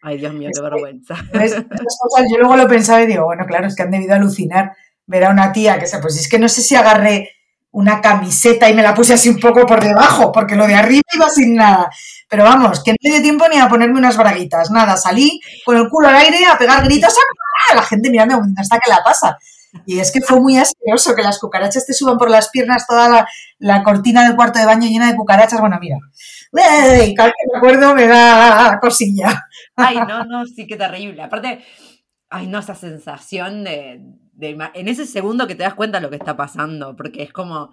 Ay, 0.01 0.17
Dios 0.17 0.33
mío, 0.33 0.49
qué 0.53 0.61
vergüenza. 0.61 1.15
yo 2.31 2.37
luego 2.37 2.55
lo 2.55 2.67
pensaba 2.69 3.01
y 3.03 3.07
digo, 3.07 3.25
bueno, 3.25 3.45
claro, 3.45 3.67
es 3.67 3.75
que 3.75 3.83
han 3.83 3.91
debido 3.91 4.15
alucinar 4.15 4.71
ver 5.05 5.25
a 5.25 5.29
una 5.29 5.51
tía 5.51 5.77
que 5.77 5.87
se, 5.87 5.99
pues 5.99 6.17
es 6.17 6.29
que 6.29 6.39
no 6.39 6.47
sé 6.47 6.61
si 6.61 6.75
agarré 6.75 7.31
una 7.73 8.01
camiseta 8.01 8.69
y 8.69 8.73
me 8.73 8.83
la 8.83 8.93
puse 8.93 9.13
así 9.13 9.29
un 9.29 9.39
poco 9.39 9.65
por 9.65 9.83
debajo, 9.83 10.31
porque 10.31 10.55
lo 10.55 10.67
de 10.67 10.75
arriba 10.75 11.01
iba 11.13 11.27
sin 11.29 11.55
nada. 11.55 11.89
Pero 12.29 12.43
vamos, 12.43 12.83
que 12.83 12.91
no 12.91 12.97
me 13.03 13.09
dio 13.09 13.21
tiempo 13.21 13.45
ni 13.49 13.59
a 13.59 13.67
ponerme 13.67 13.97
unas 13.97 14.15
braguitas, 14.15 14.71
nada, 14.71 14.95
salí 14.95 15.41
con 15.65 15.75
el 15.75 15.89
culo 15.89 16.07
al 16.07 16.15
aire 16.15 16.45
a 16.45 16.57
pegar 16.57 16.83
gritos, 16.83 17.13
¡ah! 17.69 17.75
la 17.75 17.83
gente 17.83 18.09
mirando, 18.09 18.37
¿dónde 18.37 18.61
está 18.61 18.79
que 18.79 18.89
la 18.89 19.03
pasa? 19.03 19.37
Y 19.87 19.99
es 19.99 20.11
que 20.11 20.21
fue 20.21 20.39
muy 20.39 20.57
asqueroso 20.57 21.15
que 21.15 21.23
las 21.23 21.39
cucarachas 21.39 21.87
te 21.87 21.93
suban 21.93 22.17
por 22.17 22.29
las 22.29 22.49
piernas, 22.49 22.85
toda 22.87 23.27
la, 23.57 23.83
cortina 23.83 24.23
del 24.23 24.35
cuarto 24.35 24.59
de 24.59 24.65
baño 24.65 24.87
llena 24.87 25.09
de 25.09 25.15
cucarachas. 25.15 25.59
Bueno, 25.59 25.79
mira, 25.81 25.97
cada 26.51 27.29
vez 27.29 27.33
que 27.39 27.51
me 27.51 27.57
acuerdo 27.57 27.95
me 27.95 28.05
da 28.05 28.77
cosilla. 28.79 29.47
Ay, 29.75 29.97
no, 29.97 30.25
no, 30.25 30.45
sí, 30.45 30.67
qué 30.67 30.75
terrible. 30.75 31.23
Aparte, 31.23 31.63
ay, 32.29 32.45
no, 32.45 32.59
esa 32.59 32.75
sensación 32.75 33.63
de, 33.63 33.99
de, 34.43 34.69
en 34.73 34.87
ese 34.87 35.05
segundo 35.05 35.47
que 35.47 35.55
te 35.55 35.63
das 35.63 35.73
cuenta 35.73 35.97
de 35.99 36.03
lo 36.03 36.09
que 36.09 36.17
está 36.17 36.37
pasando, 36.37 36.95
porque 36.95 37.23
es 37.23 37.33
como 37.33 37.71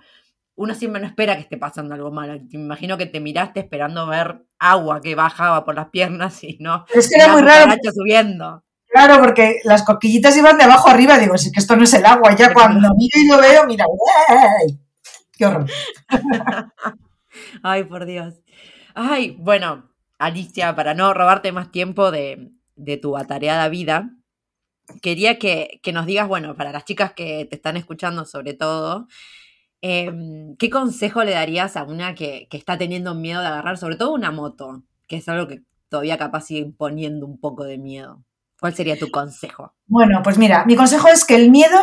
uno 0.57 0.75
siempre 0.75 1.01
no 1.01 1.07
espera 1.09 1.37
que 1.37 1.43
esté 1.43 1.57
pasando 1.57 1.95
algo 1.95 2.11
malo. 2.11 2.35
Me 2.35 2.61
imagino 2.61 2.99
que 2.99 3.07
te 3.07 3.19
miraste 3.19 3.61
esperando 3.61 4.07
ver 4.07 4.43
agua 4.59 5.01
que 5.01 5.15
bajaba 5.15 5.65
por 5.65 5.75
las 5.75 5.89
piernas 5.89 6.45
y 6.45 6.59
no. 6.61 6.85
Es 6.93 7.09
que 7.09 7.17
era 7.17 7.33
muy 7.33 7.41
raro. 7.41 7.73
subiendo. 7.95 8.63
Claro, 8.87 9.21
porque 9.21 9.61
las 9.65 9.85
coquillitas 9.85 10.37
iban 10.37 10.59
de 10.59 10.65
abajo 10.65 10.89
arriba. 10.89 11.17
Digo, 11.17 11.39
si 11.39 11.47
es 11.47 11.53
que 11.55 11.61
esto 11.61 11.77
no 11.77 11.85
es 11.85 11.95
el 11.95 12.05
agua. 12.05 12.37
Ya 12.37 12.53
cuando 12.53 12.91
miro 12.95 13.17
y 13.17 13.29
lo 13.29 13.39
veo, 13.39 13.67
mira, 13.67 13.87
¡ay! 14.29 14.79
¡Qué 15.33 15.47
horror! 15.47 15.67
Ay, 17.63 17.85
por 17.85 18.05
Dios. 18.05 18.35
Ay, 18.95 19.37
bueno, 19.39 19.91
Alicia, 20.19 20.75
para 20.75 20.93
no 20.93 21.15
robarte 21.15 21.53
más 21.53 21.71
tiempo 21.71 22.11
de, 22.11 22.51
de 22.77 22.97
tu 22.99 23.17
atareada 23.17 23.69
vida, 23.69 24.11
quería 25.03 25.39
que, 25.39 25.81
nos 25.93 26.07
digas, 26.07 26.29
bueno, 26.29 26.57
para 26.57 26.73
las 26.73 26.85
chicas 26.85 27.13
que 27.13 27.47
te 27.49 27.57
están 27.57 27.77
escuchando 27.77 28.25
sobre 28.25 28.55
todo, 28.55 29.07
em, 29.81 30.57
¿qué 30.57 30.71
consejo 30.71 31.25
le 31.25 31.33
darías 31.33 31.77
a 31.77 31.85
una 31.85 32.15
que, 32.15 32.47
que, 32.51 32.57
está 32.57 32.79
teniendo 32.79 33.15
miedo 33.15 33.41
de 33.41 33.49
agarrar, 33.49 33.79
sobre 33.79 33.97
todo 33.97 34.13
una 34.13 34.31
moto, 34.31 34.83
que 35.09 35.17
es 35.17 35.29
algo 35.29 35.49
que 35.49 35.63
todavía 35.89 36.19
capaz 36.19 36.43
sigue 36.43 36.61
imponiendo 36.61 37.27
un 37.27 37.39
poco 37.39 37.65
de 37.65 37.79
miedo? 37.79 38.25
¿Cuál 38.61 38.75
sería 38.75 38.99
tu 38.99 39.11
consejo? 39.11 39.75
Bueno, 39.87 40.21
pues 40.23 40.37
mira, 40.37 40.65
mi 40.67 40.77
consejo 40.77 41.09
es 41.09 41.25
que 41.25 41.35
el 41.35 41.51
miedo 41.51 41.79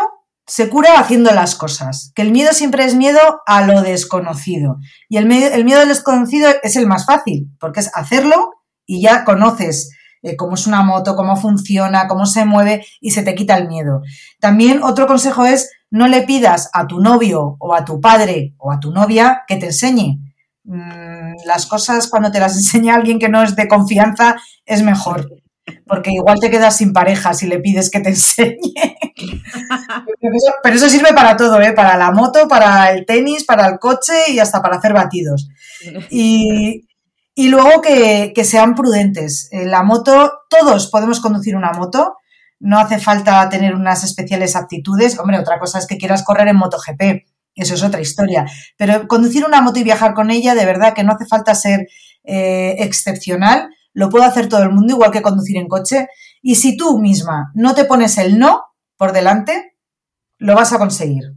se 0.46 0.70
cura 0.70 1.00
haciendo 1.00 1.32
las 1.32 1.56
cosas, 1.56 2.14
que 2.16 2.22
el 2.22 2.32
miedo 2.32 2.54
siempre 2.54 2.86
es 2.86 2.96
miedo 2.96 3.20
a 3.46 3.66
lo 3.66 3.82
desconocido. 3.82 4.80
Y 5.10 5.18
el, 5.18 5.30
el 5.32 5.66
miedo 5.66 5.82
al 5.82 5.90
desconocido 5.90 6.50
es 6.64 6.76
el 6.78 6.88
más 6.88 7.06
fácil, 7.06 7.50
porque 7.60 7.82
es 7.82 7.92
hacerlo 7.94 8.52
y 8.86 9.02
ya 9.02 9.26
conoces 9.26 9.92
eh, 10.22 10.36
cómo 10.36 10.56
es 10.56 10.68
una 10.68 10.84
moto, 10.84 11.16
cómo 11.16 11.36
funciona, 11.36 12.08
cómo 12.08 12.26
se 12.26 12.46
mueve 12.46 12.86
y 13.00 13.12
se 13.12 13.24
te 13.24 13.36
quita 13.36 13.58
el 13.58 13.68
miedo. 13.68 14.02
También 14.40 14.84
otro 14.84 15.08
consejo 15.08 15.46
es 15.46 15.72
no 15.90 16.08
le 16.08 16.24
pidas 16.24 16.70
a 16.74 16.88
tu 16.88 17.00
novio 17.00 17.56
o 17.60 17.74
a 17.74 17.86
tu 17.86 18.02
padre 18.02 18.54
o 18.58 18.72
a 18.72 18.80
tu 18.80 18.92
novia 18.92 19.44
que 19.48 19.58
te 19.58 19.68
enseñe. 19.68 20.20
Mm, 20.64 21.46
las 21.46 21.66
cosas 21.66 22.08
cuando 22.08 22.32
te 22.32 22.40
las 22.40 22.56
enseña 22.58 22.96
alguien 22.96 23.20
que 23.20 23.30
no 23.30 23.44
es 23.44 23.56
de 23.56 23.68
confianza 23.68 24.36
es 24.66 24.82
mejor, 24.84 25.30
porque 25.86 26.12
igual 26.12 26.40
te 26.40 26.50
quedas 26.50 26.78
sin 26.78 26.94
pareja 26.94 27.34
si 27.34 27.48
le 27.48 27.60
pides 27.60 27.90
que 27.90 28.00
te 28.00 28.10
enseñe. 28.10 28.74
Pero 30.62 30.76
eso 30.76 30.90
sirve 30.90 31.14
para 31.14 31.38
todo, 31.38 31.60
¿eh? 31.62 31.74
para 31.74 31.98
la 31.98 32.12
moto, 32.12 32.48
para 32.48 32.92
el 32.92 33.06
tenis, 33.06 33.46
para 33.46 33.68
el 33.68 33.80
coche 33.80 34.14
y 34.30 34.40
hasta 34.40 34.62
para 34.62 34.78
hacer 34.78 34.94
batidos. 34.94 35.48
Y, 36.10 36.88
y 37.38 37.50
luego 37.50 37.84
que, 37.84 38.34
sean 38.44 38.74
prudentes. 38.74 39.48
En 39.52 39.70
la 39.70 39.84
moto, 39.84 40.40
todos 40.50 40.88
podemos 40.88 41.20
conducir 41.20 41.56
una 41.56 41.72
moto, 41.72 42.16
no 42.60 42.80
hace 42.80 42.98
falta 42.98 43.48
tener 43.48 43.76
unas 43.76 44.04
especiales 44.04 44.56
aptitudes. 44.56 45.20
Hombre, 45.20 45.38
otra 45.38 45.60
cosa 45.60 45.78
es 45.78 45.86
que 45.86 46.00
quieras 46.00 46.24
correr 46.24 46.48
en 46.48 46.56
MotoGP, 46.56 47.28
eso 47.54 47.76
es 47.76 47.84
otra 47.84 48.02
historia. 48.02 48.48
Pero 48.76 49.08
conducir 49.08 49.46
una 49.46 49.62
moto 49.62 49.78
y 49.78 49.84
viajar 49.84 50.16
con 50.16 50.32
ella, 50.32 50.56
de 50.56 50.66
verdad 50.66 50.96
que 50.96 51.04
no 51.04 51.14
hace 51.14 51.28
falta 51.28 51.54
ser 51.54 51.88
eh, 52.24 52.78
excepcional, 52.80 53.70
lo 53.94 54.10
puede 54.10 54.26
hacer 54.26 54.50
todo 54.50 54.64
el 54.64 54.72
mundo, 54.72 54.96
igual 54.96 55.12
que 55.12 55.22
conducir 55.22 55.58
en 55.58 55.68
coche. 55.68 56.08
Y 56.42 56.56
si 56.56 56.76
tú 56.76 56.98
misma 56.98 57.52
no 57.54 57.76
te 57.76 57.86
pones 57.86 58.18
el 58.18 58.40
no 58.40 58.64
por 58.98 59.14
delante, 59.14 59.78
lo 60.40 60.56
vas 60.56 60.74
a 60.74 60.80
conseguir. 60.80 61.36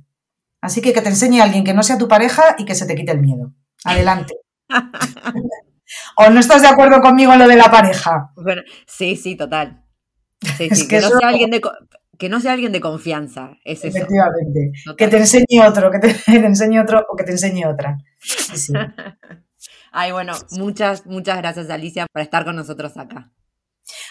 Así 0.62 0.80
que 0.80 0.94
que 0.94 1.02
te 1.02 1.10
enseñe 1.10 1.40
a 1.40 1.44
alguien 1.44 1.62
que 1.62 1.74
no 1.74 1.82
sea 1.82 1.98
tu 1.98 2.08
pareja 2.08 2.56
y 2.56 2.64
que 2.64 2.74
se 2.74 2.86
te 2.86 2.94
quite 2.94 3.12
el 3.12 3.20
miedo. 3.20 3.52
Adelante. 3.84 4.32
¿O 6.16 6.30
no 6.30 6.40
estás 6.40 6.62
de 6.62 6.68
acuerdo 6.68 7.00
conmigo 7.00 7.32
en 7.32 7.40
lo 7.40 7.48
de 7.48 7.56
la 7.56 7.70
pareja? 7.70 8.30
Bueno, 8.36 8.62
sí, 8.86 9.16
sí, 9.16 9.36
total. 9.36 9.84
que, 10.58 11.00
no 11.00 11.08
sea 11.08 11.28
alguien 11.28 11.50
de, 11.50 11.60
que 12.20 12.28
no 12.28 12.38
sea 12.40 12.52
alguien 12.52 12.70
de 12.70 12.80
confianza. 12.80 13.56
Es 13.64 13.84
Efectivamente. 13.84 14.72
Que 14.96 15.08
te 15.08 15.16
enseñe 15.16 15.60
otro, 15.66 15.90
que 15.92 15.98
te, 15.98 16.14
enseñe 16.26 16.78
otro 16.78 17.04
o 17.08 17.16
que 17.16 17.24
te 17.24 17.32
enseñe 17.32 17.64
otra. 17.64 17.98
Ay, 19.92 20.12
bueno, 20.12 20.34
muchas, 20.52 21.06
muchas 21.06 21.38
gracias, 21.38 21.68
Alicia, 21.70 22.06
por 22.12 22.22
estar 22.22 22.44
con 22.44 22.54
nosotros 22.54 22.96
acá. 22.96 23.32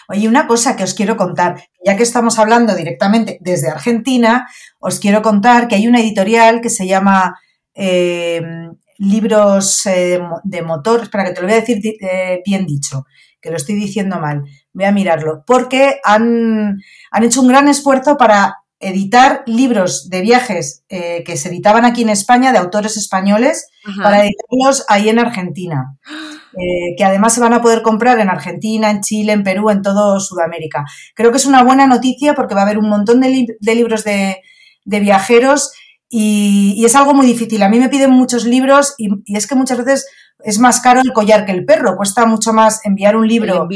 Oye, 0.08 0.28
una 0.28 0.46
cosa 0.46 0.76
que 0.76 0.84
os 0.84 0.92
quiero 0.92 1.16
contar, 1.16 1.62
ya 1.84 1.96
que 1.96 2.02
estamos 2.02 2.38
hablando 2.38 2.74
directamente 2.74 3.38
desde 3.40 3.70
Argentina, 3.70 4.46
os 4.78 5.00
quiero 5.00 5.22
contar 5.22 5.68
que 5.68 5.76
hay 5.76 5.86
una 5.86 6.00
editorial 6.00 6.60
que 6.60 6.68
se 6.68 6.86
llama 6.86 7.38
eh, 7.74 8.42
libros 9.00 9.86
eh, 9.86 10.20
de 10.44 10.62
motor, 10.62 11.02
espera 11.02 11.24
que 11.24 11.32
te 11.32 11.40
lo 11.40 11.46
voy 11.46 11.56
a 11.56 11.60
decir 11.60 11.80
eh, 12.00 12.42
bien 12.44 12.66
dicho, 12.66 13.06
que 13.40 13.50
lo 13.50 13.56
estoy 13.56 13.74
diciendo 13.74 14.20
mal, 14.20 14.44
voy 14.74 14.84
a 14.84 14.92
mirarlo, 14.92 15.42
porque 15.46 16.00
han, 16.04 16.78
han 17.10 17.24
hecho 17.24 17.40
un 17.40 17.48
gran 17.48 17.68
esfuerzo 17.68 18.18
para 18.18 18.58
editar 18.78 19.42
libros 19.46 20.10
de 20.10 20.20
viajes 20.20 20.84
eh, 20.90 21.22
que 21.24 21.38
se 21.38 21.48
editaban 21.48 21.86
aquí 21.86 22.02
en 22.02 22.10
España 22.10 22.52
de 22.52 22.58
autores 22.58 22.96
españoles 22.96 23.68
para 24.02 24.24
editarlos 24.24 24.84
ahí 24.88 25.08
en 25.08 25.18
Argentina. 25.18 25.96
que 26.98 27.04
además 27.04 27.32
se 27.32 27.40
van 27.40 27.52
a 27.52 27.62
poder 27.62 27.80
comprar 27.80 28.18
en 28.18 28.28
Argentina, 28.28 28.90
en 28.90 29.02
Chile, 29.02 29.32
en 29.32 29.44
Perú, 29.44 29.70
en 29.70 29.82
todo 29.82 30.18
Sudamérica. 30.18 30.84
Creo 31.14 31.30
que 31.30 31.36
es 31.36 31.46
una 31.46 31.62
buena 31.62 31.86
noticia 31.86 32.34
porque 32.34 32.56
va 32.56 32.62
a 32.62 32.64
haber 32.64 32.78
un 32.78 32.88
montón 32.88 33.20
de, 33.20 33.46
de 33.58 33.74
libros 33.76 34.02
de, 34.02 34.42
de 34.84 35.00
viajeros 35.00 35.72
y, 36.10 36.84
es 36.84 36.96
algo 36.96 37.14
muy 37.14 37.26
difícil. 37.26 37.62
A 37.62 37.68
mí 37.68 37.78
me 37.78 37.88
piden 37.88 38.10
muchos 38.10 38.44
libros 38.44 38.94
y, 38.98 39.08
es 39.34 39.46
que 39.46 39.54
muchas 39.54 39.78
veces 39.78 40.08
es 40.40 40.58
más 40.58 40.80
caro 40.80 41.00
el 41.00 41.12
collar 41.12 41.46
que 41.46 41.52
el 41.52 41.64
perro. 41.64 41.96
Cuesta 41.96 42.26
mucho 42.26 42.52
más 42.52 42.84
enviar 42.84 43.16
un 43.16 43.28
libro 43.28 43.68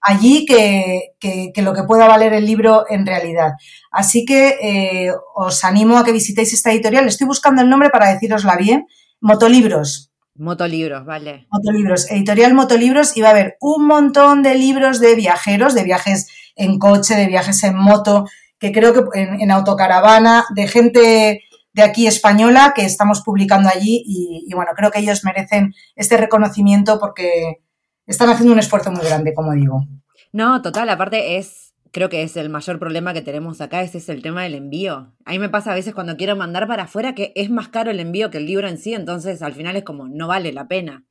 allí 0.00 0.46
que, 0.46 1.52
lo 1.56 1.74
que 1.74 1.82
pueda 1.82 2.08
valer 2.08 2.32
el 2.32 2.46
libro 2.46 2.86
en 2.88 3.06
realidad. 3.06 3.52
Así 3.90 4.24
que 4.24 4.56
eh, 4.62 5.12
os 5.34 5.64
animo 5.64 5.98
a 5.98 6.04
que 6.04 6.12
visitéis 6.12 6.52
esta 6.54 6.72
editorial. 6.72 7.06
Estoy 7.06 7.26
buscando 7.26 7.60
el 7.60 7.68
nombre 7.68 7.90
para 7.90 8.10
decirosla 8.10 8.56
bien. 8.56 8.86
Motolibros. 9.20 10.10
Motolibros, 10.36 11.04
vale. 11.04 11.48
Motolibros, 11.50 12.10
editorial 12.10 12.54
Motolibros 12.54 13.16
y 13.16 13.20
va 13.20 13.28
a 13.28 13.32
haber 13.32 13.56
un 13.60 13.86
montón 13.86 14.42
de 14.42 14.54
libros 14.54 15.00
de 15.00 15.16
viajeros, 15.16 15.74
de 15.74 15.82
viajes 15.82 16.28
en 16.54 16.78
coche, 16.78 17.16
de 17.16 17.26
viajes 17.26 17.62
en 17.64 17.76
moto, 17.76 18.24
que 18.58 18.72
creo 18.72 18.92
que 18.92 19.20
en, 19.20 19.50
autocaravana, 19.50 20.44
de 20.54 20.66
gente 20.68 21.42
de 21.72 21.82
aquí 21.82 22.06
española 22.06 22.72
que 22.74 22.84
estamos 22.84 23.22
publicando 23.22 23.68
allí 23.68 24.02
y, 24.04 24.52
bueno, 24.54 24.72
creo 24.76 24.90
que 24.90 24.98
ellos 24.98 25.24
merecen 25.24 25.74
este 25.94 26.16
reconocimiento 26.16 26.98
porque 26.98 27.58
están 28.06 28.30
haciendo 28.30 28.52
un 28.52 28.58
esfuerzo 28.58 28.90
muy 28.90 29.04
grande, 29.04 29.34
como 29.34 29.52
digo. 29.52 29.86
No, 30.32 30.60
total, 30.60 30.88
aparte 30.90 31.36
es, 31.36 31.74
creo 31.92 32.08
que 32.08 32.22
es 32.22 32.36
el 32.36 32.48
mayor 32.48 32.78
problema 32.78 33.12
que 33.12 33.22
tenemos 33.22 33.60
acá, 33.60 33.82
ese 33.82 33.98
es 33.98 34.08
el 34.08 34.22
tema 34.22 34.42
del 34.42 34.54
envío. 34.54 35.14
A 35.24 35.30
mí 35.30 35.38
me 35.38 35.48
pasa 35.48 35.70
a 35.70 35.74
veces 35.74 35.94
cuando 35.94 36.16
quiero 36.16 36.34
mandar 36.34 36.66
para 36.66 36.84
afuera 36.84 37.14
que 37.14 37.32
es 37.36 37.50
más 37.50 37.68
caro 37.68 37.90
el 37.90 38.00
envío 38.00 38.30
que 38.30 38.38
el 38.38 38.46
libro 38.46 38.68
en 38.68 38.78
sí, 38.78 38.94
entonces 38.94 39.40
al 39.42 39.54
final 39.54 39.76
es 39.76 39.84
como, 39.84 40.08
no 40.08 40.26
vale 40.26 40.52
la 40.52 40.66
pena. 40.66 41.04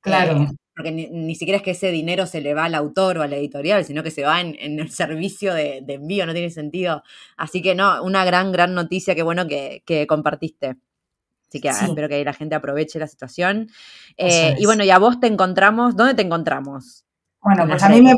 Claro. 0.00 0.42
Eh, 0.42 0.48
porque 0.74 0.90
ni, 0.90 1.34
siquiera 1.34 1.58
es 1.58 1.62
que 1.62 1.72
ese 1.72 1.90
dinero 1.90 2.26
se 2.26 2.40
le 2.40 2.54
va 2.54 2.64
al 2.64 2.74
autor 2.74 3.18
o 3.18 3.22
a 3.22 3.26
la 3.26 3.36
editorial, 3.36 3.84
sino 3.84 4.02
que 4.02 4.10
se 4.10 4.24
va 4.24 4.40
en, 4.40 4.56
el 4.58 4.90
servicio 4.90 5.52
de, 5.52 5.84
envío, 5.86 6.24
no 6.24 6.32
tiene 6.32 6.50
sentido. 6.50 7.02
Así 7.36 7.60
que 7.60 7.74
no, 7.74 8.02
una 8.02 8.24
gran, 8.24 8.52
gran 8.52 8.74
noticia, 8.74 9.14
qué 9.14 9.22
bueno 9.22 9.46
que, 9.46 10.06
compartiste. 10.08 10.76
Así 11.48 11.60
que 11.60 11.68
espero 11.68 12.08
que 12.08 12.24
la 12.24 12.32
gente 12.32 12.54
aproveche 12.54 12.98
la 12.98 13.06
situación. 13.06 13.68
Eh, 14.16 14.54
y 14.58 14.64
bueno, 14.64 14.84
y 14.84 14.90
a 14.90 14.98
vos 14.98 15.20
te 15.20 15.26
encontramos, 15.26 15.94
¿dónde 15.94 16.14
te 16.14 16.22
encontramos? 16.22 17.04
Bueno, 17.42 17.66
pues 17.68 17.82
a 17.82 17.90
mí 17.90 18.00
me, 18.00 18.14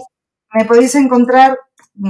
me, 0.53 0.65
podéis 0.65 0.95
encontrar 0.95 1.59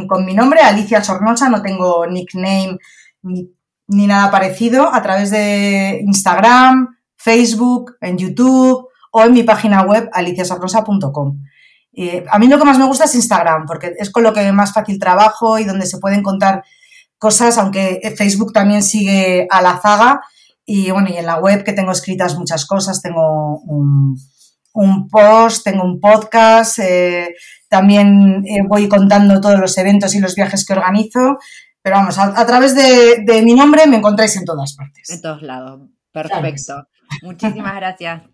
con 0.07 0.27
mi 0.27 0.35
nombre, 0.35 0.61
Alicia 0.61 1.03
Sornosa, 1.03 1.49
no 1.49 1.63
tengo 1.63 2.07
nickname 2.07 2.77
ni, 3.23 3.51
ni 3.87 4.07
nada 4.07 4.31
parecido, 4.31 4.93
a 4.93 5.03
través 5.03 5.31
de 5.31 6.01
Instagram, 6.05 6.99
Facebook, 7.17 7.97
en 8.03 8.19
YouTube 8.19 8.89
o 9.17 9.23
en 9.23 9.33
mi 9.33 9.45
página 9.45 9.83
web 9.83 10.11
aliciasorrosa.com. 10.13 11.39
a 12.31 12.39
mí 12.41 12.49
lo 12.49 12.59
que 12.59 12.65
más 12.65 12.79
me 12.79 12.85
gusta 12.85 13.05
es 13.05 13.15
Instagram, 13.15 13.65
porque 13.65 13.95
es 13.97 14.11
con 14.11 14.25
lo 14.25 14.33
que 14.33 14.51
más 14.51 14.73
fácil 14.73 14.99
trabajo 14.99 15.57
y 15.57 15.65
donde 15.65 15.87
se 15.87 15.99
pueden 15.99 16.21
contar 16.21 16.65
cosas, 17.17 17.57
aunque 17.59 18.01
Facebook 18.19 18.53
también 18.53 18.83
sigue 18.83 19.47
a 19.49 19.63
la 19.63 19.79
zaga. 19.79 20.21
Y 20.67 20.91
bueno, 20.91 21.11
y 21.11 21.17
en 21.17 21.27
la 21.27 21.39
web 21.39 21.63
que 21.63 21.73
tengo 21.73 21.93
escritas 21.93 22.37
muchas 22.37 22.67
cosas, 22.67 23.01
tengo 23.03 23.61
un, 23.61 24.17
post, 25.09 25.63
tengo 25.63 25.85
un 25.85 26.01
podcast, 26.01 26.81
eh, 26.81 27.37
también 27.69 28.45
eh, 28.49 28.63
voy 28.67 28.89
contando 28.89 29.41
todos 29.41 29.61
los 29.61 29.79
eventos 29.79 30.13
y 30.17 30.19
los 30.19 30.35
viajes 30.35 30.67
que 30.67 30.73
organizo. 30.73 31.39
Pero 31.83 31.97
vamos, 31.97 32.19
a, 32.19 32.47
través 32.47 32.75
de, 32.75 33.43
mi 33.45 33.55
nombre 33.55 33.87
me 33.87 33.99
encontráis 33.99 34.37
en 34.37 34.45
todas 34.45 34.75
partes. 34.75 35.09
En 35.09 35.23
todos 35.23 35.43
lados. 35.43 35.83
Perfecto. 36.11 36.89
Muchísimas 37.23 37.77
gracias. 37.77 38.34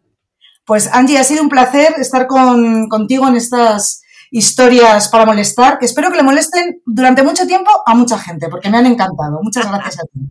Pues 0.71 0.89
Angie, 0.93 1.19
ha 1.19 1.25
sido 1.25 1.43
un 1.43 1.49
placer 1.49 1.95
estar 1.99 2.29
contigo 2.29 3.27
en 3.27 3.35
estas 3.35 4.03
historias 4.31 5.09
para 5.09 5.27
molestar, 5.27 5.81
que 5.81 5.87
espero 5.87 6.13
que 6.13 6.17
le 6.17 6.23
molesten 6.23 6.81
durante 6.87 7.25
mucho 7.25 7.45
tiempo 7.45 7.69
a 7.85 7.93
mucha 7.97 8.17
gente, 8.17 8.49
porque 8.49 8.71
me 8.71 8.79
han 8.79 8.87
encantado. 8.87 9.41
Muchas 9.43 9.67
gracias 9.67 9.99
a 9.99 10.03
ti. 10.05 10.31